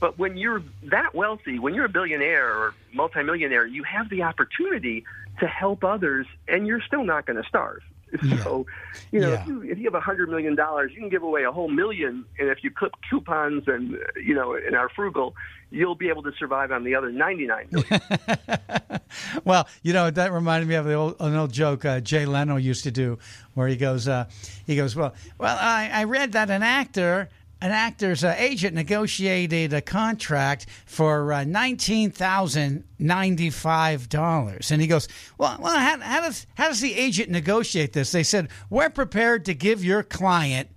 But 0.00 0.18
when 0.18 0.36
you're 0.36 0.62
that 0.90 1.14
wealthy, 1.14 1.58
when 1.58 1.74
you're 1.74 1.86
a 1.86 1.90
billionaire 1.90 2.52
or 2.52 2.74
multimillionaire, 2.92 3.66
you 3.66 3.84
have 3.84 4.10
the 4.10 4.22
opportunity 4.22 5.04
to 5.40 5.46
help 5.46 5.82
others, 5.82 6.26
and 6.46 6.66
you're 6.66 6.82
still 6.82 7.04
not 7.04 7.26
going 7.26 7.40
to 7.42 7.48
starve. 7.48 7.80
So, 8.44 8.66
you 9.10 9.20
know, 9.20 9.32
Yeah. 9.32 9.40
if 9.40 9.46
you 9.46 9.62
if 9.62 9.78
you 9.78 9.84
have 9.84 9.94
a 9.94 10.00
hundred 10.00 10.28
million 10.28 10.54
dollars, 10.54 10.92
you 10.94 11.00
can 11.00 11.08
give 11.08 11.22
away 11.22 11.44
a 11.44 11.50
whole 11.52 11.68
million, 11.68 12.24
and 12.38 12.48
if 12.48 12.58
you 12.62 12.70
clip 12.70 12.92
coupons 13.10 13.64
and 13.66 13.96
you 14.22 14.34
know 14.34 14.54
and 14.54 14.76
are 14.76 14.88
frugal, 14.88 15.34
you'll 15.70 15.94
be 15.96 16.08
able 16.08 16.22
to 16.22 16.32
survive 16.38 16.70
on 16.70 16.84
the 16.84 16.94
other 16.94 17.10
ninety 17.10 17.46
nine 17.46 17.68
million. 17.72 18.00
Well, 19.44 19.68
you 19.82 19.92
know 19.92 20.10
that 20.10 20.32
reminded 20.32 20.68
me 20.68 20.74
of 20.76 20.84
the 20.86 20.94
old, 20.94 21.16
an 21.20 21.34
old 21.36 21.52
joke 21.52 21.84
uh, 21.84 22.00
Jay 22.00 22.26
Leno 22.26 22.56
used 22.56 22.84
to 22.84 22.90
do, 22.90 23.18
where 23.54 23.68
he 23.68 23.76
goes, 23.76 24.08
uh, 24.08 24.26
he 24.66 24.74
goes, 24.76 24.96
well, 24.96 25.14
well, 25.38 25.56
I, 25.60 25.90
I 25.92 26.04
read 26.04 26.32
that 26.32 26.50
an 26.50 26.62
actor. 26.62 27.28
An 27.64 27.70
actor's 27.70 28.22
uh, 28.22 28.34
agent 28.36 28.74
negotiated 28.74 29.72
a 29.72 29.80
contract 29.80 30.66
for 30.84 31.32
uh, 31.32 31.44
nineteen 31.44 32.10
thousand 32.10 32.84
ninety-five 32.98 34.10
dollars, 34.10 34.70
and 34.70 34.82
he 34.82 34.86
goes, 34.86 35.08
"Well, 35.38 35.56
well, 35.58 35.78
how, 35.78 35.98
how 35.98 36.20
does 36.20 36.46
how 36.56 36.68
does 36.68 36.82
the 36.82 36.92
agent 36.92 37.30
negotiate 37.30 37.94
this?" 37.94 38.12
They 38.12 38.22
said, 38.22 38.50
"We're 38.68 38.90
prepared 38.90 39.46
to 39.46 39.54
give 39.54 39.82
your 39.82 40.02
client 40.02 40.68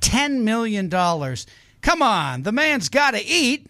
ten 0.00 0.42
million 0.42 0.88
dollars. 0.88 1.46
Come 1.82 2.00
on, 2.00 2.44
the 2.44 2.52
man's 2.52 2.88
got 2.88 3.10
to 3.10 3.22
eat." 3.22 3.66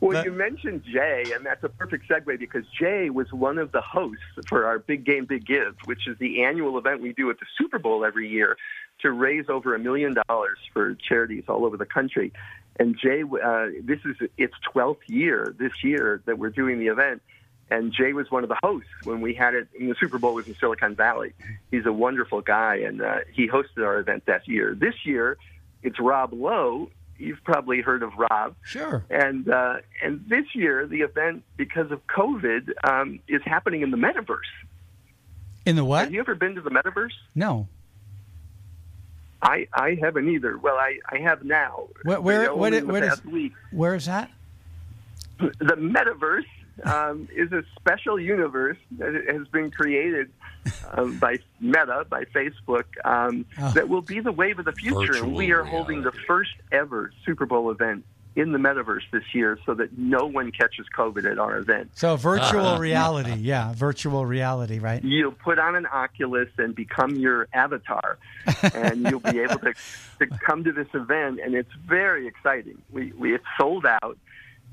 Well, 0.00 0.24
you 0.24 0.32
mentioned 0.32 0.82
Jay, 0.90 1.24
and 1.34 1.44
that's 1.44 1.62
a 1.62 1.68
perfect 1.68 2.08
segue 2.08 2.38
because 2.38 2.64
Jay 2.78 3.10
was 3.10 3.30
one 3.32 3.58
of 3.58 3.70
the 3.70 3.82
hosts 3.82 4.22
for 4.48 4.64
our 4.64 4.78
Big 4.78 5.04
Game 5.04 5.26
Big 5.26 5.46
Give, 5.46 5.76
which 5.84 6.08
is 6.08 6.16
the 6.18 6.42
annual 6.42 6.78
event 6.78 7.02
we 7.02 7.12
do 7.12 7.28
at 7.30 7.38
the 7.38 7.46
Super 7.58 7.78
Bowl 7.78 8.04
every 8.04 8.28
year 8.28 8.56
to 9.02 9.12
raise 9.12 9.48
over 9.48 9.74
a 9.74 9.78
million 9.78 10.16
dollars 10.28 10.58
for 10.72 10.94
charities 10.94 11.44
all 11.48 11.66
over 11.66 11.76
the 11.76 11.86
country. 11.86 12.32
And 12.78 12.96
Jay, 12.98 13.22
uh, 13.22 13.66
this 13.82 14.00
is 14.06 14.16
its 14.38 14.54
12th 14.74 15.06
year 15.06 15.54
this 15.58 15.72
year 15.84 16.22
that 16.24 16.38
we're 16.38 16.50
doing 16.50 16.78
the 16.78 16.86
event. 16.86 17.20
And 17.70 17.92
Jay 17.92 18.12
was 18.12 18.30
one 18.30 18.42
of 18.42 18.48
the 18.48 18.58
hosts 18.62 18.88
when 19.04 19.20
we 19.20 19.34
had 19.34 19.54
it. 19.54 19.68
And 19.78 19.90
the 19.90 19.94
Super 20.00 20.18
Bowl 20.18 20.34
was 20.34 20.48
in 20.48 20.56
Silicon 20.58 20.96
Valley. 20.96 21.34
He's 21.70 21.86
a 21.86 21.92
wonderful 21.92 22.40
guy, 22.40 22.76
and 22.76 23.00
uh, 23.00 23.18
he 23.32 23.48
hosted 23.48 23.84
our 23.84 23.98
event 23.98 24.24
that 24.26 24.48
year. 24.48 24.74
This 24.74 24.94
year, 25.04 25.36
it's 25.82 25.98
Rob 26.00 26.32
Lowe. 26.32 26.90
You've 27.18 27.42
probably 27.44 27.80
heard 27.82 28.02
of 28.02 28.12
Rob. 28.16 28.54
Sure. 28.62 29.04
And 29.10 29.48
uh, 29.50 29.76
and 30.02 30.24
this 30.28 30.46
year, 30.54 30.86
the 30.86 31.00
event 31.02 31.42
because 31.56 31.90
of 31.90 32.00
COVID 32.06 32.70
um, 32.84 33.20
is 33.28 33.42
happening 33.44 33.82
in 33.82 33.90
the 33.90 33.98
metaverse. 33.98 34.38
In 35.66 35.76
the 35.76 35.84
what? 35.84 36.04
Have 36.04 36.14
you 36.14 36.20
ever 36.20 36.34
been 36.34 36.54
to 36.54 36.62
the 36.62 36.70
metaverse? 36.70 37.12
No. 37.34 37.68
I 39.42 39.68
I 39.72 39.96
haven't 40.00 40.28
either. 40.28 40.56
Well, 40.58 40.76
I 40.76 40.98
I 41.10 41.18
have 41.18 41.44
now. 41.44 41.88
Where 42.04 42.20
where 42.20 42.46
But 42.46 42.58
what, 42.58 42.66
only 42.68 42.78
it- 42.78 42.80
in 42.82 42.86
the 42.86 42.92
what 42.94 43.02
is 43.02 43.08
past 43.10 43.24
week. 43.26 43.52
where 43.70 43.94
is 43.94 44.06
that? 44.06 44.30
The 45.38 45.76
metaverse 45.76 46.44
um, 46.84 47.28
is 47.34 47.52
a 47.52 47.62
special 47.78 48.18
universe 48.18 48.78
that 48.98 49.14
has 49.28 49.46
been 49.48 49.70
created 49.70 50.30
um, 50.92 51.18
by 51.18 51.38
Meta, 51.60 52.06
by 52.08 52.24
Facebook, 52.24 52.84
um, 53.04 53.44
Oh. 53.58 53.70
that 53.72 53.88
will 53.88 54.02
be 54.02 54.20
the 54.20 54.32
wave 54.32 54.58
of 54.58 54.64
the 54.64 54.72
future. 54.72 55.22
and 55.24 55.34
we 55.34 55.52
are 55.52 55.64
holding 55.64 56.02
the 56.02 56.12
first 56.26 56.50
ever 56.72 57.12
Super 57.24 57.46
Bowl 57.46 57.70
event 57.70 58.04
in 58.36 58.52
the 58.52 58.58
metaverse 58.58 59.02
this 59.10 59.24
year 59.34 59.58
so 59.66 59.74
that 59.74 59.98
no 59.98 60.24
one 60.24 60.52
catches 60.52 60.86
COVID 60.96 61.28
at 61.30 61.38
our 61.40 61.56
event. 61.58 61.90
So 61.96 62.14
virtual 62.16 62.64
Uh, 62.64 62.78
reality, 62.78 63.34
yeah, 63.34 63.72
virtual 63.74 64.24
reality, 64.24 64.78
right? 64.78 65.02
You'll 65.02 65.32
put 65.32 65.58
on 65.58 65.74
an 65.74 65.84
Oculus 65.86 66.48
and 66.56 66.72
become 66.72 67.16
your 67.16 67.48
avatar, 67.52 68.18
and 68.72 69.08
you'll 69.10 69.18
be 69.18 69.40
able 69.40 69.58
to, 69.58 69.74
to 70.20 70.26
come 70.46 70.62
to 70.62 70.70
this 70.72 70.86
event, 70.94 71.40
and 71.44 71.54
it's 71.54 71.72
very 71.86 72.28
exciting. 72.28 72.80
We, 72.92 73.12
we 73.18 73.34
it's 73.34 73.44
sold 73.58 73.84
out, 73.84 74.16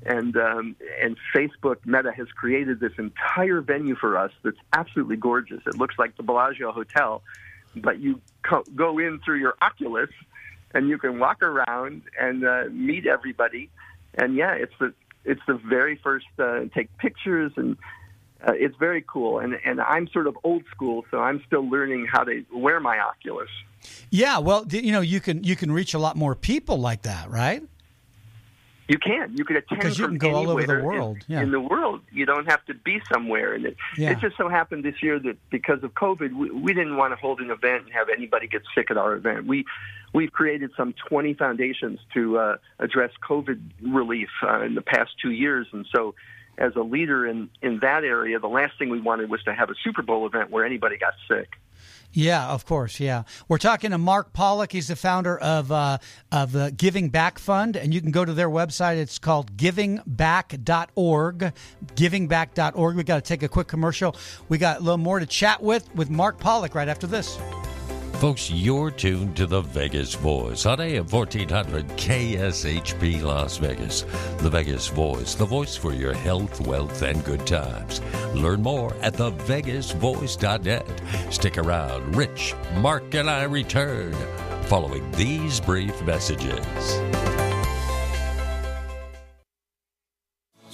and 0.04 0.36
um, 0.36 0.76
and 1.02 1.16
Facebook 1.34 1.76
Meta 1.84 2.12
has 2.12 2.28
created 2.28 2.80
this 2.80 2.92
entire 2.98 3.60
venue 3.60 3.96
for 3.96 4.16
us 4.16 4.32
that's 4.42 4.58
absolutely 4.72 5.16
gorgeous. 5.16 5.60
It 5.66 5.76
looks 5.76 5.96
like 5.98 6.16
the 6.16 6.22
Bellagio 6.22 6.72
Hotel, 6.72 7.22
but 7.76 7.98
you 7.98 8.20
co- 8.42 8.64
go 8.74 8.98
in 8.98 9.20
through 9.24 9.38
your 9.38 9.54
Oculus, 9.60 10.10
and 10.74 10.88
you 10.88 10.98
can 10.98 11.18
walk 11.18 11.42
around 11.42 12.02
and 12.18 12.44
uh, 12.44 12.64
meet 12.70 13.06
everybody, 13.06 13.70
and 14.14 14.34
yeah, 14.36 14.52
it's 14.52 14.74
the 14.78 14.94
it's 15.24 15.42
the 15.46 15.54
very 15.54 15.96
first 15.96 16.26
uh, 16.38 16.60
take 16.74 16.96
pictures 16.98 17.52
and 17.56 17.76
uh, 18.46 18.52
it's 18.54 18.76
very 18.76 19.04
cool. 19.06 19.40
And 19.40 19.58
and 19.64 19.80
I'm 19.80 20.08
sort 20.08 20.26
of 20.26 20.38
old 20.44 20.62
school, 20.70 21.04
so 21.10 21.18
I'm 21.18 21.42
still 21.46 21.68
learning 21.68 22.06
how 22.10 22.24
to 22.24 22.44
wear 22.52 22.80
my 22.80 22.98
Oculus. 22.98 23.48
Yeah, 24.10 24.38
well, 24.38 24.66
you 24.68 24.92
know, 24.92 25.00
you 25.00 25.20
can 25.20 25.44
you 25.44 25.56
can 25.56 25.72
reach 25.72 25.94
a 25.94 25.98
lot 25.98 26.16
more 26.16 26.34
people 26.34 26.78
like 26.78 27.02
that, 27.02 27.30
right? 27.30 27.62
You 28.88 28.98
can. 28.98 29.36
You 29.36 29.44
can 29.44 29.56
attend 29.56 29.80
Because 29.80 29.98
you 29.98 30.06
from 30.06 30.18
can 30.18 30.30
go 30.30 30.36
all 30.36 30.48
over 30.50 30.66
the 30.66 30.82
world, 30.82 31.18
yeah. 31.28 31.42
In 31.42 31.50
the 31.50 31.60
world, 31.60 32.00
you 32.10 32.24
don't 32.24 32.46
have 32.50 32.64
to 32.66 32.74
be 32.74 33.00
somewhere. 33.12 33.52
And 33.52 33.66
it, 33.66 33.76
Yeah. 33.98 34.12
it 34.12 34.18
just 34.18 34.36
so 34.38 34.48
happened 34.48 34.82
this 34.82 35.02
year 35.02 35.18
that 35.18 35.36
because 35.50 35.82
of 35.82 35.92
COVID, 35.92 36.32
we, 36.32 36.50
we 36.50 36.72
didn't 36.72 36.96
want 36.96 37.12
to 37.12 37.16
hold 37.16 37.40
an 37.40 37.50
event 37.50 37.84
and 37.84 37.92
have 37.92 38.08
anybody 38.08 38.46
get 38.48 38.62
sick 38.74 38.90
at 38.90 38.96
our 38.96 39.14
event. 39.14 39.46
We 39.46 39.66
we've 40.14 40.32
created 40.32 40.70
some 40.74 40.94
20 41.06 41.34
foundations 41.34 42.00
to 42.14 42.38
uh, 42.38 42.56
address 42.78 43.10
COVID 43.28 43.60
relief 43.82 44.30
uh, 44.42 44.62
in 44.62 44.74
the 44.74 44.82
past 44.82 45.10
two 45.22 45.30
years, 45.30 45.66
and 45.72 45.86
so. 45.94 46.14
As 46.60 46.74
a 46.74 46.80
leader 46.82 47.24
in, 47.24 47.50
in 47.62 47.78
that 47.82 48.02
area, 48.02 48.40
the 48.40 48.48
last 48.48 48.76
thing 48.80 48.88
we 48.90 49.00
wanted 49.00 49.30
was 49.30 49.40
to 49.44 49.54
have 49.54 49.70
a 49.70 49.76
Super 49.84 50.02
Bowl 50.02 50.26
event 50.26 50.50
where 50.50 50.64
anybody 50.64 50.98
got 50.98 51.14
sick. 51.28 51.50
Yeah, 52.12 52.48
of 52.48 52.64
course. 52.64 53.00
Yeah, 53.00 53.24
we're 53.48 53.58
talking 53.58 53.90
to 53.90 53.98
Mark 53.98 54.32
Pollick. 54.32 54.72
He's 54.72 54.88
the 54.88 54.96
founder 54.96 55.38
of 55.38 55.70
uh, 55.70 55.98
of 56.32 56.52
the 56.52 56.72
Giving 56.76 57.10
Back 57.10 57.38
Fund, 57.38 57.76
and 57.76 57.92
you 57.92 58.00
can 58.00 58.10
go 58.10 58.24
to 58.24 58.32
their 58.32 58.48
website. 58.48 58.96
It's 58.96 59.18
called 59.18 59.56
GivingBack.org. 59.56 61.52
GivingBack.org. 61.94 62.96
We 62.96 63.04
got 63.04 63.16
to 63.16 63.28
take 63.28 63.42
a 63.42 63.48
quick 63.48 63.68
commercial. 63.68 64.16
We 64.48 64.56
got 64.58 64.78
a 64.78 64.80
little 64.80 64.96
more 64.98 65.20
to 65.20 65.26
chat 65.26 65.62
with 65.62 65.94
with 65.94 66.08
Mark 66.10 66.40
Pollick 66.40 66.74
right 66.74 66.88
after 66.88 67.06
this. 67.06 67.38
Folks, 68.18 68.50
you're 68.50 68.90
tuned 68.90 69.36
to 69.36 69.46
the 69.46 69.60
Vegas 69.60 70.14
Voice 70.14 70.66
on 70.66 70.80
AM 70.80 71.06
1400 71.06 71.86
KSHP 71.90 73.22
Las 73.22 73.58
Vegas. 73.58 74.02
The 74.38 74.50
Vegas 74.50 74.88
Voice, 74.88 75.36
the 75.36 75.44
voice 75.44 75.76
for 75.76 75.92
your 75.92 76.14
health, 76.14 76.60
wealth, 76.66 77.02
and 77.02 77.24
good 77.24 77.46
times. 77.46 78.00
Learn 78.34 78.60
more 78.60 78.92
at 79.02 79.14
thevegasvoice.net. 79.14 81.32
Stick 81.32 81.58
around. 81.58 82.16
Rich, 82.16 82.56
Mark, 82.78 83.14
and 83.14 83.30
I 83.30 83.44
return 83.44 84.12
following 84.62 85.08
these 85.12 85.60
brief 85.60 86.02
messages. 86.02 87.37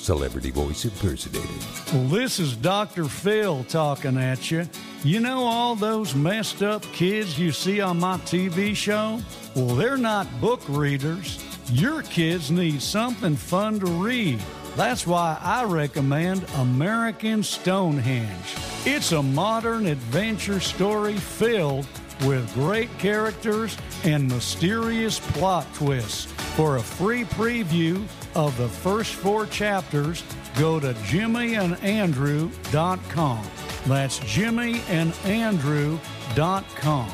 Celebrity 0.04 0.50
voice 0.50 0.84
impersonated. 0.84 1.48
Well, 1.90 2.04
this 2.08 2.38
is 2.38 2.54
Dr. 2.56 3.06
Phil 3.06 3.64
talking 3.64 4.18
at 4.18 4.50
you. 4.50 4.68
You 5.02 5.18
know 5.20 5.44
all 5.44 5.74
those 5.76 6.14
messed 6.14 6.62
up 6.62 6.82
kids 6.92 7.38
you 7.38 7.52
see 7.52 7.80
on 7.80 8.00
my 8.00 8.18
TV 8.18 8.76
show? 8.76 9.18
Well, 9.56 9.74
they're 9.74 9.96
not 9.96 10.26
book 10.42 10.60
readers. 10.68 11.42
Your 11.72 12.02
kids 12.02 12.50
need 12.50 12.82
something 12.82 13.34
fun 13.34 13.80
to 13.80 13.86
read. 13.86 14.42
That's 14.76 15.06
why 15.06 15.38
I 15.40 15.64
recommend 15.64 16.44
American 16.56 17.42
Stonehenge. 17.42 18.56
It's 18.84 19.12
a 19.12 19.22
modern 19.22 19.86
adventure 19.86 20.60
story 20.60 21.16
filled 21.16 21.86
with 22.26 22.52
great 22.52 22.90
characters 22.98 23.78
and 24.04 24.30
mysterious 24.30 25.18
plot 25.18 25.66
twists. 25.72 26.26
For 26.56 26.76
a 26.76 26.82
free 26.82 27.24
preview 27.24 28.06
of 28.34 28.56
the 28.56 28.68
first 28.68 29.14
four 29.14 29.46
chapters, 29.46 30.24
go 30.58 30.80
to 30.80 30.94
jimmyandandrew.com. 30.94 33.46
That's 33.86 34.18
jimmyandandrew.com. 34.20 37.10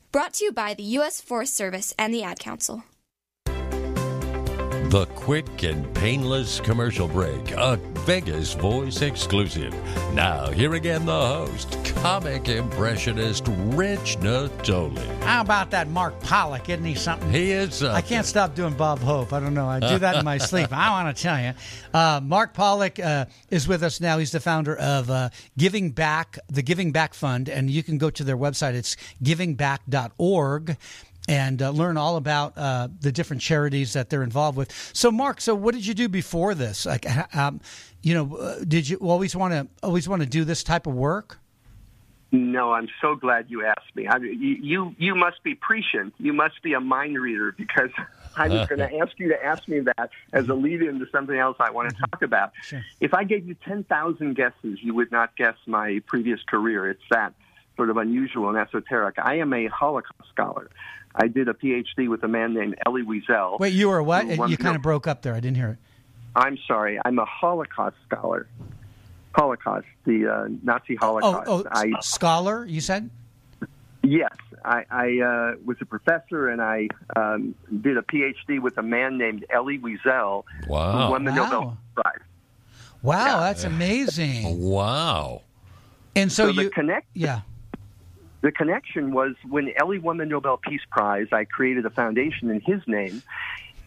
Brought 0.11 0.33
to 0.33 0.45
you 0.45 0.51
by 0.51 0.73
the 0.73 0.83
U.S. 0.99 1.21
Forest 1.21 1.55
Service 1.55 1.93
and 1.97 2.13
the 2.13 2.21
Ad 2.21 2.37
Council. 2.37 2.83
The 3.45 5.07
quick 5.15 5.63
and 5.63 5.93
painless 5.95 6.59
commercial 6.59 7.07
break, 7.07 7.51
a 7.51 7.77
Vegas 7.99 8.51
voice 8.53 9.01
exclusive. 9.01 9.73
Now, 10.13 10.51
here 10.51 10.73
again, 10.73 11.05
the 11.05 11.13
host, 11.13 11.80
comic 11.95 12.49
impressionist 12.49 13.47
Rich 13.47 14.17
Natoli. 14.19 15.23
How 15.23 15.41
about 15.41 15.71
that 15.71 15.87
Mark 15.87 16.19
Pollick? 16.21 16.69
Isn't 16.69 16.85
he 16.85 16.95
something? 16.95 17.31
He 17.31 17.51
is 17.51 17.75
something. 17.75 17.95
I 17.95 18.01
can't 18.01 18.25
stop 18.25 18.55
doing 18.55 18.73
Bob 18.73 18.99
Hope. 18.99 19.33
I 19.33 19.39
don't 19.39 19.53
know. 19.53 19.67
I 19.67 19.79
do 19.79 19.99
that 19.99 20.17
in 20.17 20.25
my 20.25 20.37
sleep. 20.37 20.71
I 20.71 20.89
want 20.89 21.15
to 21.15 21.23
tell 21.23 21.39
you. 21.39 21.53
Uh, 21.93 22.19
Mark 22.23 22.53
Pollick 22.53 23.03
uh, 23.03 23.25
is 23.49 23.67
with 23.67 23.83
us 23.83 24.01
now. 24.01 24.17
He's 24.17 24.31
the 24.31 24.39
founder 24.39 24.75
of 24.77 25.09
uh, 25.09 25.29
Giving 25.57 25.91
Back, 25.91 26.39
the 26.47 26.61
Giving 26.61 26.91
Back 26.91 27.13
Fund, 27.13 27.49
and 27.49 27.69
you 27.69 27.83
can 27.83 27.97
go 27.97 28.09
to 28.09 28.23
their 28.23 28.37
website. 28.37 28.73
It's 28.73 28.97
givingback.org 29.23 30.77
and 31.27 31.61
uh, 31.61 31.69
learn 31.69 31.97
all 31.97 32.17
about 32.17 32.57
uh, 32.57 32.87
the 32.99 33.11
different 33.11 33.41
charities 33.41 33.93
that 33.93 34.09
they're 34.09 34.23
involved 34.23 34.57
with. 34.57 34.71
So, 34.93 35.11
Mark, 35.11 35.39
so 35.39 35.53
what 35.55 35.73
did 35.75 35.85
you 35.85 35.93
do 35.93 36.09
before 36.09 36.55
this? 36.55 36.85
Like, 36.85 37.05
um, 37.35 37.61
you 38.01 38.13
know, 38.13 38.35
uh, 38.35 38.59
did 38.67 38.89
you 38.89 38.97
always 38.97 39.35
want 39.35 39.53
to 39.53 39.67
always 39.83 40.09
want 40.09 40.21
to 40.21 40.27
do 40.27 40.43
this 40.43 40.63
type 40.63 40.87
of 40.87 40.93
work? 40.93 41.40
No, 42.31 42.71
I'm 42.71 42.87
so 43.01 43.15
glad 43.15 43.47
you 43.49 43.65
asked 43.65 43.93
me. 43.93 44.07
I, 44.07 44.17
you, 44.17 44.57
you 44.61 44.95
you 44.97 45.15
must 45.15 45.43
be 45.43 45.53
prescient. 45.53 46.13
You 46.17 46.31
must 46.31 46.61
be 46.63 46.73
a 46.73 46.79
mind 46.79 47.19
reader 47.19 47.51
because 47.51 47.89
I 48.37 48.47
was 48.47 48.67
going 48.67 48.79
to 48.79 48.97
ask 48.99 49.19
you 49.19 49.29
to 49.29 49.43
ask 49.43 49.67
me 49.67 49.81
that 49.81 50.11
as 50.31 50.47
a 50.47 50.53
lead 50.53 50.81
into 50.81 51.05
something 51.11 51.37
else 51.37 51.57
I 51.59 51.71
want 51.71 51.89
to 51.89 51.95
mm-hmm. 51.95 52.05
talk 52.11 52.21
about. 52.21 52.53
Sure. 52.61 52.81
If 53.01 53.13
I 53.13 53.25
gave 53.25 53.45
you 53.45 53.55
10,000 53.65 54.33
guesses, 54.35 54.79
you 54.81 54.93
would 54.93 55.11
not 55.11 55.35
guess 55.35 55.55
my 55.65 56.01
previous 56.07 56.39
career. 56.43 56.89
It's 56.89 57.03
that 57.11 57.33
sort 57.75 57.89
of 57.89 57.97
unusual 57.97 58.47
and 58.47 58.57
esoteric. 58.57 59.15
I 59.19 59.39
am 59.39 59.51
a 59.53 59.67
Holocaust 59.67 60.29
scholar. 60.29 60.69
I 61.13 61.27
did 61.27 61.49
a 61.49 61.53
PhD 61.53 62.07
with 62.07 62.23
a 62.23 62.29
man 62.29 62.53
named 62.53 62.75
Elie 62.85 63.03
Wiesel. 63.03 63.59
Wait, 63.59 63.73
you 63.73 63.89
were 63.89 64.01
what? 64.01 64.27
You 64.49 64.57
kind 64.57 64.77
of 64.77 64.81
broke 64.81 65.07
up 65.07 65.21
there. 65.21 65.33
I 65.33 65.41
didn't 65.41 65.57
hear 65.57 65.71
it. 65.71 65.77
I'm 66.33 66.57
sorry. 66.65 66.97
I'm 67.03 67.19
a 67.19 67.25
Holocaust 67.25 67.97
scholar. 68.07 68.47
Holocaust, 69.33 69.87
the 70.05 70.27
uh, 70.27 70.47
Nazi 70.63 70.97
Oh, 71.01 71.19
Holocaust. 71.21 71.47
oh, 71.49 71.63
I, 71.71 71.91
scholar, 72.01 72.65
you 72.65 72.81
said? 72.81 73.09
Yes, 74.03 74.35
I, 74.65 74.83
I 74.89 75.19
uh, 75.19 75.55
was 75.63 75.77
a 75.79 75.85
professor 75.85 76.49
and 76.49 76.61
I 76.61 76.87
um, 77.15 77.55
did 77.81 77.97
a 77.97 78.01
PhD 78.01 78.59
with 78.59 78.77
a 78.77 78.81
man 78.83 79.17
named 79.17 79.45
Elie 79.49 79.77
Wiesel, 79.79 80.43
Wow. 80.67 81.05
who 81.05 81.11
won 81.11 81.23
the 81.23 81.31
Wow. 81.31 81.37
Nobel 81.37 81.77
Prize. 81.95 82.19
Wow, 83.03 83.39
that's 83.41 83.63
amazing. 83.63 84.59
Wow. 84.61 85.41
And 86.15 86.31
so, 86.31 86.51
the 86.51 86.63
you, 86.63 86.69
connect, 86.69 87.07
yeah. 87.13 87.41
the 88.41 88.51
connection 88.51 89.13
was 89.13 89.35
when 89.47 89.71
Elie 89.79 89.99
won 89.99 90.17
the 90.17 90.25
Nobel 90.25 90.57
Peace 90.57 90.81
Prize. 90.91 91.27
I 91.31 91.45
created 91.45 91.85
a 91.85 91.89
foundation 91.89 92.49
in 92.51 92.59
his 92.61 92.81
name, 92.87 93.23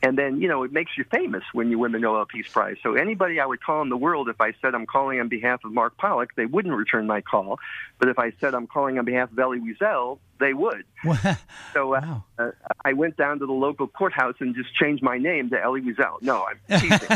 and 0.05 0.19
then 0.19 0.41
you 0.41 0.49
know 0.49 0.63
it 0.65 0.73
makes 0.73 0.93
you 0.99 1.05
famous 1.11 1.43
when 1.53 1.71
you 1.71 1.79
win 1.79 1.93
the 1.93 1.99
Nobel 1.99 2.27
Peace 2.27 2.47
Prize. 2.49 2.77
So 2.83 2.95
anybody 2.95 3.41
I 3.41 3.47
would 3.47 3.63
call 3.63 3.81
in 3.83 3.89
the 3.89 3.97
world, 3.97 4.29
if 4.29 4.41
I 4.41 4.53
said 4.61 4.75
I'm 4.75 4.87
calling 4.87 5.19
on 5.19 5.29
behalf 5.29 5.65
of 5.65 5.73
Mark 5.73 5.97
Pollick, 5.97 6.29
they 6.37 6.47
wouldn't 6.47 6.75
return 6.75 7.07
my 7.07 7.23
call. 7.23 7.59
But 7.99 8.09
if 8.11 8.19
I 8.19 8.33
said 8.41 8.55
I'm 8.55 8.67
calling 8.67 8.99
on 8.99 9.05
behalf 9.07 9.33
of 9.33 9.39
Elie 9.39 9.61
Wiesel, 9.61 10.19
they 10.39 10.53
would. 10.53 10.85
So 11.73 11.95
uh, 11.95 12.21
uh, 12.39 12.51
I 12.85 12.93
went 12.93 13.17
down 13.17 13.41
to 13.41 13.47
the 13.47 13.53
local 13.53 13.89
courthouse 13.89 14.37
and 14.39 14.55
just 14.55 14.73
changed 14.77 15.03
my 15.03 15.19
name 15.19 15.51
to 15.51 15.61
Elie 15.61 15.81
Wiesel. 15.81 16.23
No, 16.23 16.47
I'm 16.47 16.81
teasing. 16.81 17.09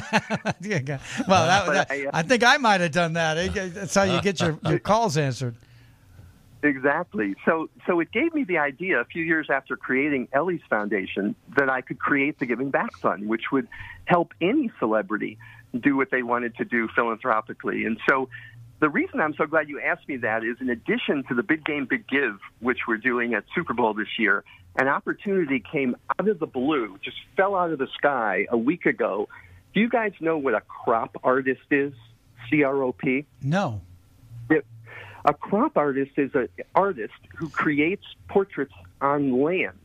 Yeah, 0.61 0.99
well, 1.29 1.47
that, 1.47 1.67
But 1.67 1.73
that- 1.75 1.91
I, 1.93 2.07
uh, 2.07 2.11
I 2.13 2.23
think 2.23 2.43
I 2.43 2.57
might 2.57 2.81
have 2.81 2.91
done 2.91 3.13
that. 3.13 3.35
That's 3.73 3.95
how 3.95 4.03
you 4.03 4.21
get 4.21 4.41
your, 4.41 4.59
your 4.67 4.81
calls 4.81 5.17
answered. 5.17 5.55
Exactly. 6.63 7.37
So, 7.45 7.69
so 7.87 8.01
it 8.01 8.11
gave 8.11 8.35
me 8.35 8.45
the 8.45 8.59
idea 8.59 9.01
a 9.01 9.05
few 9.05 9.23
years 9.23 9.49
after 9.49 9.77
creating 9.77 10.29
Elie's 10.33 10.61
Foundation 10.69 11.37
that 11.57 11.71
I 11.71 11.83
could 11.83 11.99
create 11.99 12.39
the 12.39 12.47
Giving 12.47 12.71
Back 12.71 12.97
Fund, 12.97 13.29
which 13.29 13.53
would 13.53 13.69
help 14.07 14.35
any 14.41 14.71
celebrity 14.79 15.39
do 15.79 15.97
what 15.97 16.11
they 16.11 16.23
wanted 16.23 16.57
to 16.57 16.65
do 16.65 16.89
philanthropically. 16.95 17.85
And 17.85 17.99
so, 18.09 18.29
the 18.81 18.89
reason 18.89 19.21
I'm 19.21 19.35
so 19.35 19.47
glad 19.47 19.69
you 19.69 19.81
asked 19.81 20.09
me 20.09 20.19
that 20.19 20.45
is, 20.45 20.57
in 20.61 20.71
addition 20.71 21.25
to 21.29 21.35
the 21.35 21.43
Big 21.43 21.65
Game 21.65 21.87
Big 21.87 22.07
Give, 22.09 22.39
which 22.61 22.79
we're 22.87 22.97
doing 22.97 23.35
at 23.35 23.45
Super 23.55 23.75
Bowl 23.75 23.93
this 23.93 24.19
year, 24.19 24.45
an 24.77 24.87
opportunity 24.87 25.61
came 25.73 25.97
out 26.19 26.29
of 26.29 26.39
the 26.39 26.47
blue, 26.47 26.97
just 27.03 27.17
fell 27.37 27.57
out 27.57 27.73
of 27.73 27.79
the 27.79 27.89
sky 27.97 28.47
a 28.51 28.57
week 28.57 28.87
ago. 28.87 29.29
Do 29.75 29.81
you 29.81 29.89
guys 29.89 30.13
know 30.21 30.39
what 30.39 30.55
a 30.55 30.61
crop 30.61 31.17
artist 31.25 31.61
is? 31.71 31.93
C 32.49 32.63
R 32.63 32.83
O 32.83 32.93
P. 32.93 33.27
No. 33.43 33.81
A 35.29 35.35
crop 35.35 35.77
artist 35.77 36.13
is 36.17 36.35
an 36.35 36.49
artist 36.75 37.13
who 37.37 37.51
creates 37.51 38.07
portraits 38.29 38.73
on 39.03 39.43
land. 39.43 39.77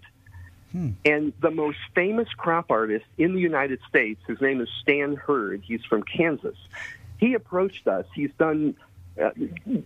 And 1.05 1.33
the 1.41 1.51
most 1.51 1.77
famous 1.93 2.29
crop 2.29 2.71
artist 2.71 3.05
in 3.17 3.33
the 3.35 3.41
United 3.41 3.79
States, 3.89 4.21
his 4.25 4.39
name 4.39 4.61
is 4.61 4.69
Stan 4.81 5.15
Herd. 5.15 5.61
He's 5.65 5.83
from 5.83 6.01
Kansas. 6.03 6.55
He 7.19 7.33
approached 7.33 7.87
us. 7.89 8.05
He's 8.15 8.31
done 8.39 8.75
uh, 9.21 9.31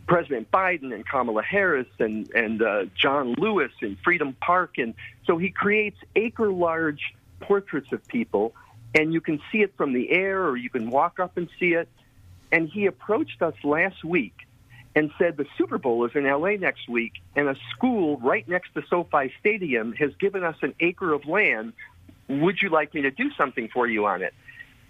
President 0.05 0.49
Biden 0.51 0.93
and 0.93 1.05
Kamala 1.05 1.41
Harris 1.41 1.87
and 1.99 2.29
and 2.33 2.61
uh, 2.61 2.85
John 2.95 3.33
Lewis 3.33 3.71
and 3.81 3.97
Freedom 3.99 4.33
Park, 4.39 4.77
and 4.77 4.93
so 5.25 5.37
he 5.37 5.49
creates 5.49 5.97
acre 6.15 6.51
large 6.51 7.13
portraits 7.41 7.91
of 7.91 8.07
people, 8.07 8.53
and 8.95 9.11
you 9.11 9.19
can 9.19 9.41
see 9.51 9.61
it 9.63 9.73
from 9.75 9.91
the 9.91 10.09
air, 10.11 10.45
or 10.45 10.55
you 10.55 10.69
can 10.69 10.89
walk 10.89 11.19
up 11.19 11.35
and 11.35 11.49
see 11.59 11.73
it. 11.73 11.89
And 12.49 12.69
he 12.69 12.85
approached 12.85 13.41
us 13.41 13.55
last 13.65 14.05
week 14.05 14.46
and 14.97 15.11
said 15.19 15.37
the 15.37 15.45
Super 15.59 15.77
Bowl 15.77 16.05
is 16.05 16.11
in 16.15 16.23
LA 16.23 16.53
next 16.53 16.89
week, 16.89 17.21
and 17.35 17.47
a 17.47 17.55
school 17.69 18.17
right 18.17 18.49
next 18.49 18.73
to 18.73 18.81
SoFi 18.89 19.31
Stadium 19.39 19.93
has 19.93 20.09
given 20.19 20.43
us 20.43 20.55
an 20.63 20.73
acre 20.79 21.13
of 21.13 21.23
land. 21.27 21.73
Would 22.27 22.63
you 22.63 22.69
like 22.69 22.95
me 22.95 23.03
to 23.03 23.11
do 23.11 23.29
something 23.37 23.69
for 23.71 23.85
you 23.85 24.07
on 24.07 24.23
it? 24.23 24.33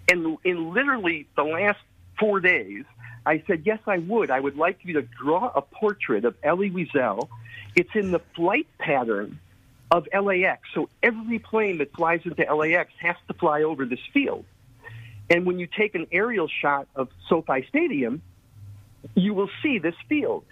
And 0.07 0.37
in 0.45 0.73
literally 0.73 1.27
the 1.35 1.43
last 1.43 1.79
four 2.17 2.39
days, 2.39 2.85
I 3.25 3.43
said, 3.47 3.63
yes, 3.65 3.79
I 3.85 3.97
would. 3.97 4.31
I 4.31 4.39
would 4.39 4.55
like 4.55 4.79
you 4.83 4.93
to 4.93 5.01
draw 5.01 5.51
a 5.53 5.61
portrait 5.61 6.23
of 6.23 6.35
Elie 6.41 6.71
Wiesel. 6.71 7.27
It's 7.75 7.93
in 7.93 8.11
the 8.11 8.21
flight 8.33 8.67
pattern 8.79 9.41
of 9.91 10.07
LAX. 10.13 10.61
So 10.73 10.87
every 11.03 11.39
plane 11.39 11.79
that 11.79 11.93
flies 11.93 12.21
into 12.23 12.55
LAX 12.55 12.93
has 13.01 13.17
to 13.27 13.33
fly 13.33 13.63
over 13.63 13.85
this 13.85 13.99
field. 14.13 14.45
And 15.29 15.45
when 15.45 15.59
you 15.59 15.67
take 15.67 15.95
an 15.95 16.07
aerial 16.13 16.47
shot 16.47 16.87
of 16.95 17.09
SoFi 17.27 17.65
Stadium, 17.67 18.21
you 19.15 19.33
will 19.33 19.49
see 19.61 19.79
this 19.79 19.95
field. 20.07 20.43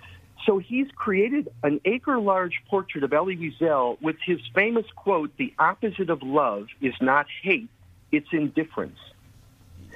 So 0.45 0.59
he's 0.59 0.87
created 0.95 1.49
an 1.63 1.81
acre 1.85 2.19
large 2.19 2.61
portrait 2.69 3.03
of 3.03 3.13
Elie 3.13 3.35
Wiesel 3.35 3.99
with 4.01 4.17
his 4.23 4.39
famous 4.53 4.85
quote, 4.95 5.35
the 5.37 5.53
opposite 5.57 6.09
of 6.09 6.21
love 6.21 6.67
is 6.81 6.93
not 7.01 7.25
hate, 7.41 7.69
it's 8.11 8.27
indifference. 8.31 8.99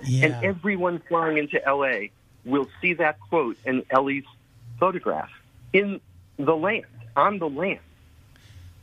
Yeah. 0.04 0.26
And 0.26 0.46
everyone 0.46 1.02
flying 1.08 1.38
into 1.38 1.62
LA 1.66 2.08
will 2.46 2.68
see 2.82 2.94
that 2.94 3.20
quote 3.20 3.58
and 3.66 3.84
Elie's 3.92 4.24
photograph 4.80 5.30
in 5.74 6.00
the 6.38 6.56
land, 6.56 6.86
on 7.16 7.38
the 7.38 7.50
land. 7.50 7.80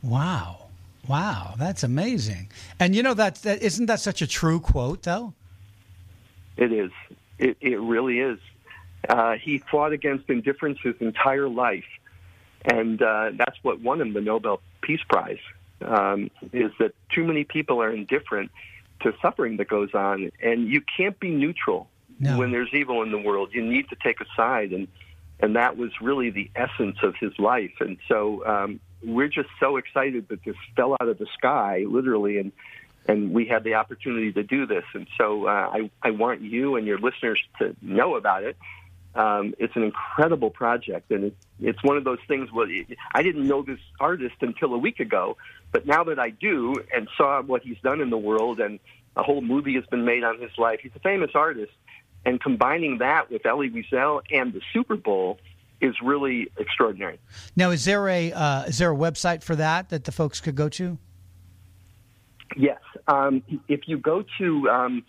Wow. 0.03 0.67
Wow, 1.09 1.55
that's 1.57 1.83
amazing. 1.83 2.49
And 2.81 2.95
you 2.95 3.03
know 3.03 3.15
that, 3.15 3.37
that 3.37 3.63
isn't 3.63 3.87
that 3.87 4.01
such 4.01 4.23
a 4.23 4.27
true 4.27 4.61
quote 4.61 5.03
though? 5.03 5.35
It 6.57 6.73
is. 6.73 6.91
It, 7.39 7.57
it 7.61 7.81
really 7.81 8.21
is. 8.21 8.39
Uh, 9.09 9.35
he 9.35 9.59
fought 9.59 9.93
against 9.93 10.29
indifference 10.29 10.79
his 10.83 10.95
entire 11.01 11.49
life, 11.49 11.85
and 12.65 13.01
uh, 13.01 13.31
that's 13.37 13.57
what 13.63 13.81
won 13.81 14.01
him 14.01 14.13
the 14.13 14.21
Nobel 14.21 14.61
Peace 14.83 15.03
Prize. 15.09 15.39
Um, 15.83 16.31
is 16.53 16.73
that 16.79 16.95
too 17.11 17.25
many 17.25 17.45
people 17.45 17.83
are 17.83 17.93
indifferent 17.93 18.51
to 19.03 19.13
suffering 19.21 19.59
that 19.59 19.69
goes 19.69 19.91
on, 19.95 20.31
and 20.43 20.69
you 20.69 20.81
can't 20.97 21.19
be 21.21 21.31
neutral 21.31 21.89
No. 22.19 22.39
when 22.39 22.51
there's 22.51 22.71
evil 22.73 23.03
in 23.03 23.11
the 23.11 23.19
world. 23.19 23.51
You 23.53 23.63
need 23.63 23.89
to 23.91 23.97
take 24.03 24.21
a 24.21 24.27
side, 24.37 24.73
and 24.73 24.89
and 25.39 25.55
that 25.57 25.77
was 25.77 25.91
really 26.01 26.31
the 26.31 26.51
essence 26.57 26.97
of 27.03 27.15
his 27.17 27.39
life. 27.39 27.75
And 27.81 27.99
so 28.09 28.45
um, 28.47 28.81
we're 29.05 29.29
just 29.29 29.51
so 29.61 29.77
excited 29.77 30.29
that 30.29 30.43
this 30.45 30.57
fell 30.75 30.97
out 30.99 31.09
of 31.09 31.19
the 31.19 31.27
sky, 31.39 31.85
literally, 31.87 32.39
and 32.39 32.53
and 33.07 33.33
we 33.33 33.45
had 33.47 33.63
the 33.63 33.75
opportunity 33.75 34.33
to 34.33 34.43
do 34.43 34.67
this. 34.67 34.85
And 34.95 35.07
so 35.19 35.47
uh, 35.47 35.71
I 35.73 35.91
I 36.03 36.11
want 36.11 36.41
you 36.41 36.77
and 36.77 36.87
your 36.87 36.99
listeners 36.99 37.41
to 37.59 37.77
know 37.83 38.17
about 38.17 38.45
it. 38.45 38.57
Um, 39.17 39.55
it's 39.59 39.75
an 39.77 39.83
incredible 39.83 40.51
project, 40.51 41.11
and 41.11 41.25
it, 41.25 41.37
it's 41.59 41.83
one 41.83 41.97
of 41.97 42.05
those 42.05 42.19
things 42.29 42.53
where 42.53 42.69
I 43.15 43.23
didn't 43.23 43.49
know 43.49 43.63
this 43.63 43.81
artist 43.99 44.35
until 44.43 44.75
a 44.75 44.79
week 44.79 45.01
ago, 45.01 45.39
but 45.73 45.87
now 45.87 46.05
that 46.05 46.19
I 46.19 46.31
do 46.31 46.75
and 46.95 47.09
saw 47.17 47.41
what 47.41 47.63
he's 47.63 47.79
done 47.83 48.03
in 48.03 48.11
the 48.11 48.19
world, 48.19 48.61
and 48.61 48.79
a 49.17 49.23
whole 49.23 49.41
movie 49.41 49.75
has 49.77 49.87
been 49.87 50.05
made 50.05 50.23
on 50.23 50.39
his 50.39 50.51
life. 50.59 50.81
He's 50.83 50.93
a 50.95 51.01
famous 51.01 51.31
artist, 51.35 51.73
and 52.27 52.39
combining 52.39 52.99
that 52.99 53.31
with 53.31 53.47
Elie 53.47 53.71
Wiesel 53.71 54.21
and 54.31 54.53
the 54.53 54.61
Super 54.75 54.97
Bowl 54.97 55.39
is 55.81 55.95
really 56.03 56.51
extraordinary. 56.59 57.19
Now, 57.57 57.71
is 57.71 57.87
there 57.87 58.07
a 58.09 58.33
uh, 58.33 58.65
is 58.65 58.77
there 58.77 58.93
a 58.93 58.97
website 58.97 59.43
for 59.43 59.57
that 59.57 59.89
that 59.89 60.05
the 60.05 60.13
folks 60.13 60.43
could 60.43 60.57
go 60.57 60.69
to? 60.71 60.99
Yes. 62.55 62.81
Um, 63.09 63.43
if 63.69 63.89
you 63.89 63.97
go 63.99 64.25
to 64.39 64.71
um, 64.71 65.05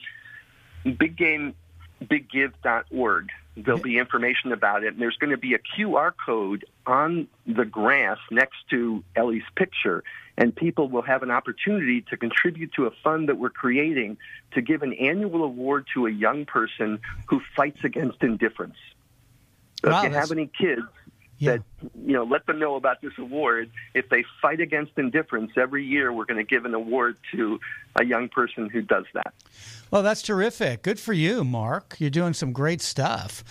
biggamebiggive.org, 2.03 3.29
there'll 3.55 3.79
be 3.79 3.97
information 3.97 4.51
about 4.51 4.83
it. 4.83 4.93
And 4.93 5.01
there's 5.01 5.17
going 5.17 5.31
to 5.31 5.37
be 5.37 5.53
a 5.53 5.59
QR 5.59 6.13
code 6.25 6.65
on 6.85 7.27
the 7.45 7.65
grass 7.65 8.17
next 8.31 8.57
to 8.69 9.03
Elie's 9.15 9.43
picture. 9.55 10.03
And 10.37 10.55
people 10.55 10.87
will 10.89 11.01
have 11.01 11.23
an 11.23 11.31
opportunity 11.31 12.01
to 12.09 12.17
contribute 12.17 12.73
to 12.73 12.85
a 12.85 12.91
fund 13.03 13.29
that 13.29 13.37
we're 13.37 13.49
creating 13.49 14.17
to 14.53 14.61
give 14.61 14.83
an 14.83 14.93
annual 14.93 15.43
award 15.43 15.87
to 15.95 16.05
a 16.05 16.11
young 16.11 16.45
person 16.45 16.99
who 17.25 17.41
fights 17.55 17.79
against 17.83 18.21
indifference. 18.21 18.75
So 19.83 19.89
Wow, 19.89 19.97
if 19.99 20.03
you 20.03 20.09
that's- 20.09 20.29
have 20.29 20.37
any 20.37 20.47
kids 20.47 20.81
that 21.41 21.61
you 22.05 22.13
know 22.13 22.23
let 22.23 22.45
them 22.45 22.59
know 22.59 22.75
about 22.75 23.01
this 23.01 23.13
award 23.17 23.69
if 23.93 24.09
they 24.09 24.23
fight 24.41 24.59
against 24.59 24.91
indifference 24.97 25.51
every 25.55 25.85
year 25.85 26.11
we're 26.11 26.25
going 26.25 26.37
to 26.37 26.43
give 26.43 26.65
an 26.65 26.73
award 26.73 27.17
to 27.31 27.59
a 27.95 28.05
young 28.05 28.29
person 28.29 28.69
who 28.69 28.81
does 28.81 29.05
that 29.13 29.33
Well, 29.89 30.03
that's 30.03 30.21
terrific. 30.21 30.83
Good 30.83 30.99
for 30.99 31.13
you, 31.13 31.43
Mark. 31.43 31.95
You're 31.99 32.09
doing 32.09 32.33
some 32.33 32.51
great 32.51 32.81
stuff. 32.81 33.43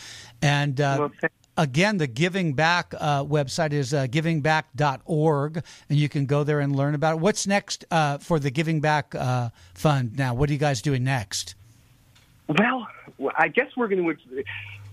And 0.43 0.81
uh, 0.81 1.09
again, 1.57 1.97
the 1.97 2.07
Giving 2.07 2.53
Back 2.53 2.93
uh, 2.99 3.25
website 3.25 3.73
is 3.73 3.95
uh, 3.95 4.07
givingback.org, 4.07 5.65
and 5.89 5.99
you 5.99 6.09
can 6.09 6.27
go 6.27 6.45
there 6.45 6.61
and 6.61 6.77
learn 6.77 6.95
about 6.95 7.15
it. 7.15 7.21
What's 7.21 7.47
next 7.47 7.87
uh, 7.91 8.19
for 8.19 8.39
the 8.39 8.51
Giving 8.51 8.81
Back 8.81 9.15
uh, 9.15 9.49
Fund 9.75 10.19
now? 10.19 10.35
What 10.35 10.51
are 10.51 10.53
you 10.53 10.59
guys 10.59 10.83
doing 10.83 11.05
next? 11.05 11.55
well 12.61 12.87
i 13.37 13.49
guess 13.49 13.69
we're 13.77 13.89
going 13.89 14.03
to 14.03 14.45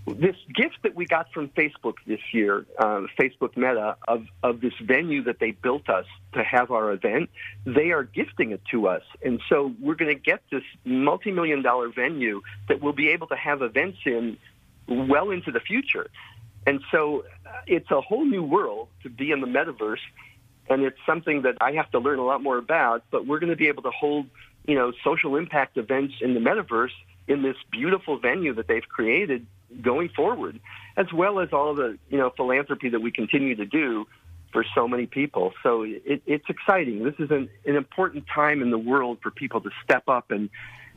this 0.06 0.36
gift 0.54 0.76
that 0.82 0.94
we 0.94 1.06
got 1.06 1.32
from 1.32 1.48
facebook 1.50 1.94
this 2.06 2.20
year 2.32 2.66
uh, 2.78 3.02
facebook 3.18 3.56
meta 3.56 3.96
of, 4.06 4.26
of 4.42 4.60
this 4.60 4.74
venue 4.82 5.22
that 5.22 5.38
they 5.38 5.50
built 5.50 5.88
us 5.88 6.06
to 6.32 6.42
have 6.42 6.70
our 6.70 6.92
event 6.92 7.30
they 7.64 7.90
are 7.90 8.04
gifting 8.04 8.50
it 8.50 8.60
to 8.70 8.86
us 8.86 9.02
and 9.24 9.40
so 9.48 9.72
we're 9.80 9.94
going 9.94 10.14
to 10.14 10.20
get 10.20 10.42
this 10.50 10.62
multi-million 10.84 11.62
dollar 11.62 11.88
venue 11.88 12.42
that 12.68 12.80
we'll 12.80 12.92
be 12.92 13.08
able 13.08 13.26
to 13.26 13.36
have 13.36 13.62
events 13.62 13.98
in 14.04 14.36
well 14.86 15.30
into 15.30 15.50
the 15.50 15.60
future 15.60 16.10
and 16.66 16.80
so 16.90 17.24
uh, 17.46 17.50
it's 17.66 17.90
a 17.90 18.00
whole 18.00 18.24
new 18.24 18.42
world 18.42 18.88
to 19.02 19.08
be 19.08 19.30
in 19.30 19.40
the 19.40 19.46
metaverse 19.46 19.98
and 20.68 20.82
it's 20.82 20.98
something 21.06 21.42
that 21.42 21.56
I 21.60 21.72
have 21.72 21.90
to 21.90 21.98
learn 21.98 22.18
a 22.18 22.24
lot 22.24 22.42
more 22.42 22.58
about. 22.58 23.04
But 23.10 23.26
we're 23.26 23.38
going 23.38 23.50
to 23.50 23.56
be 23.56 23.68
able 23.68 23.82
to 23.82 23.90
hold, 23.90 24.26
you 24.66 24.74
know, 24.74 24.92
social 25.02 25.36
impact 25.36 25.76
events 25.76 26.14
in 26.20 26.34
the 26.34 26.40
metaverse 26.40 26.94
in 27.26 27.42
this 27.42 27.56
beautiful 27.70 28.18
venue 28.18 28.54
that 28.54 28.68
they've 28.68 28.86
created 28.88 29.46
going 29.82 30.08
forward, 30.10 30.60
as 30.96 31.12
well 31.12 31.40
as 31.40 31.52
all 31.52 31.74
the 31.74 31.98
you 32.08 32.18
know 32.18 32.30
philanthropy 32.30 32.90
that 32.90 33.00
we 33.00 33.10
continue 33.10 33.54
to 33.56 33.66
do 33.66 34.06
for 34.54 34.64
so 34.74 34.88
many 34.88 35.04
people. 35.04 35.52
So 35.62 35.82
it, 35.82 36.22
it's 36.26 36.48
exciting. 36.48 37.02
This 37.02 37.16
is 37.18 37.30
an, 37.30 37.50
an 37.66 37.76
important 37.76 38.24
time 38.32 38.62
in 38.62 38.70
the 38.70 38.78
world 38.78 39.18
for 39.20 39.30
people 39.30 39.60
to 39.60 39.70
step 39.82 40.08
up 40.08 40.30
and, 40.30 40.48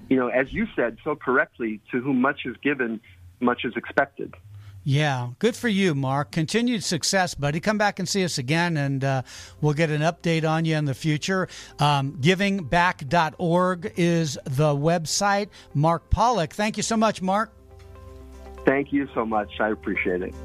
you 0.09 0.15
know, 0.15 0.27
as 0.27 0.53
you 0.53 0.67
said 0.75 0.97
so 1.03 1.15
correctly, 1.15 1.81
to 1.91 1.99
whom 1.99 2.21
much 2.21 2.45
is 2.45 2.55
given, 2.61 3.01
much 3.39 3.65
is 3.65 3.73
expected. 3.75 4.35
Yeah, 4.83 5.31
good 5.39 5.55
for 5.55 5.67
you, 5.67 5.95
Mark. 5.95 6.31
Continued 6.31 6.83
success, 6.83 7.33
buddy. 7.33 7.59
Come 7.59 7.77
back 7.77 7.99
and 7.99 8.07
see 8.07 8.23
us 8.23 8.37
again, 8.37 8.77
and 8.77 9.03
uh, 9.03 9.23
we'll 9.59 9.73
get 9.73 9.89
an 9.89 10.01
update 10.01 10.47
on 10.47 10.63
you 10.63 10.77
in 10.77 10.85
the 10.85 10.93
future. 10.93 11.49
Um, 11.79 12.13
givingback.org 12.21 13.93
is 13.97 14.37
the 14.45 14.73
website. 14.73 15.49
Mark 15.73 16.09
Pollick, 16.09 16.53
thank 16.53 16.77
you 16.77 16.83
so 16.83 16.95
much, 16.95 17.21
Mark. 17.21 17.56
Thank 18.67 18.91
you 18.91 19.07
so 19.15 19.25
much. 19.25 19.49
I 19.61 19.69
appreciate 19.69 20.21
it. 20.21 20.35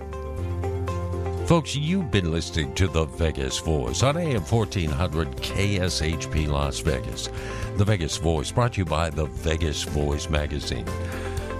Folks, 1.48 1.74
you've 1.74 2.12
been 2.12 2.30
listening 2.30 2.72
to 2.76 2.86
The 2.86 3.04
Vegas 3.04 3.58
Voice 3.58 4.04
on 4.04 4.16
AM 4.16 4.42
1400 4.42 5.28
KSHP 5.38 6.46
Las 6.46 6.78
Vegas. 6.78 7.28
The 7.76 7.84
Vegas 7.84 8.16
Voice 8.18 8.52
brought 8.52 8.74
to 8.74 8.78
you 8.78 8.84
by 8.84 9.10
the 9.10 9.26
Vegas 9.26 9.82
Voice 9.82 10.30
magazine. 10.30 10.86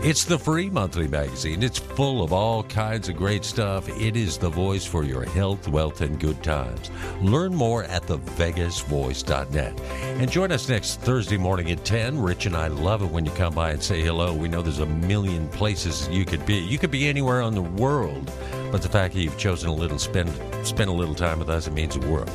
It's 0.04 0.24
the 0.24 0.36
free 0.36 0.68
monthly 0.68 1.06
magazine. 1.06 1.62
It's 1.62 1.78
full 1.78 2.24
of 2.24 2.32
all 2.32 2.64
kinds 2.64 3.08
of 3.08 3.14
great 3.14 3.44
stuff. 3.44 3.88
It 3.88 4.16
is 4.16 4.36
the 4.36 4.48
voice 4.48 4.84
for 4.84 5.04
your 5.04 5.24
health, 5.24 5.68
wealth, 5.68 6.00
and 6.00 6.18
good 6.18 6.42
times. 6.42 6.90
Learn 7.20 7.54
more 7.54 7.84
at 7.84 8.02
thevegasvoice.net. 8.08 9.80
And 9.80 10.28
join 10.28 10.50
us 10.50 10.68
next 10.68 11.00
Thursday 11.02 11.36
morning 11.36 11.70
at 11.70 11.84
10. 11.84 12.18
Rich 12.18 12.46
and 12.46 12.56
I 12.56 12.66
love 12.66 13.02
it 13.02 13.12
when 13.12 13.24
you 13.24 13.30
come 13.30 13.54
by 13.54 13.70
and 13.70 13.80
say 13.80 14.02
hello. 14.02 14.34
We 14.34 14.48
know 14.48 14.60
there's 14.60 14.80
a 14.80 14.86
million 14.86 15.46
places 15.50 16.08
you 16.08 16.24
could 16.24 16.44
be. 16.46 16.56
You 16.56 16.78
could 16.78 16.90
be 16.90 17.06
anywhere 17.06 17.40
in 17.42 17.54
the 17.54 17.62
world, 17.62 18.28
but 18.72 18.82
the 18.82 18.88
fact 18.88 19.14
that 19.14 19.20
you've 19.20 19.38
chosen 19.38 19.68
a 19.68 19.74
little 19.74 20.00
spend 20.00 20.32
spend 20.66 20.90
a 20.90 20.92
little 20.92 21.14
time 21.14 21.38
with 21.38 21.48
us, 21.48 21.68
it 21.68 21.74
means 21.74 21.96
the 21.96 22.08
world. 22.08 22.30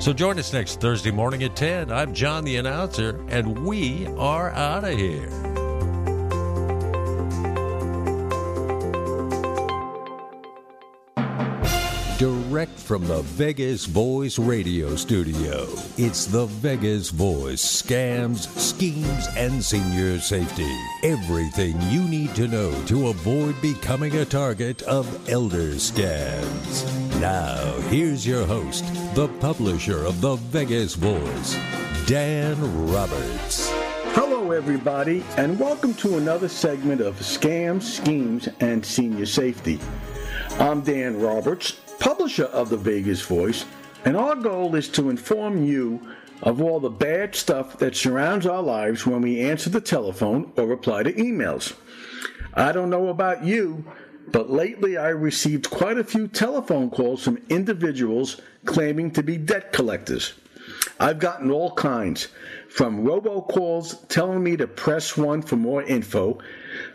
So 0.00 0.12
join 0.12 0.40
us 0.40 0.52
next 0.52 0.80
Thursday 0.80 1.12
morning 1.12 1.44
at 1.44 1.54
10. 1.54 1.92
I'm 1.92 2.14
John 2.14 2.42
the 2.42 2.56
announcer, 2.56 3.24
and 3.28 3.64
we 3.64 4.08
are 4.18 4.50
out 4.50 4.82
of 4.82 4.98
here. 4.98 5.65
Direct 12.18 12.78
from 12.78 13.06
the 13.06 13.20
Vegas 13.20 13.84
Voice 13.84 14.38
radio 14.38 14.96
studio, 14.96 15.66
it's 15.98 16.24
the 16.24 16.46
Vegas 16.46 17.10
Voice 17.10 17.62
scams, 17.62 18.48
schemes, 18.58 19.28
and 19.36 19.62
senior 19.62 20.18
safety. 20.18 20.74
Everything 21.02 21.78
you 21.90 22.00
need 22.00 22.34
to 22.34 22.48
know 22.48 22.72
to 22.86 23.08
avoid 23.08 23.60
becoming 23.60 24.16
a 24.16 24.24
target 24.24 24.80
of 24.84 25.28
elder 25.28 25.72
scams. 25.74 27.20
Now, 27.20 27.78
here's 27.90 28.26
your 28.26 28.46
host, 28.46 28.86
the 29.14 29.28
publisher 29.40 30.06
of 30.06 30.22
the 30.22 30.36
Vegas 30.36 30.94
Voice, 30.94 31.54
Dan 32.06 32.56
Roberts. 32.90 33.70
Hello, 34.14 34.52
everybody, 34.52 35.22
and 35.36 35.60
welcome 35.60 35.92
to 35.96 36.16
another 36.16 36.48
segment 36.48 37.02
of 37.02 37.16
Scams, 37.16 37.82
Schemes, 37.82 38.48
and 38.60 38.82
Senior 38.82 39.26
Safety. 39.26 39.78
I'm 40.58 40.80
Dan 40.80 41.20
Roberts, 41.20 41.78
publisher 41.98 42.44
of 42.44 42.70
the 42.70 42.76
Vegas 42.76 43.22
Voice, 43.22 43.64
and 44.04 44.16
our 44.16 44.36
goal 44.36 44.74
is 44.74 44.88
to 44.90 45.10
inform 45.10 45.64
you 45.64 46.00
of 46.42 46.60
all 46.60 46.80
the 46.80 46.90
bad 46.90 47.34
stuff 47.34 47.78
that 47.78 47.96
surrounds 47.96 48.46
our 48.46 48.62
lives 48.62 49.06
when 49.06 49.22
we 49.22 49.40
answer 49.40 49.70
the 49.70 49.80
telephone 49.80 50.52
or 50.56 50.66
reply 50.66 51.02
to 51.02 51.12
emails. 51.12 51.74
I 52.54 52.72
don't 52.72 52.90
know 52.90 53.08
about 53.08 53.44
you, 53.44 53.84
but 54.28 54.50
lately 54.50 54.96
I 54.96 55.08
received 55.08 55.70
quite 55.70 55.98
a 55.98 56.04
few 56.04 56.28
telephone 56.28 56.90
calls 56.90 57.22
from 57.22 57.42
individuals 57.48 58.40
claiming 58.64 59.10
to 59.12 59.22
be 59.22 59.36
debt 59.36 59.72
collectors. 59.72 60.34
I've 60.98 61.18
gotten 61.18 61.50
all 61.50 61.74
kinds, 61.74 62.28
from 62.68 63.04
robocalls 63.04 64.08
telling 64.08 64.42
me 64.42 64.56
to 64.56 64.66
press 64.66 65.16
one 65.16 65.42
for 65.42 65.56
more 65.56 65.82
info, 65.82 66.38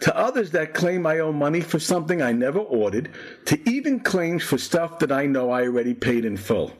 to 0.01 0.17
others 0.17 0.51
that 0.51 0.73
claim 0.73 1.05
I 1.05 1.19
owe 1.19 1.31
money 1.31 1.61
for 1.61 1.79
something 1.79 2.21
I 2.21 2.31
never 2.31 2.59
ordered, 2.59 3.11
to 3.45 3.69
even 3.69 3.99
claims 3.99 4.43
for 4.43 4.57
stuff 4.57 4.99
that 4.99 5.11
I 5.11 5.25
know 5.25 5.51
I 5.51 5.63
already 5.63 5.93
paid 5.93 6.25
in 6.25 6.37
full. 6.37 6.71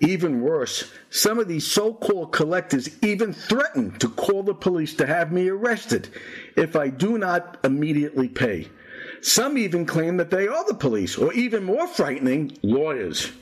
Even 0.00 0.42
worse, 0.42 0.92
some 1.10 1.38
of 1.38 1.48
these 1.48 1.66
so 1.66 1.92
called 1.92 2.32
collectors 2.32 2.88
even 3.02 3.32
threaten 3.32 3.98
to 3.98 4.08
call 4.08 4.42
the 4.44 4.54
police 4.54 4.94
to 4.94 5.06
have 5.06 5.32
me 5.32 5.48
arrested 5.48 6.08
if 6.56 6.76
I 6.76 6.88
do 6.88 7.18
not 7.18 7.58
immediately 7.64 8.28
pay. 8.28 8.68
Some 9.22 9.58
even 9.58 9.84
claim 9.86 10.16
that 10.18 10.30
they 10.30 10.46
are 10.46 10.64
the 10.66 10.74
police, 10.74 11.16
or 11.18 11.32
even 11.32 11.64
more 11.64 11.88
frightening, 11.88 12.56
lawyers. 12.62 13.32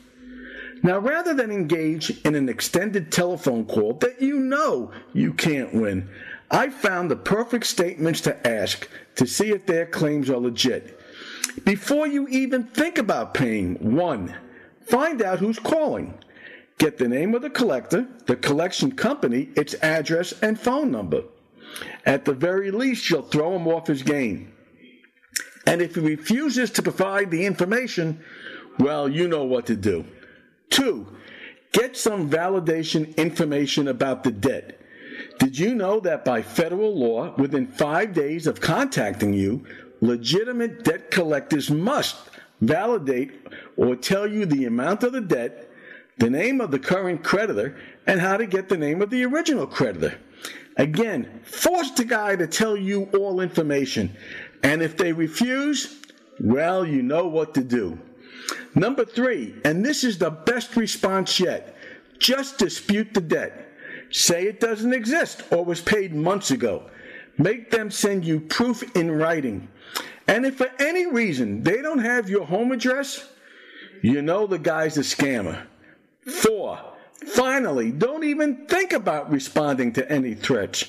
Now, 0.86 1.00
rather 1.00 1.34
than 1.34 1.50
engage 1.50 2.10
in 2.24 2.36
an 2.36 2.48
extended 2.48 3.10
telephone 3.10 3.64
call 3.64 3.94
that 3.94 4.22
you 4.22 4.38
know 4.38 4.92
you 5.12 5.32
can't 5.32 5.74
win, 5.74 6.08
I 6.48 6.68
found 6.70 7.10
the 7.10 7.16
perfect 7.16 7.66
statements 7.66 8.20
to 8.20 8.46
ask 8.46 8.88
to 9.16 9.26
see 9.26 9.48
if 9.48 9.66
their 9.66 9.86
claims 9.86 10.30
are 10.30 10.36
legit. 10.36 11.00
Before 11.64 12.06
you 12.06 12.28
even 12.28 12.68
think 12.68 12.98
about 12.98 13.34
paying, 13.34 13.96
one, 13.96 14.32
find 14.82 15.22
out 15.22 15.40
who's 15.40 15.58
calling. 15.58 16.14
Get 16.78 16.98
the 16.98 17.08
name 17.08 17.34
of 17.34 17.42
the 17.42 17.50
collector, 17.50 18.06
the 18.26 18.36
collection 18.36 18.92
company, 18.92 19.48
its 19.56 19.74
address, 19.82 20.34
and 20.40 20.56
phone 20.56 20.92
number. 20.92 21.24
At 22.04 22.24
the 22.24 22.32
very 22.32 22.70
least, 22.70 23.10
you'll 23.10 23.22
throw 23.22 23.56
him 23.56 23.66
off 23.66 23.88
his 23.88 24.04
game. 24.04 24.52
And 25.66 25.82
if 25.82 25.96
he 25.96 26.00
refuses 26.00 26.70
to 26.70 26.82
provide 26.82 27.32
the 27.32 27.44
information, 27.44 28.22
well, 28.78 29.08
you 29.08 29.26
know 29.26 29.42
what 29.42 29.66
to 29.66 29.74
do. 29.74 30.04
Two, 30.70 31.06
get 31.72 31.96
some 31.96 32.30
validation 32.30 33.16
information 33.16 33.88
about 33.88 34.24
the 34.24 34.30
debt. 34.30 34.80
Did 35.38 35.58
you 35.58 35.74
know 35.74 36.00
that 36.00 36.24
by 36.24 36.42
federal 36.42 36.98
law, 36.98 37.34
within 37.36 37.66
five 37.66 38.12
days 38.12 38.46
of 38.46 38.60
contacting 38.60 39.32
you, 39.32 39.64
legitimate 40.00 40.84
debt 40.84 41.10
collectors 41.10 41.70
must 41.70 42.16
validate 42.60 43.46
or 43.76 43.96
tell 43.96 44.26
you 44.26 44.46
the 44.46 44.64
amount 44.64 45.02
of 45.02 45.12
the 45.12 45.20
debt, 45.20 45.70
the 46.18 46.30
name 46.30 46.60
of 46.60 46.70
the 46.70 46.78
current 46.78 47.22
creditor, 47.22 47.76
and 48.06 48.20
how 48.20 48.36
to 48.36 48.46
get 48.46 48.68
the 48.68 48.76
name 48.76 49.02
of 49.02 49.10
the 49.10 49.24
original 49.24 49.66
creditor? 49.66 50.18
Again, 50.76 51.40
force 51.44 51.90
the 51.92 52.04
guy 52.04 52.36
to 52.36 52.46
tell 52.46 52.76
you 52.76 53.08
all 53.14 53.40
information. 53.40 54.14
And 54.62 54.82
if 54.82 54.96
they 54.96 55.12
refuse, 55.12 56.02
well, 56.40 56.84
you 56.86 57.02
know 57.02 57.26
what 57.26 57.54
to 57.54 57.64
do. 57.64 57.98
Number 58.74 59.04
three, 59.04 59.54
and 59.64 59.84
this 59.84 60.04
is 60.04 60.18
the 60.18 60.30
best 60.30 60.76
response 60.76 61.40
yet 61.40 61.76
just 62.18 62.58
dispute 62.58 63.12
the 63.14 63.20
debt. 63.20 63.68
Say 64.10 64.44
it 64.44 64.60
doesn't 64.60 64.94
exist 64.94 65.42
or 65.50 65.64
was 65.64 65.80
paid 65.80 66.14
months 66.14 66.50
ago. 66.50 66.88
Make 67.38 67.70
them 67.70 67.90
send 67.90 68.24
you 68.24 68.40
proof 68.40 68.96
in 68.96 69.10
writing. 69.10 69.68
And 70.28 70.46
if 70.46 70.56
for 70.56 70.70
any 70.78 71.06
reason 71.06 71.62
they 71.62 71.82
don't 71.82 71.98
have 71.98 72.28
your 72.28 72.46
home 72.46 72.72
address, 72.72 73.28
you 74.02 74.22
know 74.22 74.46
the 74.46 74.58
guy's 74.58 74.96
a 74.96 75.00
scammer. 75.00 75.66
Four, 76.24 76.78
finally, 77.26 77.92
don't 77.92 78.24
even 78.24 78.66
think 78.66 78.92
about 78.92 79.30
responding 79.30 79.92
to 79.94 80.10
any 80.10 80.34
threats. 80.34 80.84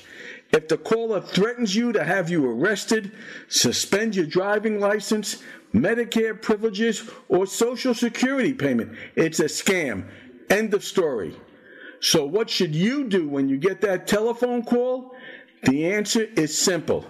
If 0.50 0.68
the 0.68 0.78
caller 0.78 1.20
threatens 1.20 1.76
you 1.76 1.92
to 1.92 2.02
have 2.02 2.30
you 2.30 2.48
arrested, 2.50 3.12
suspend 3.48 4.16
your 4.16 4.26
driving 4.26 4.80
license, 4.80 5.42
Medicare 5.74 6.40
privileges, 6.40 7.10
or 7.28 7.46
Social 7.46 7.92
Security 7.92 8.54
payment, 8.54 8.96
it's 9.14 9.40
a 9.40 9.44
scam. 9.44 10.08
End 10.48 10.72
of 10.72 10.82
story. 10.82 11.36
So, 12.00 12.24
what 12.24 12.48
should 12.48 12.74
you 12.74 13.08
do 13.08 13.28
when 13.28 13.48
you 13.48 13.58
get 13.58 13.80
that 13.82 14.06
telephone 14.06 14.62
call? 14.62 15.14
The 15.64 15.92
answer 15.92 16.22
is 16.22 16.56
simple 16.56 17.04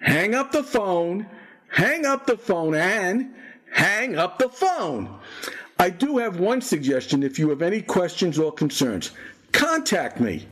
hang 0.00 0.34
up 0.34 0.50
the 0.52 0.62
phone, 0.62 1.26
hang 1.68 2.04
up 2.04 2.26
the 2.26 2.36
phone, 2.36 2.74
and 2.74 3.34
hang 3.70 4.16
up 4.16 4.38
the 4.38 4.48
phone. 4.48 5.18
I 5.78 5.90
do 5.90 6.18
have 6.18 6.40
one 6.40 6.60
suggestion 6.60 7.22
if 7.22 7.38
you 7.38 7.50
have 7.50 7.62
any 7.62 7.82
questions 7.82 8.38
or 8.38 8.50
concerns. 8.50 9.12
Contact 9.52 10.20
me. 10.20 10.46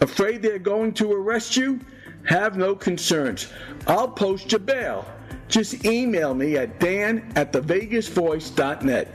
Afraid 0.00 0.42
they're 0.42 0.58
going 0.58 0.92
to 0.94 1.12
arrest 1.12 1.56
you? 1.56 1.80
Have 2.24 2.56
no 2.56 2.74
concerns. 2.74 3.48
I'll 3.86 4.08
post 4.08 4.52
your 4.52 4.58
bail. 4.60 5.06
Just 5.48 5.84
email 5.84 6.34
me 6.34 6.56
at 6.56 6.78
dan 6.78 7.32
at 7.36 7.52
thevegasvoice.net. 7.52 9.08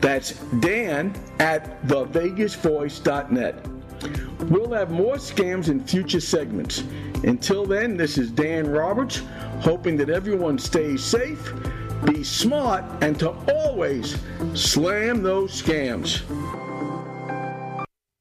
That's 0.00 0.32
dan 0.60 1.14
at 1.38 1.82
thevegasvoice.net. 1.86 3.66
We'll 4.50 4.72
have 4.72 4.90
more 4.90 5.14
scams 5.16 5.68
in 5.68 5.84
future 5.84 6.20
segments. 6.20 6.82
Until 7.24 7.64
then, 7.64 7.96
this 7.96 8.18
is 8.18 8.30
Dan 8.30 8.68
Roberts, 8.68 9.22
hoping 9.60 9.96
that 9.98 10.10
everyone 10.10 10.58
stays 10.58 11.04
safe, 11.04 11.52
be 12.04 12.24
smart, 12.24 12.84
and 13.00 13.18
to 13.20 13.30
always 13.52 14.16
slam 14.54 15.22
those 15.22 15.62
scams. 15.62 16.22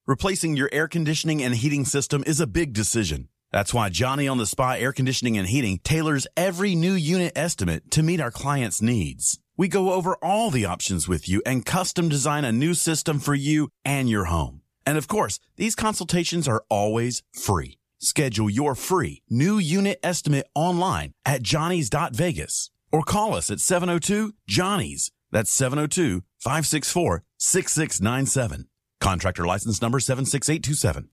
Replacing 0.07 0.57
your 0.57 0.69
air 0.71 0.87
conditioning 0.87 1.43
and 1.43 1.53
heating 1.53 1.85
system 1.85 2.23
is 2.25 2.39
a 2.39 2.47
big 2.47 2.73
decision. 2.73 3.27
That's 3.51 3.71
why 3.71 3.89
Johnny 3.89 4.27
on 4.27 4.39
the 4.39 4.47
Spot 4.47 4.79
Air 4.79 4.93
Conditioning 4.93 5.37
and 5.37 5.47
Heating 5.47 5.79
tailors 5.83 6.25
every 6.35 6.73
new 6.73 6.93
unit 6.93 7.33
estimate 7.35 7.91
to 7.91 8.01
meet 8.01 8.19
our 8.19 8.31
clients' 8.31 8.81
needs. 8.81 9.37
We 9.57 9.67
go 9.67 9.91
over 9.91 10.15
all 10.15 10.49
the 10.49 10.65
options 10.65 11.07
with 11.07 11.29
you 11.29 11.43
and 11.45 11.67
custom 11.67 12.09
design 12.09 12.45
a 12.45 12.51
new 12.51 12.73
system 12.73 13.19
for 13.19 13.35
you 13.35 13.69
and 13.85 14.09
your 14.09 14.25
home. 14.25 14.61
And 14.87 14.97
of 14.97 15.07
course, 15.07 15.39
these 15.55 15.75
consultations 15.75 16.47
are 16.47 16.63
always 16.67 17.21
free. 17.31 17.77
Schedule 17.99 18.49
your 18.49 18.73
free 18.73 19.21
new 19.29 19.59
unit 19.59 19.99
estimate 20.01 20.47
online 20.55 21.11
at 21.27 21.43
johnny's.vegas 21.43 22.71
or 22.91 23.03
call 23.03 23.35
us 23.35 23.51
at 23.51 23.59
702 23.59 24.33
Johnny's. 24.47 25.11
That's 25.31 25.53
702 25.53 26.23
564 26.39 27.23
6697. 27.37 28.65
Contractor 29.01 29.45
license 29.45 29.81
number 29.81 29.99
76827. 29.99 31.09